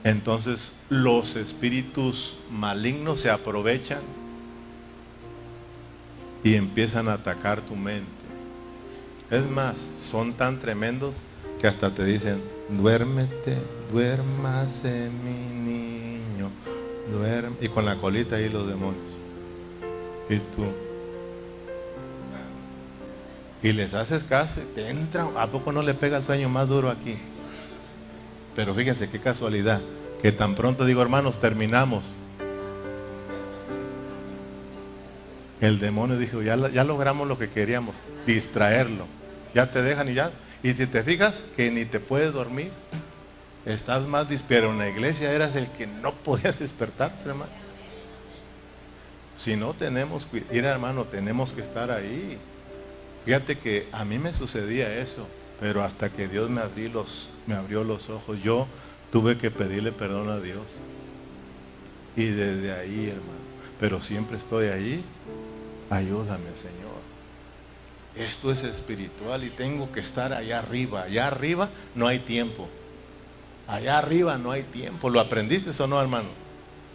entonces 0.04 0.74
los 0.90 1.38
espíritus 1.38 2.38
malignos 2.52 3.22
se 3.22 3.30
aprovechan 3.30 4.02
y 6.44 6.56
empiezan 6.56 7.08
a 7.08 7.14
atacar 7.14 7.62
tu 7.62 7.76
mente. 7.78 8.12
Es 9.32 9.50
más, 9.50 9.78
son 9.98 10.34
tan 10.34 10.60
tremendos 10.60 11.16
que 11.62 11.68
hasta 11.68 11.96
te 11.96 12.04
dicen, 12.04 12.44
duérmete, 12.68 13.58
duérmase 13.94 15.10
mi 15.24 15.72
niño, 15.72 16.52
duerme. 17.14 17.56
Y 17.62 17.70
con 17.70 17.86
la 17.86 17.96
colita 17.96 18.36
ahí 18.36 18.50
los 18.50 18.68
demonios. 18.68 19.04
Y 20.30 20.38
tú. 20.38 20.89
Y 23.62 23.74
les 23.74 23.94
haces 23.94 24.24
caso 24.24 24.62
y 24.62 24.76
te 24.76 24.90
entran. 24.90 25.30
¿A 25.38 25.48
poco 25.48 25.72
no 25.72 25.82
le 25.82 25.94
pega 25.94 26.18
el 26.18 26.24
sueño 26.24 26.50
más 26.50 26.68
duro 26.68 26.90
aquí? 26.90 27.18
Pero 28.56 28.74
fíjense 28.74 29.10
qué 29.10 29.20
casualidad, 29.20 29.82
que 30.22 30.32
tan 30.32 30.56
pronto 30.56 30.86
digo, 30.86 31.02
hermanos, 31.02 31.40
terminamos. 31.40 32.04
El 35.62 35.80
demonio 35.80 36.18
dijo, 36.18 36.42
ya, 36.42 36.56
logramos 36.56 37.28
lo 37.28 37.38
que 37.38 37.50
queríamos, 37.50 37.96
distraerlo. 38.26 39.06
Ya 39.54 39.72
te 39.72 39.82
dejan 39.82 40.10
y 40.10 40.14
ya. 40.14 40.32
Y 40.64 40.74
si 40.74 40.88
te 40.88 41.04
fijas 41.04 41.44
que 41.56 41.70
ni 41.72 41.86
te 41.86 42.00
puedes 42.00 42.34
dormir, 42.34 42.72
estás 43.66 44.06
más 44.08 44.28
pero 44.48 44.72
en 44.72 44.78
la 44.78 44.90
iglesia 44.90 45.32
eras 45.32 45.56
el 45.56 45.68
que 45.68 45.86
no 45.86 46.14
podías 46.14 46.60
despertar, 46.60 47.14
hermano. 47.26 47.52
Si 49.36 49.56
no 49.56 49.74
tenemos, 49.74 50.28
mira 50.52 50.70
hermano, 50.70 51.06
tenemos 51.06 51.54
que 51.54 51.62
estar 51.62 51.92
ahí. 51.92 52.38
Fíjate 53.26 53.58
que 53.58 53.88
a 53.92 54.06
mí 54.06 54.20
me 54.20 54.34
sucedía 54.34 54.96
eso. 54.98 55.28
Pero 55.60 55.84
hasta 55.84 56.10
que 56.10 56.28
Dios 56.28 56.50
me 56.50 56.62
abrió 56.62 56.90
los, 56.90 57.30
me 57.46 57.56
abrió 57.56 57.84
los 57.84 58.10
ojos, 58.10 58.42
yo 58.42 58.68
tuve 59.12 59.38
que 59.38 59.52
pedirle 59.52 59.92
perdón 59.92 60.30
a 60.30 60.40
Dios. 60.40 60.66
Y 62.16 62.26
desde 62.26 62.72
ahí, 62.72 63.08
hermano, 63.08 63.40
pero 63.80 64.00
siempre 64.00 64.38
estoy 64.38 64.68
ahí, 64.68 65.04
ayúdame, 65.90 66.56
Señor. 66.56 67.00
Esto 68.16 68.52
es 68.52 68.64
espiritual 68.64 69.44
y 69.44 69.50
tengo 69.50 69.92
que 69.92 70.00
estar 70.00 70.34
allá 70.34 70.60
arriba. 70.60 71.04
Allá 71.04 71.28
arriba 71.28 71.70
no 71.94 72.08
hay 72.08 72.20
tiempo. 72.20 72.68
Allá 73.68 74.00
arriba 74.00 74.38
no 74.38 74.52
hay 74.52 74.64
tiempo. 74.64 75.10
¿Lo 75.10 75.20
aprendiste 75.20 75.72
o 75.82 75.88
no, 75.88 76.02
hermano? 76.02 76.30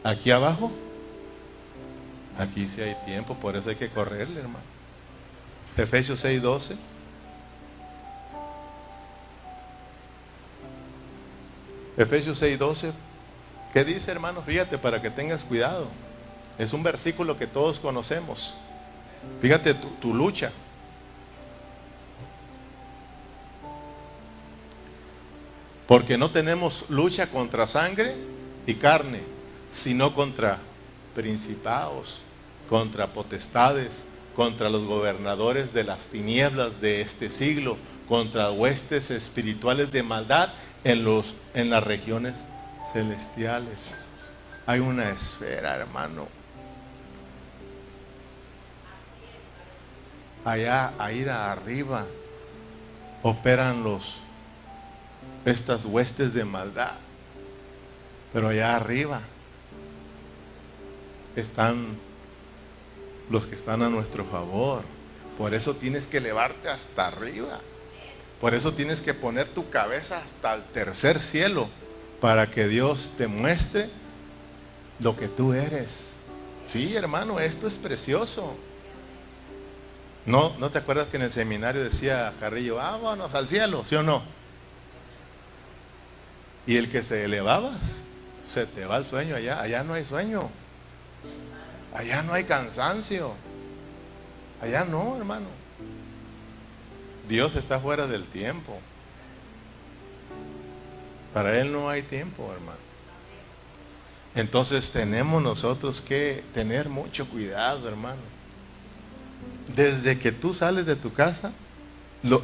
Aquí 0.02 0.30
abajo, 0.30 0.72
aquí 2.38 2.66
sí 2.66 2.80
hay 2.80 2.96
tiempo, 3.06 3.34
por 3.36 3.56
eso 3.56 3.70
hay 3.70 3.76
que 3.76 3.88
correrle, 3.88 4.40
hermano. 4.40 4.73
Efesios 5.76 6.20
6, 6.20 6.40
12. 6.40 6.76
Efesios 11.96 12.38
6, 12.38 12.58
12. 12.58 12.92
¿Qué 13.72 13.84
dice, 13.84 14.10
hermano? 14.10 14.42
Fíjate, 14.42 14.78
para 14.78 15.02
que 15.02 15.10
tengas 15.10 15.44
cuidado. 15.44 15.88
Es 16.58 16.72
un 16.72 16.82
versículo 16.82 17.36
que 17.36 17.48
todos 17.48 17.80
conocemos. 17.80 18.54
Fíjate 19.40 19.74
tu, 19.74 19.88
tu 20.00 20.14
lucha. 20.14 20.52
Porque 25.88 26.16
no 26.16 26.30
tenemos 26.30 26.84
lucha 26.88 27.26
contra 27.26 27.66
sangre 27.66 28.14
y 28.66 28.74
carne, 28.74 29.20
sino 29.70 30.14
contra 30.14 30.58
principados, 31.14 32.22
contra 32.68 33.08
potestades, 33.08 34.02
contra 34.34 34.68
los 34.68 34.84
gobernadores 34.84 35.72
de 35.72 35.84
las 35.84 36.06
tinieblas 36.06 36.80
de 36.80 37.00
este 37.00 37.28
siglo, 37.28 37.76
contra 38.08 38.50
huestes 38.50 39.10
espirituales 39.10 39.92
de 39.92 40.02
maldad 40.02 40.50
en, 40.82 41.04
los, 41.04 41.36
en 41.54 41.70
las 41.70 41.84
regiones 41.84 42.36
celestiales. 42.92 43.78
Hay 44.66 44.80
una 44.80 45.10
esfera, 45.10 45.76
hermano. 45.76 46.28
Allá, 50.44 50.92
ahí 50.98 51.24
arriba, 51.24 52.04
operan 53.22 53.82
los 53.82 54.18
estas 55.44 55.84
huestes 55.84 56.34
de 56.34 56.44
maldad. 56.44 56.94
Pero 58.32 58.48
allá 58.48 58.76
arriba 58.76 59.20
están 61.36 61.96
los 63.30 63.46
que 63.46 63.54
están 63.54 63.82
a 63.82 63.88
nuestro 63.88 64.24
favor. 64.24 64.82
Por 65.38 65.54
eso 65.54 65.74
tienes 65.74 66.06
que 66.06 66.18
elevarte 66.18 66.68
hasta 66.68 67.08
arriba. 67.08 67.60
Por 68.40 68.54
eso 68.54 68.72
tienes 68.72 69.00
que 69.00 69.14
poner 69.14 69.48
tu 69.48 69.70
cabeza 69.70 70.18
hasta 70.18 70.54
el 70.54 70.64
tercer 70.64 71.18
cielo 71.18 71.68
para 72.20 72.50
que 72.50 72.68
Dios 72.68 73.12
te 73.16 73.26
muestre 73.26 73.88
lo 75.00 75.16
que 75.16 75.28
tú 75.28 75.54
eres. 75.54 76.10
Sí, 76.68 76.94
hermano, 76.96 77.40
esto 77.40 77.66
es 77.66 77.76
precioso. 77.76 78.54
No, 80.26 80.54
¿no 80.58 80.70
te 80.70 80.78
acuerdas 80.78 81.08
que 81.08 81.16
en 81.16 81.24
el 81.24 81.30
seminario 81.30 81.84
decía 81.84 82.32
Carrillo, 82.40 82.76
vámonos 82.76 83.34
al 83.34 83.46
cielo, 83.46 83.84
sí 83.84 83.94
o 83.94 84.02
no? 84.02 84.22
Y 86.66 86.76
el 86.76 86.90
que 86.90 87.02
se 87.02 87.24
elevabas, 87.24 88.02
se 88.46 88.66
te 88.66 88.86
va 88.86 88.96
el 88.96 89.04
sueño 89.04 89.36
allá, 89.36 89.60
allá 89.60 89.82
no 89.84 89.94
hay 89.94 90.04
sueño. 90.04 90.48
Allá 91.94 92.22
no 92.22 92.34
hay 92.34 92.44
cansancio. 92.44 93.34
Allá 94.60 94.84
no, 94.84 95.16
hermano. 95.16 95.46
Dios 97.28 97.54
está 97.54 97.78
fuera 97.78 98.06
del 98.06 98.24
tiempo. 98.26 98.78
Para 101.32 101.58
Él 101.58 101.72
no 101.72 101.88
hay 101.88 102.02
tiempo, 102.02 102.52
hermano. 102.52 102.78
Entonces 104.34 104.90
tenemos 104.90 105.40
nosotros 105.42 106.00
que 106.00 106.42
tener 106.52 106.88
mucho 106.88 107.28
cuidado, 107.28 107.88
hermano. 107.88 108.20
Desde 109.74 110.18
que 110.18 110.32
tú 110.32 110.52
sales 110.52 110.86
de 110.86 110.96
tu 110.96 111.12
casa, 111.12 111.52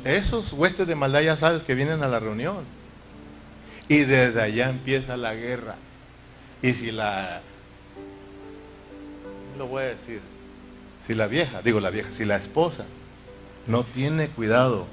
esos 0.05 0.53
huestes 0.53 0.87
de 0.87 0.95
maldad 0.95 1.23
ya 1.23 1.37
sabes 1.37 1.65
que 1.65 1.75
vienen 1.75 2.05
a 2.05 2.09
la 2.09 2.21
reunión. 2.21 2.65
Y 3.89 3.99
desde 3.99 4.41
allá 4.41 4.69
empieza 4.69 5.17
la 5.17 5.35
guerra. 5.35 5.75
Y 6.63 6.73
si 6.75 6.93
la 6.93 7.43
lo 9.61 9.67
voy 9.67 9.83
a 9.83 9.89
decir. 9.89 10.21
Si 11.07 11.15
la 11.15 11.27
vieja, 11.27 11.61
digo 11.61 11.81
la 11.81 11.91
vieja, 11.91 12.11
si 12.13 12.25
la 12.25 12.37
esposa 12.37 12.87
no 13.67 13.85
tiene 13.85 14.29
cuidado 14.29 14.87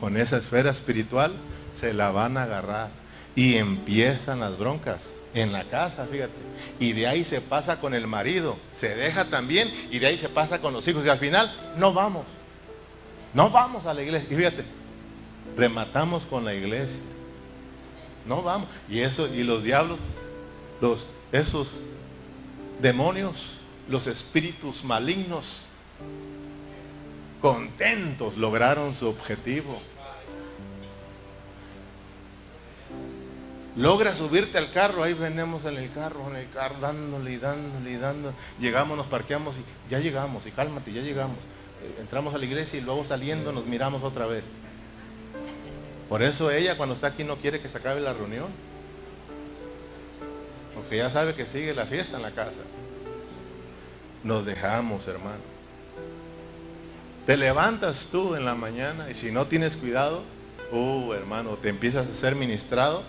con 0.00 0.16
esa 0.16 0.36
esfera 0.36 0.70
espiritual, 0.70 1.32
se 1.74 1.92
la 1.92 2.12
van 2.12 2.36
a 2.36 2.44
agarrar. 2.44 2.90
Y 3.34 3.56
empiezan 3.56 4.38
las 4.38 4.56
broncas 4.56 5.08
en 5.34 5.52
la 5.52 5.64
casa, 5.64 6.06
fíjate. 6.06 6.32
Y 6.78 6.92
de 6.92 7.08
ahí 7.08 7.24
se 7.24 7.40
pasa 7.40 7.80
con 7.80 7.92
el 7.92 8.06
marido, 8.06 8.56
se 8.72 8.94
deja 8.94 9.24
también, 9.24 9.68
y 9.90 9.98
de 9.98 10.06
ahí 10.06 10.16
se 10.16 10.28
pasa 10.28 10.60
con 10.60 10.72
los 10.72 10.86
hijos. 10.86 11.04
Y 11.04 11.08
al 11.08 11.18
final 11.18 11.52
no 11.76 11.92
vamos. 11.92 12.24
No 13.34 13.50
vamos 13.50 13.84
a 13.84 13.94
la 13.94 14.02
iglesia. 14.02 14.28
Y 14.30 14.36
fíjate, 14.36 14.64
rematamos 15.56 16.24
con 16.24 16.44
la 16.44 16.54
iglesia. 16.54 17.00
No 18.26 18.42
vamos. 18.42 18.68
Y 18.88 19.00
eso, 19.00 19.26
y 19.26 19.42
los 19.42 19.64
diablos, 19.64 19.98
los, 20.80 21.08
esos 21.32 21.74
demonios 22.80 23.61
los 23.88 24.06
espíritus 24.06 24.84
malignos, 24.84 25.62
contentos, 27.40 28.36
lograron 28.36 28.94
su 28.94 29.08
objetivo. 29.08 29.80
Logra 33.74 34.14
subirte 34.14 34.58
al 34.58 34.70
carro, 34.70 35.02
ahí 35.02 35.14
venimos 35.14 35.64
en 35.64 35.78
el 35.78 35.90
carro, 35.92 36.28
en 36.30 36.36
el 36.36 36.50
carro, 36.50 36.76
dándole 36.80 37.32
y 37.32 37.36
dándole 37.38 37.90
y 37.90 37.96
dándole. 37.96 38.34
Llegamos, 38.60 38.96
nos 38.98 39.06
parqueamos 39.06 39.56
y 39.56 39.90
ya 39.90 39.98
llegamos, 39.98 40.46
y 40.46 40.50
cálmate, 40.50 40.92
ya 40.92 41.00
llegamos. 41.00 41.38
Eh, 41.82 42.00
entramos 42.00 42.34
a 42.34 42.38
la 42.38 42.44
iglesia 42.44 42.78
y 42.78 42.82
luego 42.82 43.02
saliendo 43.04 43.50
nos 43.50 43.64
miramos 43.64 44.02
otra 44.04 44.26
vez. 44.26 44.44
Por 46.08 46.22
eso 46.22 46.50
ella 46.50 46.76
cuando 46.76 46.94
está 46.94 47.08
aquí 47.08 47.24
no 47.24 47.36
quiere 47.36 47.60
que 47.60 47.68
se 47.68 47.78
acabe 47.78 48.02
la 48.02 48.12
reunión. 48.12 48.48
Porque 50.74 50.98
ya 50.98 51.10
sabe 51.10 51.34
que 51.34 51.46
sigue 51.46 51.74
la 51.74 51.86
fiesta 51.86 52.18
en 52.18 52.22
la 52.22 52.32
casa 52.32 52.60
nos 54.24 54.44
dejamos, 54.46 55.06
hermano. 55.08 55.52
Te 57.26 57.36
levantas 57.36 58.08
tú 58.10 58.34
en 58.34 58.44
la 58.44 58.54
mañana 58.54 59.08
y 59.10 59.14
si 59.14 59.30
no 59.30 59.46
tienes 59.46 59.76
cuidado, 59.76 60.22
uh, 60.72 61.12
hermano, 61.12 61.50
te 61.50 61.68
empiezas 61.68 62.08
a 62.08 62.14
ser 62.14 62.34
ministrado 62.34 63.04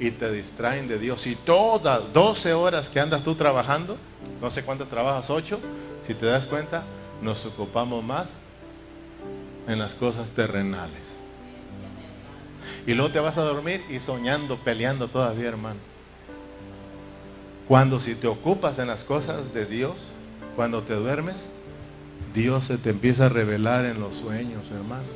y 0.00 0.10
te 0.10 0.32
distraen 0.32 0.88
de 0.88 0.98
Dios. 0.98 1.22
Si 1.22 1.34
todas 1.36 2.12
12 2.12 2.54
horas 2.54 2.88
que 2.88 3.00
andas 3.00 3.24
tú 3.24 3.34
trabajando, 3.34 3.98
no 4.40 4.50
sé 4.50 4.64
cuántas 4.64 4.88
trabajas, 4.88 5.28
8, 5.28 5.60
si 6.06 6.14
te 6.14 6.26
das 6.26 6.46
cuenta, 6.46 6.84
nos 7.20 7.44
ocupamos 7.44 8.02
más 8.02 8.28
en 9.66 9.78
las 9.78 9.94
cosas 9.94 10.30
terrenales. 10.30 11.18
Y 12.86 12.94
luego 12.94 13.12
te 13.12 13.20
vas 13.20 13.36
a 13.36 13.42
dormir 13.42 13.84
y 13.90 14.00
soñando, 14.00 14.56
peleando 14.56 15.08
todavía, 15.08 15.48
hermano. 15.48 15.80
Cuando 17.66 18.00
si 18.00 18.14
te 18.14 18.26
ocupas 18.28 18.78
en 18.78 18.86
las 18.86 19.04
cosas 19.04 19.52
de 19.52 19.66
Dios, 19.66 19.96
cuando 20.58 20.82
te 20.82 20.92
duermes, 20.94 21.36
Dios 22.34 22.64
se 22.64 22.78
te 22.78 22.90
empieza 22.90 23.26
a 23.26 23.28
revelar 23.28 23.84
en 23.84 24.00
los 24.00 24.16
sueños, 24.16 24.68
hermano. 24.72 25.06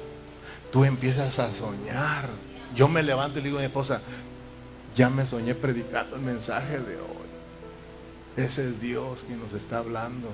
Tú 0.70 0.84
empiezas 0.84 1.40
a 1.40 1.52
soñar. 1.52 2.28
Yo 2.76 2.86
me 2.86 3.02
levanto 3.02 3.40
y 3.40 3.42
le 3.42 3.48
digo 3.48 3.58
a 3.58 3.62
mi 3.62 3.66
esposa, 3.66 4.02
ya 4.94 5.10
me 5.10 5.26
soñé 5.26 5.56
predicando 5.56 6.14
el 6.14 6.22
mensaje 6.22 6.78
de 6.78 6.94
hoy. 6.94 7.26
Ese 8.36 8.68
es 8.68 8.80
Dios 8.80 9.24
quien 9.26 9.40
nos 9.40 9.52
está 9.52 9.78
hablando. 9.78 10.28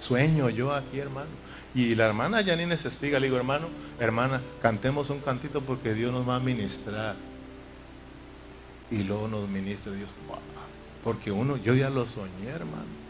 Sueño 0.00 0.50
yo 0.50 0.74
aquí, 0.74 0.98
hermano. 0.98 1.30
Y 1.72 1.94
la 1.94 2.06
hermana 2.06 2.42
Janine 2.42 2.76
se 2.76 2.88
estiga, 2.88 3.20
le 3.20 3.28
digo, 3.28 3.36
hermano, 3.36 3.68
hermana, 4.00 4.42
cantemos 4.60 5.10
un 5.10 5.20
cantito 5.20 5.60
porque 5.60 5.94
Dios 5.94 6.12
nos 6.12 6.28
va 6.28 6.34
a 6.34 6.40
ministrar. 6.40 7.14
Y 8.90 9.04
luego 9.04 9.28
nos 9.28 9.48
ministra 9.48 9.92
Dios. 9.92 10.10
Porque 11.04 11.30
uno, 11.30 11.56
yo 11.56 11.74
ya 11.74 11.88
lo 11.88 12.04
soñé, 12.08 12.48
hermano. 12.48 13.03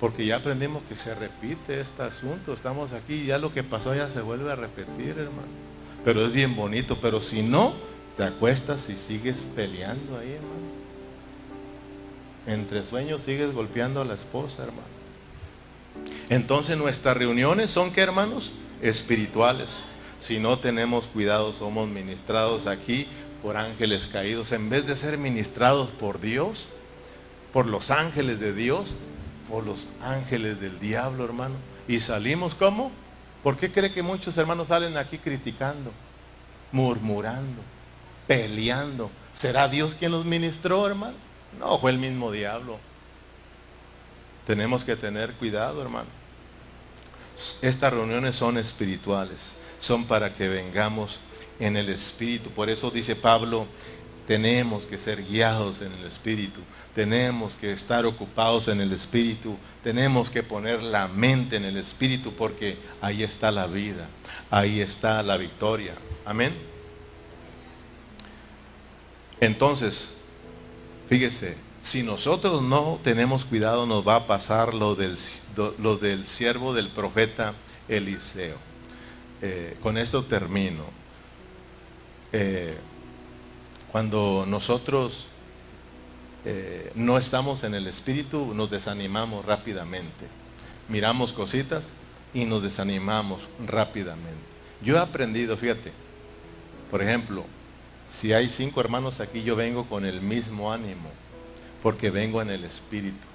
Porque 0.00 0.24
ya 0.24 0.36
aprendimos 0.36 0.82
que 0.88 0.96
se 0.96 1.14
repite 1.14 1.80
este 1.80 2.02
asunto. 2.02 2.52
Estamos 2.52 2.92
aquí 2.92 3.26
ya 3.26 3.38
lo 3.38 3.52
que 3.52 3.64
pasó 3.64 3.94
ya 3.94 4.08
se 4.08 4.20
vuelve 4.20 4.52
a 4.52 4.56
repetir, 4.56 5.18
hermano. 5.18 5.48
Pero 6.04 6.24
es 6.24 6.32
bien 6.32 6.54
bonito. 6.54 6.98
Pero 7.00 7.20
si 7.20 7.42
no, 7.42 7.74
te 8.16 8.24
acuestas 8.24 8.88
y 8.88 8.96
sigues 8.96 9.46
peleando 9.56 10.18
ahí, 10.18 10.32
hermano. 10.32 10.68
Entre 12.46 12.84
sueños 12.84 13.22
sigues 13.24 13.52
golpeando 13.52 14.00
a 14.00 14.04
la 14.04 14.14
esposa, 14.14 14.62
hermano. 14.62 14.98
Entonces 16.28 16.78
nuestras 16.78 17.16
reuniones 17.16 17.70
son 17.70 17.90
que, 17.90 18.00
hermanos, 18.00 18.52
espirituales. 18.80 19.84
Si 20.20 20.38
no 20.38 20.58
tenemos 20.58 21.08
cuidado, 21.08 21.52
somos 21.52 21.88
ministrados 21.88 22.66
aquí 22.66 23.06
por 23.42 23.56
ángeles 23.56 24.06
caídos. 24.06 24.52
En 24.52 24.70
vez 24.70 24.86
de 24.86 24.96
ser 24.96 25.18
ministrados 25.18 25.90
por 25.90 26.20
Dios, 26.20 26.68
por 27.52 27.66
los 27.66 27.90
ángeles 27.90 28.40
de 28.40 28.52
Dios, 28.52 28.96
por 29.48 29.64
los 29.64 29.88
ángeles 30.02 30.60
del 30.60 30.78
diablo, 30.78 31.24
hermano. 31.24 31.56
Y 31.86 32.00
salimos 32.00 32.54
como? 32.54 32.92
¿Por 33.42 33.56
qué 33.56 33.70
cree 33.70 33.92
que 33.92 34.02
muchos 34.02 34.36
hermanos 34.36 34.68
salen 34.68 34.96
aquí 34.96 35.18
criticando, 35.18 35.92
murmurando, 36.72 37.62
peleando? 38.26 39.10
¿Será 39.32 39.68
Dios 39.68 39.94
quien 39.98 40.12
los 40.12 40.24
ministró, 40.24 40.86
hermano? 40.86 41.16
No, 41.58 41.78
fue 41.78 41.92
el 41.92 41.98
mismo 41.98 42.30
diablo. 42.30 42.78
Tenemos 44.46 44.84
que 44.84 44.96
tener 44.96 45.32
cuidado, 45.34 45.80
hermano. 45.80 46.08
Estas 47.62 47.92
reuniones 47.92 48.36
son 48.36 48.58
espirituales, 48.58 49.54
son 49.78 50.04
para 50.04 50.32
que 50.32 50.48
vengamos 50.48 51.20
en 51.60 51.76
el 51.76 51.88
espíritu. 51.88 52.50
Por 52.50 52.68
eso 52.68 52.90
dice 52.90 53.14
Pablo, 53.14 53.66
tenemos 54.28 54.84
que 54.84 54.98
ser 54.98 55.24
guiados 55.24 55.80
en 55.80 55.90
el 55.90 56.04
Espíritu, 56.04 56.60
tenemos 56.98 57.54
que 57.54 57.70
estar 57.70 58.04
ocupados 58.06 58.66
en 58.66 58.80
el 58.80 58.92
Espíritu, 58.92 59.56
tenemos 59.84 60.30
que 60.30 60.42
poner 60.42 60.82
la 60.82 61.06
mente 61.06 61.54
en 61.54 61.64
el 61.64 61.76
Espíritu 61.76 62.32
porque 62.32 62.76
ahí 63.00 63.22
está 63.22 63.52
la 63.52 63.68
vida, 63.68 64.08
ahí 64.50 64.80
está 64.80 65.22
la 65.22 65.36
victoria. 65.36 65.94
Amén. 66.24 66.52
Entonces, 69.38 70.16
fíjese, 71.08 71.56
si 71.82 72.02
nosotros 72.02 72.62
no 72.62 72.98
tenemos 73.04 73.44
cuidado 73.44 73.86
nos 73.86 74.04
va 74.04 74.16
a 74.16 74.26
pasar 74.26 74.74
lo 74.74 74.96
del, 74.96 75.16
lo 75.78 75.98
del 75.98 76.26
siervo 76.26 76.74
del 76.74 76.88
profeta 76.88 77.54
Eliseo. 77.88 78.56
Eh, 79.40 79.76
con 79.80 79.98
esto 79.98 80.24
termino. 80.24 80.82
Eh, 82.32 82.76
cuando 83.92 84.44
nosotros 84.48 85.28
eh, 86.50 86.90
no 86.94 87.18
estamos 87.18 87.62
en 87.62 87.74
el 87.74 87.86
espíritu, 87.86 88.54
nos 88.54 88.70
desanimamos 88.70 89.44
rápidamente. 89.44 90.24
Miramos 90.88 91.34
cositas 91.34 91.92
y 92.32 92.46
nos 92.46 92.62
desanimamos 92.62 93.50
rápidamente. 93.66 94.48
Yo 94.82 94.96
he 94.96 94.98
aprendido, 94.98 95.58
fíjate, 95.58 95.92
por 96.90 97.02
ejemplo, 97.02 97.44
si 98.10 98.32
hay 98.32 98.48
cinco 98.48 98.80
hermanos 98.80 99.20
aquí, 99.20 99.42
yo 99.42 99.56
vengo 99.56 99.84
con 99.84 100.06
el 100.06 100.22
mismo 100.22 100.72
ánimo, 100.72 101.10
porque 101.82 102.08
vengo 102.08 102.40
en 102.40 102.48
el 102.48 102.64
espíritu. 102.64 103.26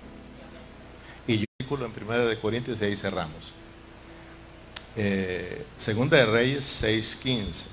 Y 1.28 1.38
yo 1.38 1.46
en 1.86 1.92
Primera 1.92 2.26
de 2.26 2.40
Corintios 2.40 2.82
y 2.82 2.86
ahí 2.86 2.96
cerramos. 2.96 3.54
Eh, 4.96 5.64
segunda 5.78 6.18
de 6.18 6.26
Reyes 6.26 6.66
6:15. 6.66 7.68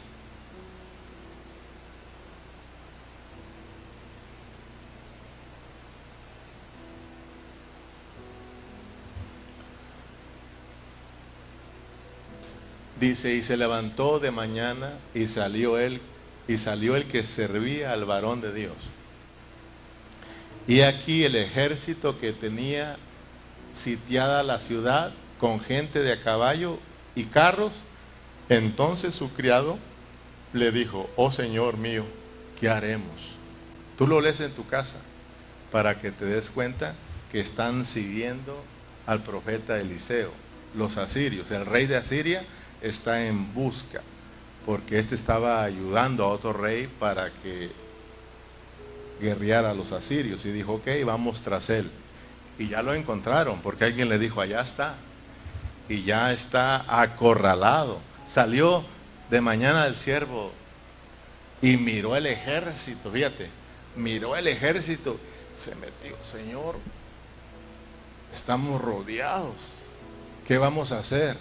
Dice, 13.00 13.34
y 13.34 13.42
se 13.42 13.56
levantó 13.56 14.18
de 14.20 14.30
mañana 14.30 14.92
y 15.14 15.26
salió 15.26 15.78
él, 15.78 16.00
y 16.46 16.58
salió 16.58 16.96
el 16.96 17.06
que 17.06 17.24
servía 17.24 17.92
al 17.92 18.04
varón 18.04 18.42
de 18.42 18.52
Dios. 18.52 18.76
Y 20.68 20.82
aquí 20.82 21.24
el 21.24 21.34
ejército 21.34 22.20
que 22.20 22.32
tenía 22.32 22.96
sitiada 23.72 24.42
la 24.42 24.60
ciudad 24.60 25.12
con 25.38 25.60
gente 25.60 26.00
de 26.00 26.12
a 26.12 26.22
caballo 26.22 26.78
y 27.14 27.24
carros. 27.24 27.72
Entonces 28.48 29.14
su 29.14 29.32
criado 29.32 29.78
le 30.52 30.70
dijo, 30.72 31.08
oh 31.16 31.30
Señor 31.30 31.76
mío, 31.76 32.04
¿qué 32.58 32.68
haremos? 32.68 33.14
Tú 33.96 34.06
lo 34.06 34.20
lees 34.20 34.40
en 34.40 34.52
tu 34.52 34.66
casa 34.66 34.98
para 35.72 36.00
que 36.00 36.10
te 36.10 36.24
des 36.24 36.50
cuenta 36.50 36.94
que 37.32 37.40
están 37.40 37.84
siguiendo 37.84 38.62
al 39.06 39.22
profeta 39.22 39.80
Eliseo, 39.80 40.32
los 40.74 40.96
asirios. 40.96 41.50
El 41.50 41.64
rey 41.64 41.86
de 41.86 41.96
Asiria 41.96 42.42
está 42.80 43.24
en 43.26 43.52
busca, 43.54 44.02
porque 44.66 44.98
este 44.98 45.14
estaba 45.14 45.62
ayudando 45.62 46.24
a 46.24 46.28
otro 46.28 46.52
rey 46.52 46.88
para 46.98 47.30
que 47.30 47.70
guerreara 49.20 49.70
a 49.70 49.74
los 49.74 49.92
asirios. 49.92 50.44
Y 50.46 50.52
dijo, 50.52 50.74
ok, 50.74 50.88
vamos 51.04 51.42
tras 51.42 51.70
él. 51.70 51.90
Y 52.58 52.68
ya 52.68 52.82
lo 52.82 52.94
encontraron, 52.94 53.60
porque 53.60 53.84
alguien 53.84 54.08
le 54.08 54.18
dijo, 54.18 54.40
allá 54.40 54.60
está. 54.60 54.94
Y 55.88 56.02
ya 56.02 56.32
está 56.32 56.84
acorralado. 56.88 57.98
Salió 58.32 58.84
de 59.30 59.40
mañana 59.40 59.86
el 59.86 59.96
siervo 59.96 60.52
y 61.62 61.76
miró 61.76 62.16
el 62.16 62.26
ejército, 62.26 63.10
fíjate, 63.10 63.50
miró 63.96 64.36
el 64.36 64.48
ejército, 64.48 65.18
se 65.54 65.74
metió, 65.76 66.16
Señor, 66.22 66.76
estamos 68.32 68.80
rodeados, 68.80 69.56
¿qué 70.46 70.58
vamos 70.58 70.92
a 70.92 70.98
hacer? 71.00 71.36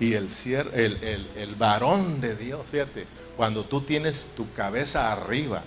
Y 0.00 0.14
el, 0.14 0.28
el, 0.74 1.28
el, 1.36 1.54
varón 1.54 2.20
de 2.20 2.36
Dios, 2.36 2.62
fíjate, 2.70 3.06
cuando 3.36 3.64
tú 3.64 3.80
tienes 3.80 4.32
tu 4.36 4.52
cabeza 4.52 5.12
arriba 5.12 5.62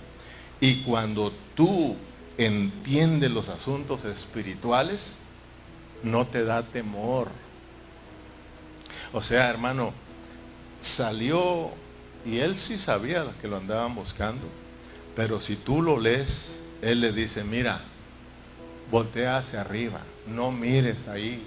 y 0.60 0.82
cuando 0.82 1.32
tú 1.54 1.96
entiendes 2.36 3.30
los 3.30 3.48
asuntos 3.48 4.04
espirituales, 4.04 5.16
no 6.02 6.26
te 6.26 6.44
da 6.44 6.62
temor. 6.62 7.28
O 9.12 9.22
sea, 9.22 9.48
hermano, 9.48 9.92
salió 10.82 11.70
y 12.26 12.38
él 12.38 12.56
sí 12.56 12.76
sabía 12.76 13.32
que 13.40 13.48
lo 13.48 13.56
andaban 13.56 13.94
buscando, 13.94 14.46
pero 15.16 15.40
si 15.40 15.56
tú 15.56 15.80
lo 15.80 15.98
lees, 15.98 16.60
él 16.82 17.00
le 17.00 17.12
dice, 17.12 17.44
mira, 17.44 17.80
voltea 18.90 19.38
hacia 19.38 19.62
arriba, 19.62 20.02
no 20.26 20.52
mires 20.52 21.08
ahí 21.08 21.42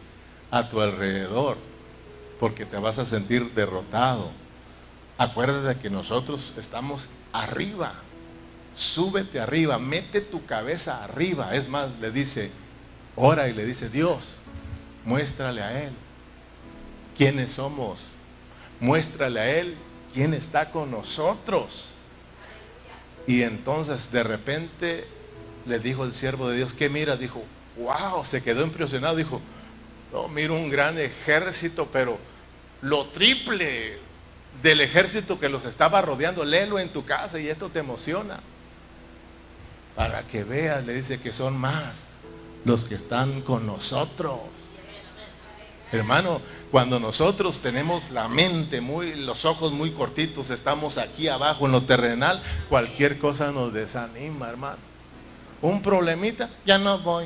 a 0.49 0.67
tu 0.67 0.81
alrededor 0.81 1.70
porque 2.41 2.65
te 2.65 2.77
vas 2.77 2.97
a 2.97 3.05
sentir 3.05 3.51
derrotado. 3.53 4.31
Acuérdate 5.19 5.79
que 5.79 5.91
nosotros 5.91 6.55
estamos 6.57 7.07
arriba. 7.31 7.93
Súbete 8.75 9.39
arriba, 9.39 9.77
mete 9.77 10.21
tu 10.21 10.43
cabeza 10.47 11.03
arriba. 11.03 11.53
Es 11.53 11.69
más, 11.69 11.91
le 12.01 12.09
dice, 12.09 12.49
ora 13.15 13.47
y 13.47 13.53
le 13.53 13.63
dice, 13.63 13.91
Dios, 13.91 14.37
muéstrale 15.05 15.61
a 15.61 15.83
Él 15.83 15.93
quiénes 17.15 17.51
somos. 17.51 18.07
Muéstrale 18.79 19.39
a 19.39 19.59
Él 19.59 19.75
quién 20.11 20.33
está 20.33 20.71
con 20.71 20.89
nosotros. 20.89 21.89
Y 23.27 23.43
entonces 23.43 24.11
de 24.11 24.23
repente 24.23 25.07
le 25.67 25.77
dijo 25.77 26.05
el 26.05 26.13
siervo 26.15 26.49
de 26.49 26.57
Dios, 26.57 26.73
¿qué 26.73 26.89
mira? 26.89 27.17
Dijo, 27.17 27.43
wow, 27.77 28.25
se 28.25 28.41
quedó 28.41 28.63
impresionado. 28.63 29.15
Dijo, 29.15 29.39
no, 30.11 30.27
miro 30.27 30.55
un 30.55 30.71
gran 30.71 30.97
ejército, 30.97 31.87
pero 31.93 32.30
lo 32.81 33.05
triple 33.07 33.97
del 34.61 34.81
ejército 34.81 35.39
que 35.39 35.49
los 35.49 35.65
estaba 35.65 36.01
rodeando. 36.01 36.43
Léelo 36.43 36.79
en 36.79 36.89
tu 36.89 37.05
casa 37.05 37.39
y 37.39 37.47
esto 37.47 37.69
te 37.69 37.79
emociona. 37.79 38.39
Para 39.95 40.25
que 40.25 40.43
veas, 40.43 40.85
le 40.85 40.93
dice 40.93 41.19
que 41.19 41.33
son 41.33 41.57
más 41.57 41.99
los 42.65 42.85
que 42.85 42.95
están 42.95 43.41
con 43.41 43.65
nosotros. 43.65 44.39
Hermano, 45.91 46.41
cuando 46.71 47.01
nosotros 47.01 47.59
tenemos 47.59 48.11
la 48.11 48.29
mente 48.29 48.79
muy, 48.79 49.13
los 49.13 49.43
ojos 49.43 49.73
muy 49.73 49.91
cortitos, 49.91 50.49
estamos 50.49 50.97
aquí 50.97 51.27
abajo 51.27 51.65
en 51.65 51.73
lo 51.73 51.83
terrenal, 51.83 52.41
cualquier 52.69 53.19
cosa 53.19 53.51
nos 53.51 53.73
desanima, 53.73 54.47
hermano. 54.47 54.77
Un 55.61 55.81
problemita, 55.81 56.49
ya 56.65 56.77
no 56.77 56.99
voy. 56.99 57.25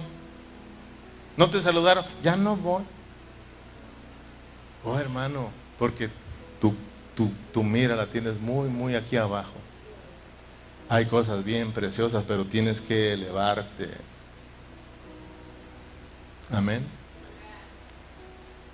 ¿No 1.37 1.49
te 1.49 1.61
saludaron? 1.61 2.05
Ya 2.23 2.35
no 2.35 2.55
voy. 2.55 2.83
Oh, 4.85 4.99
hermano, 4.99 5.49
porque 5.79 6.09
tu, 6.61 7.63
mira 7.63 7.95
la 7.95 8.05
tienes 8.05 8.39
muy, 8.39 8.69
muy 8.69 8.95
aquí 8.95 9.17
abajo. 9.17 9.53
Hay 10.89 11.07
cosas 11.07 11.43
bien 11.43 11.71
preciosas, 11.71 12.23
pero 12.27 12.45
tienes 12.45 12.81
que 12.81 13.13
elevarte. 13.13 13.89
Amén. 16.51 16.85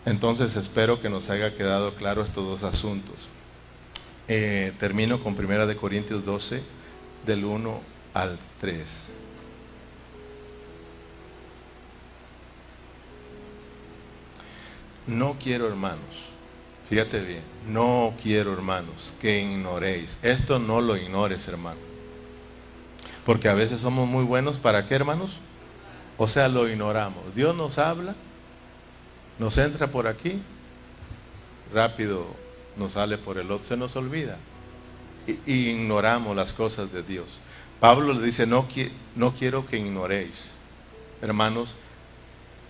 Entonces 0.06 0.56
espero 0.58 1.00
que 1.00 1.10
nos 1.10 1.30
haya 1.30 1.56
quedado 1.56 1.94
claro 1.96 2.24
estos 2.24 2.46
dos 2.46 2.64
asuntos. 2.64 3.30
Eh, 4.28 4.74
termino 4.80 5.24
con 5.24 5.36
Primera 5.36 5.66
de 5.66 5.78
Corintios 5.78 6.26
12, 6.26 6.62
del 7.26 7.46
1 7.46 7.82
al 8.14 8.38
3. 8.60 9.21
No 15.08 15.38
quiero, 15.42 15.68
hermanos, 15.68 16.00
fíjate 16.90 17.22
bien, 17.22 17.42
no 17.68 18.14
quiero, 18.22 18.54
hermanos, 18.54 19.14
que 19.20 19.42
ignoréis. 19.42 20.18
Esto 20.22 20.60
no 20.60 20.82
lo 20.82 20.96
ignores, 20.98 21.48
hermano. 21.48 21.80
Porque 23.26 23.50
a 23.50 23.54
veces 23.54 23.82
somos 23.82 24.08
muy 24.08 24.24
buenos 24.24 24.58
para 24.58 24.88
qué, 24.88 24.96
hermanos? 24.96 25.38
O 26.18 26.28
sea, 26.28 26.48
lo 26.48 26.70
ignoramos. 26.70 27.36
Dios 27.36 27.56
nos 27.56 27.78
habla, 27.78 28.16
nos 29.40 29.58
entra 29.58 29.88
por 29.88 30.08
aquí, 30.08 30.42
rápido 31.74 32.28
nos 32.78 32.94
sale 32.94 33.18
por 33.18 33.38
el 33.38 33.52
otro, 33.52 33.68
se 33.68 33.78
nos 33.78 33.96
olvida. 33.96 34.38
Y, 35.28 35.72
ignoramos 35.72 36.36
las 36.36 36.54
cosas 36.54 36.92
de 36.92 37.04
Dios. 37.04 37.40
Pablo 37.80 38.14
le 38.14 38.26
dice, 38.26 38.46
no, 38.46 38.68
no 39.16 39.34
quiero 39.34 39.66
que 39.66 39.78
ignoréis, 39.78 40.54
hermanos, 41.22 41.78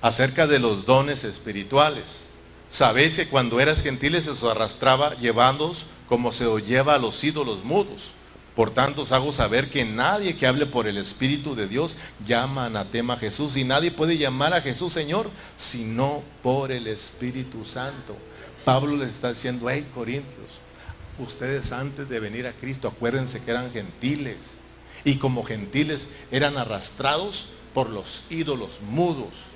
acerca 0.02 0.47
de 0.47 0.60
los 0.60 0.86
dones 0.86 1.24
espirituales. 1.24 2.28
Sabéis 2.70 3.16
que 3.16 3.28
cuando 3.28 3.60
eras 3.60 3.82
gentiles 3.82 4.26
se 4.26 4.32
os 4.32 4.43
arrastraba 4.43 5.16
llevándoos 5.16 5.86
como 6.08 6.32
se 6.32 6.45
os 6.45 6.66
lleva 6.66 6.95
a 6.95 6.99
los 6.99 7.24
ídolos 7.24 7.64
mudos. 7.64 8.12
Por 8.56 8.72
tanto, 8.72 9.04
os 9.04 9.12
hago 9.14 9.32
saber 9.32 9.70
que 9.70 9.86
nadie 9.86 10.36
que 10.36 10.45
hable 10.45 10.66
por 10.66 10.88
el 10.88 10.97
Espíritu 10.97 11.56
de 11.56 11.68
Dios 11.68 11.95
llama 12.26 12.66
anatema 12.66 13.14
a 13.14 13.18
Jesús. 13.18 13.56
Y 13.56 13.64
nadie 13.64 13.91
puede 13.91 14.18
llamar 14.18 14.54
a 14.54 14.62
Jesús 14.62 14.91
Señor, 14.91 15.30
sino 15.56 16.22
por 16.43 16.72
el 16.72 16.88
Espíritu 16.88 17.64
Santo. 17.64 18.16
Pablo 18.66 18.97
les 18.97 19.10
está 19.10 19.30
diciendo, 19.30 19.70
hey 19.70 19.88
Corintios, 19.95 20.60
Ustedes 21.22 21.72
antes 21.72 22.10
de 22.10 22.20
venir 22.20 22.47
a 22.47 22.54
Cristo, 22.54 22.88
acuérdense 22.88 23.41
que 23.41 23.52
eran 23.52 23.72
gentiles. 23.72 24.38
Y 25.04 25.16
como 25.16 25.43
gentiles 25.43 26.10
eran 26.32 26.58
arrastrados 26.58 27.49
por 27.74 27.89
los 27.89 28.24
ídolos 28.30 28.80
mudos. 28.82 29.51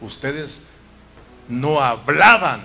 Ustedes 0.00 0.64
no 1.48 1.80
hablaban 1.80 2.62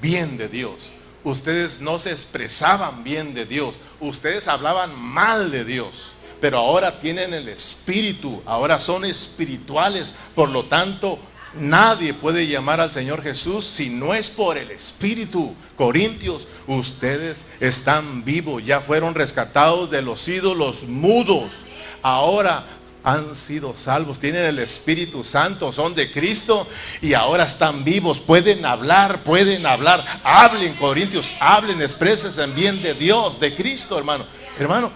bien 0.00 0.36
de 0.36 0.48
Dios. 0.48 0.90
Ustedes 1.22 1.80
no 1.80 1.98
se 1.98 2.10
expresaban 2.10 3.02
bien 3.04 3.32
de 3.34 3.46
Dios. 3.46 3.76
Ustedes 4.00 4.48
hablaban 4.48 4.98
mal 4.98 5.50
de 5.50 5.64
Dios. 5.64 6.10
Pero 6.40 6.58
ahora 6.58 6.98
tienen 6.98 7.32
el 7.32 7.48
espíritu. 7.48 8.42
Ahora 8.44 8.78
son 8.78 9.04
espirituales. 9.04 10.12
Por 10.34 10.50
lo 10.50 10.66
tanto, 10.66 11.18
nadie 11.54 12.12
puede 12.12 12.46
llamar 12.46 12.80
al 12.80 12.92
Señor 12.92 13.22
Jesús 13.22 13.64
si 13.64 13.88
no 13.88 14.12
es 14.12 14.28
por 14.28 14.58
el 14.58 14.70
espíritu. 14.70 15.54
Corintios, 15.76 16.46
ustedes 16.66 17.46
están 17.60 18.24
vivos. 18.24 18.64
Ya 18.64 18.80
fueron 18.80 19.14
rescatados 19.14 19.90
de 19.90 20.02
los 20.02 20.28
ídolos 20.28 20.82
mudos. 20.82 21.52
Ahora 22.02 22.66
han 23.04 23.34
sido 23.34 23.74
salvos, 23.76 24.18
tienen 24.18 24.46
el 24.46 24.58
Espíritu 24.58 25.22
Santo, 25.22 25.70
son 25.72 25.94
de 25.94 26.10
Cristo 26.10 26.66
y 27.02 27.12
ahora 27.12 27.44
están 27.44 27.84
vivos, 27.84 28.18
pueden 28.18 28.64
hablar, 28.64 29.22
pueden 29.22 29.66
hablar. 29.66 30.02
Hablen, 30.24 30.74
Corintios, 30.74 31.34
hablen, 31.38 31.82
expreses 31.82 32.38
en 32.38 32.54
bien 32.54 32.82
de 32.82 32.94
Dios, 32.94 33.38
de 33.38 33.54
Cristo, 33.54 33.98
hermano. 33.98 34.24
Hermano, 34.58 34.90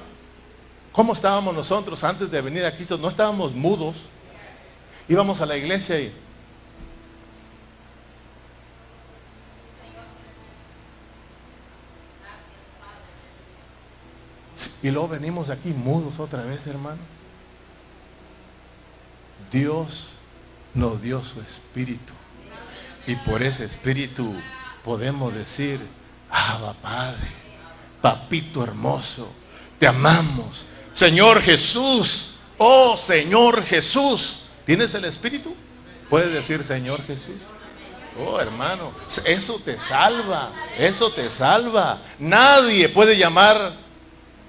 ¿cómo 0.90 1.12
estábamos 1.12 1.54
nosotros 1.54 2.02
antes 2.02 2.30
de 2.30 2.40
venir 2.40 2.64
a 2.64 2.74
Cristo? 2.74 2.96
No 2.96 3.08
estábamos 3.08 3.52
mudos. 3.54 3.96
Íbamos 5.06 5.42
a 5.42 5.46
la 5.46 5.56
iglesia 5.56 6.00
y 6.00 6.12
Y 14.80 14.90
luego 14.92 15.08
venimos 15.08 15.50
aquí 15.50 15.70
mudos 15.70 16.20
otra 16.20 16.42
vez, 16.42 16.66
hermano. 16.66 17.17
Dios 19.50 20.08
nos 20.74 21.00
dio 21.00 21.22
su 21.24 21.40
espíritu. 21.40 22.12
Y 23.06 23.16
por 23.16 23.42
ese 23.42 23.64
espíritu 23.64 24.34
podemos 24.84 25.34
decir, 25.34 25.80
Abba 26.30 26.74
Padre, 26.74 27.28
papito 28.02 28.62
hermoso, 28.62 29.32
te 29.78 29.86
amamos. 29.86 30.66
Señor 30.92 31.40
Jesús, 31.40 32.34
oh 32.58 32.96
Señor 32.96 33.64
Jesús. 33.64 34.40
¿Tienes 34.66 34.92
el 34.94 35.04
espíritu? 35.04 35.54
Puedes 36.10 36.32
decir 36.32 36.64
Señor 36.64 37.02
Jesús. 37.06 37.36
Oh, 38.20 38.40
hermano, 38.40 38.92
eso 39.24 39.60
te 39.64 39.78
salva, 39.78 40.50
eso 40.76 41.12
te 41.12 41.30
salva. 41.30 42.02
Nadie 42.18 42.88
puede 42.88 43.16
llamar 43.16 43.72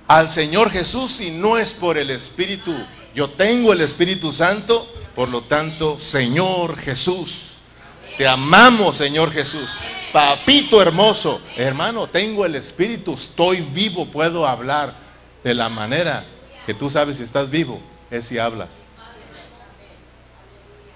al 0.08 0.32
Señor 0.32 0.72
Jesús 0.72 1.12
si 1.12 1.30
no 1.30 1.56
es 1.58 1.72
por 1.74 2.00
el 2.00 2.10
Espíritu 2.10 2.74
yo 3.20 3.30
tengo 3.32 3.74
el 3.74 3.82
Espíritu 3.82 4.32
Santo, 4.32 4.88
por 5.13 5.28
lo 5.28 5.41
tanto, 5.41 5.99
Señor 5.99 6.78
Jesús, 6.78 7.57
te 8.17 8.26
amamos, 8.26 8.95
Señor 8.95 9.34
Jesús. 9.34 9.72
Papito 10.13 10.82
hermoso, 10.82 11.41
hermano, 11.57 12.07
tengo 12.07 12.45
el 12.45 12.55
Espíritu, 12.55 13.15
estoy 13.15 13.59
vivo, 13.59 14.05
puedo 14.05 14.47
hablar 14.47 14.95
de 15.43 15.53
la 15.53 15.67
manera 15.67 16.24
que 16.65 16.74
tú 16.74 16.89
sabes 16.89 17.17
si 17.17 17.24
estás 17.24 17.49
vivo, 17.49 17.82
es 18.09 18.24
si 18.24 18.38
hablas. 18.38 18.70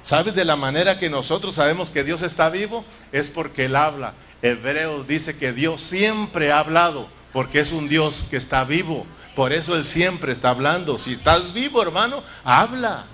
¿Sabes 0.01 0.34
de 0.34 0.45
la 0.45 0.55
manera 0.55 0.99
que 0.99 1.09
nosotros 1.09 1.55
sabemos 1.55 1.89
que 1.89 2.05
Dios 2.05 2.21
está 2.21 2.49
vivo? 2.49 2.86
Es 3.11 3.30
porque 3.30 3.65
Él 3.65 3.76
habla. 3.76 4.13
Hebreos 4.41 5.07
dice 5.07 5.36
que 5.36 5.51
Dios 5.51 5.82
siempre 5.82 6.53
ha 6.53 6.59
hablado, 6.59 7.09
porque 7.34 7.59
es 7.59 7.74
un 7.74 7.89
Dios 7.89 8.26
que 8.30 8.38
está 8.38 8.63
vivo. 8.63 9.05
Por 9.36 9.54
eso 9.54 9.76
Él 9.76 9.84
siempre 9.84 10.32
está 10.32 10.50
hablando. 10.50 10.98
Si 10.98 11.14
estás 11.14 11.54
vivo, 11.54 11.82
hermano, 11.82 12.24
habla. 12.44 13.06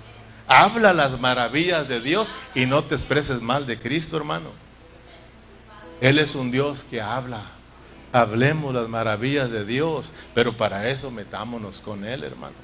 Habla 0.46 0.92
las 0.92 1.18
maravillas 1.20 1.86
de 1.88 2.00
Dios 2.00 2.28
y 2.54 2.66
no 2.66 2.82
te 2.82 2.96
expreses 2.96 3.40
mal 3.40 3.66
de 3.66 3.78
Cristo, 3.78 4.16
hermano. 4.16 4.50
Él 6.00 6.18
es 6.18 6.34
un 6.34 6.50
Dios 6.50 6.84
que 6.84 7.00
habla. 7.00 7.42
Hablemos 8.12 8.74
las 8.74 8.88
maravillas 8.88 9.50
de 9.50 9.64
Dios, 9.64 10.12
pero 10.34 10.56
para 10.56 10.88
eso 10.88 11.10
metámonos 11.10 11.80
con 11.80 12.04
Él, 12.04 12.24
hermano. 12.24 12.56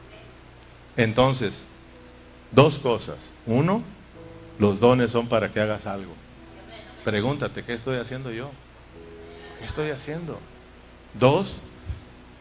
Entonces, 0.97 1.65
dos 2.51 2.79
cosas. 2.79 3.33
Uno, 3.47 3.83
los 4.59 4.81
dones 4.81 5.13
son 5.13 5.29
para 5.29 5.53
que 5.53 5.61
hagas 5.61 5.87
algo. 5.87 6.13
Pregúntate, 7.05 7.63
¿qué 7.63 7.73
estoy 7.73 7.99
haciendo 7.99 8.33
yo? 8.33 8.51
¿Qué 9.61 9.65
estoy 9.65 9.91
haciendo? 9.91 10.41
Dos, 11.15 11.59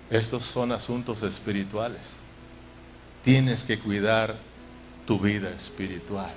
estos 0.10 0.44
son 0.44 0.72
asuntos 0.72 1.24
espirituales. 1.24 2.18
Tienes 3.24 3.64
que 3.64 3.80
cuidar 3.80 4.36
tu 5.08 5.20
vida 5.20 5.50
espiritual. 5.50 6.34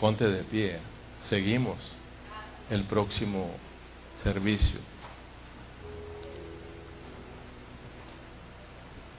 Ponte 0.00 0.28
de 0.28 0.42
pie. 0.42 0.78
Seguimos 1.22 1.76
el 2.70 2.84
próximo 2.84 3.50
servicio. 4.22 4.80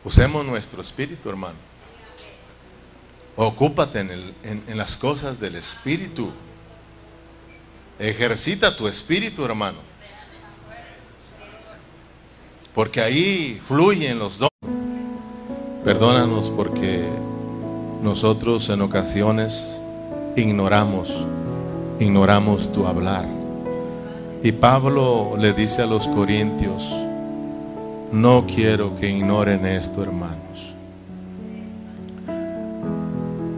Usemos 0.04 0.46
nuestro 0.46 0.82
espíritu, 0.82 1.30
hermano. 1.30 1.58
Ocúpate 3.36 4.00
en, 4.00 4.34
en, 4.44 4.78
las 4.78 4.98
cosas 4.98 5.40
del 5.40 5.56
espíritu. 5.56 6.32
Ejercita 8.00 8.76
tu 8.76 8.88
espíritu, 8.88 9.46
hermano 9.46 9.87
porque 12.78 13.02
ahí 13.02 13.60
fluyen 13.60 14.20
los 14.20 14.38
dones. 14.38 14.52
Perdónanos 15.84 16.52
porque 16.52 17.08
nosotros 18.04 18.70
en 18.70 18.82
ocasiones 18.82 19.82
ignoramos, 20.36 21.12
ignoramos 22.00 22.72
tu 22.72 22.86
hablar. 22.86 23.26
Y 24.44 24.52
Pablo 24.52 25.34
le 25.40 25.54
dice 25.54 25.82
a 25.82 25.88
los 25.88 26.08
corintios, 26.08 26.88
no 28.12 28.46
quiero 28.46 28.96
que 29.00 29.10
ignoren 29.10 29.66
esto, 29.66 30.04
hermanos. 30.04 30.76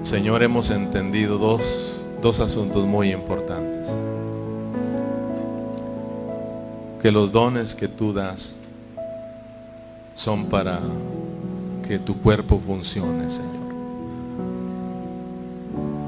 Señor, 0.01 0.43
hemos 0.43 0.71
entendido 0.71 1.37
dos, 1.37 2.05
dos 2.21 2.39
asuntos 2.39 2.87
muy 2.87 3.11
importantes. 3.11 3.89
Que 7.01 7.11
los 7.11 7.33
dones 7.33 7.75
que 7.75 7.89
tú 7.89 8.13
das 8.13 8.55
son 10.19 10.47
para 10.47 10.81
que 11.87 11.97
tu 11.97 12.17
cuerpo 12.17 12.59
funcione, 12.59 13.29
Señor. 13.29 13.69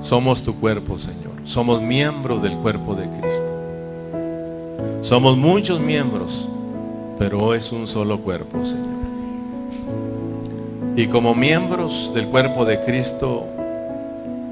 Somos 0.02 0.42
tu 0.42 0.60
cuerpo, 0.60 0.98
Señor. 0.98 1.32
Somos 1.46 1.82
miembros 1.82 2.42
del 2.42 2.58
cuerpo 2.58 2.94
de 2.94 3.08
Cristo. 3.08 3.50
Somos 5.00 5.38
muchos 5.38 5.80
miembros, 5.80 6.50
pero 7.18 7.54
es 7.54 7.72
un 7.72 7.88
solo 7.88 8.20
cuerpo, 8.20 8.62
Señor. 8.66 8.90
Y 10.98 11.08
como 11.08 11.34
miembros 11.34 12.12
del 12.14 12.28
cuerpo 12.28 12.66
de 12.66 12.82
Cristo, 12.82 13.46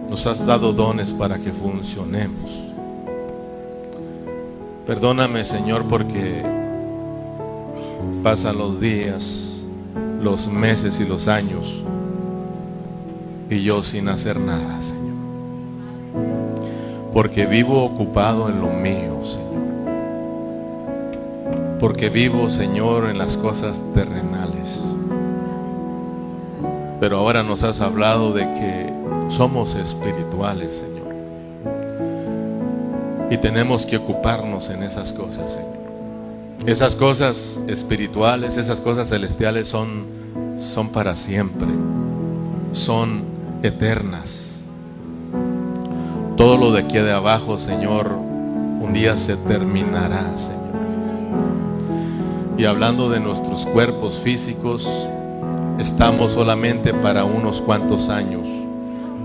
nos 0.10 0.26
has 0.26 0.46
dado 0.46 0.72
dones 0.72 1.12
para 1.12 1.38
que 1.38 1.52
funcionemos. 1.52 2.72
Perdóname, 4.88 5.44
Señor, 5.44 5.84
porque 5.86 6.42
pasan 8.24 8.58
los 8.58 8.80
días 8.80 9.49
los 10.22 10.48
meses 10.48 11.00
y 11.00 11.06
los 11.06 11.28
años 11.28 11.84
y 13.50 13.64
yo 13.64 13.82
sin 13.82 14.10
hacer 14.10 14.40
nada, 14.40 14.80
Señor. 14.80 15.00
Porque 17.14 17.48
vivo 17.48 17.84
ocupado 17.84 18.50
en 18.50 18.62
lo 18.62 18.68
mío, 18.68 19.24
Señor. 19.24 19.50
Porque 21.80 22.10
vivo, 22.10 22.50
Señor, 22.50 23.10
en 23.10 23.18
las 23.18 23.38
cosas 23.38 23.82
terrenales. 23.96 24.80
Pero 27.00 27.18
ahora 27.18 27.42
nos 27.42 27.64
has 27.64 27.82
hablado 27.82 28.34
de 28.34 28.44
que 28.44 28.94
somos 29.30 29.76
espirituales, 29.76 30.74
Señor. 30.74 31.00
Y 33.32 33.38
tenemos 33.38 33.86
que 33.86 33.98
ocuparnos 33.98 34.70
en 34.70 34.84
esas 34.84 35.14
cosas, 35.14 35.54
Señor. 35.54 35.79
Esas 36.66 36.96
cosas 36.96 37.62
espirituales, 37.68 38.58
esas 38.58 38.82
cosas 38.82 39.10
celestiales 39.10 39.70
son, 39.70 40.06
son 40.58 40.90
para 40.90 41.16
siempre, 41.16 41.68
son 42.74 43.24
eternas. 43.64 44.66
Todo 46.36 46.58
lo 46.58 46.72
de 46.72 46.82
aquí 46.82 46.98
de 46.98 47.12
abajo, 47.12 47.58
Señor, 47.58 48.12
un 48.12 48.92
día 48.94 49.16
se 49.16 49.38
terminará, 49.38 50.38
Señor. 50.38 50.60
Y 52.58 52.66
hablando 52.66 53.10
de 53.10 53.22
nuestros 53.22 53.66
cuerpos 53.66 54.20
físicos, 54.20 54.88
estamos 55.80 56.34
solamente 56.34 56.94
para 56.94 57.24
unos 57.24 57.62
cuantos 57.62 58.10
años 58.10 58.46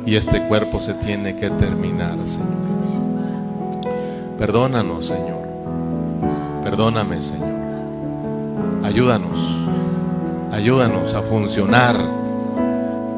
y 0.07 0.15
este 0.15 0.47
cuerpo 0.47 0.79
se 0.79 0.95
tiene 0.95 1.35
que 1.35 1.51
terminar, 1.51 2.17
Señor. 2.25 2.65
Perdónanos, 4.39 5.07
Señor. 5.07 5.34
Perdóname, 6.65 7.21
Señor. 7.21 7.55
Ayúdanos, 8.83 9.39
ayúdanos 10.51 11.15
a 11.15 11.23
funcionar. 11.23 11.97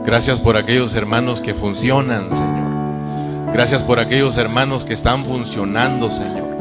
Gracias 0.05 0.40
por 0.40 0.57
aquellos 0.57 0.94
hermanos 0.94 1.40
que 1.40 1.55
funcionan, 1.55 2.28
Señor. 2.36 3.53
Gracias 3.53 3.82
por 3.82 4.01
aquellos 4.01 4.36
hermanos 4.36 4.84
que 4.84 4.94
están 4.94 5.24
funcionando, 5.24 6.11
Señor. 6.11 6.57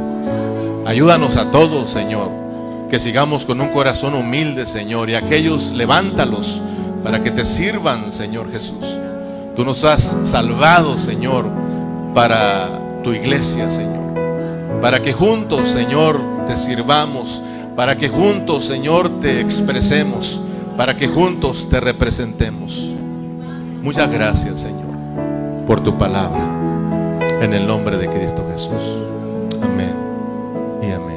Ayúdanos 0.86 1.38
a 1.38 1.52
todos, 1.52 1.90
Señor, 1.90 2.30
que 2.90 3.00
sigamos 3.00 3.46
con 3.46 3.60
un 3.60 3.70
corazón 3.70 4.14
humilde, 4.14 4.68
Señor, 4.68 5.10
y 5.10 5.16
aquellos 5.16 5.72
levántalos 5.72 6.62
para 7.04 7.24
que 7.24 7.32
te 7.32 7.46
sirvan, 7.46 8.12
Señor 8.12 8.52
Jesús. 8.52 8.86
Tú 9.56 9.66
nos 9.66 9.84
has 9.84 10.18
salvado, 10.26 10.98
Señor, 10.98 11.50
para 12.14 13.02
tu 13.04 13.12
iglesia, 13.14 13.70
Señor. 13.70 14.82
Para 14.82 15.02
que 15.02 15.14
juntos, 15.14 15.70
Señor, 15.70 16.35
te 16.46 16.58
sirvamos. 16.58 17.42
Para 17.76 17.98
que 17.98 18.08
juntos, 18.10 18.66
Señor, 18.66 19.20
te 19.20 19.42
expresemos. 19.42 20.42
Para 20.78 20.96
que 20.96 21.08
juntos 21.08 21.68
te 21.70 21.80
representemos. 21.80 22.94
Muchas 23.82 24.12
gracias, 24.12 24.62
Señor, 24.62 25.66
por 25.68 25.82
tu 25.82 25.98
palabra. 25.98 27.20
En 27.42 27.54
el 27.54 27.68
nombre 27.68 27.98
de 27.98 28.10
Cristo 28.10 28.44
Jesús. 28.52 28.82
Amén 29.62 29.94
y 30.82 30.92
amén. 30.92 31.15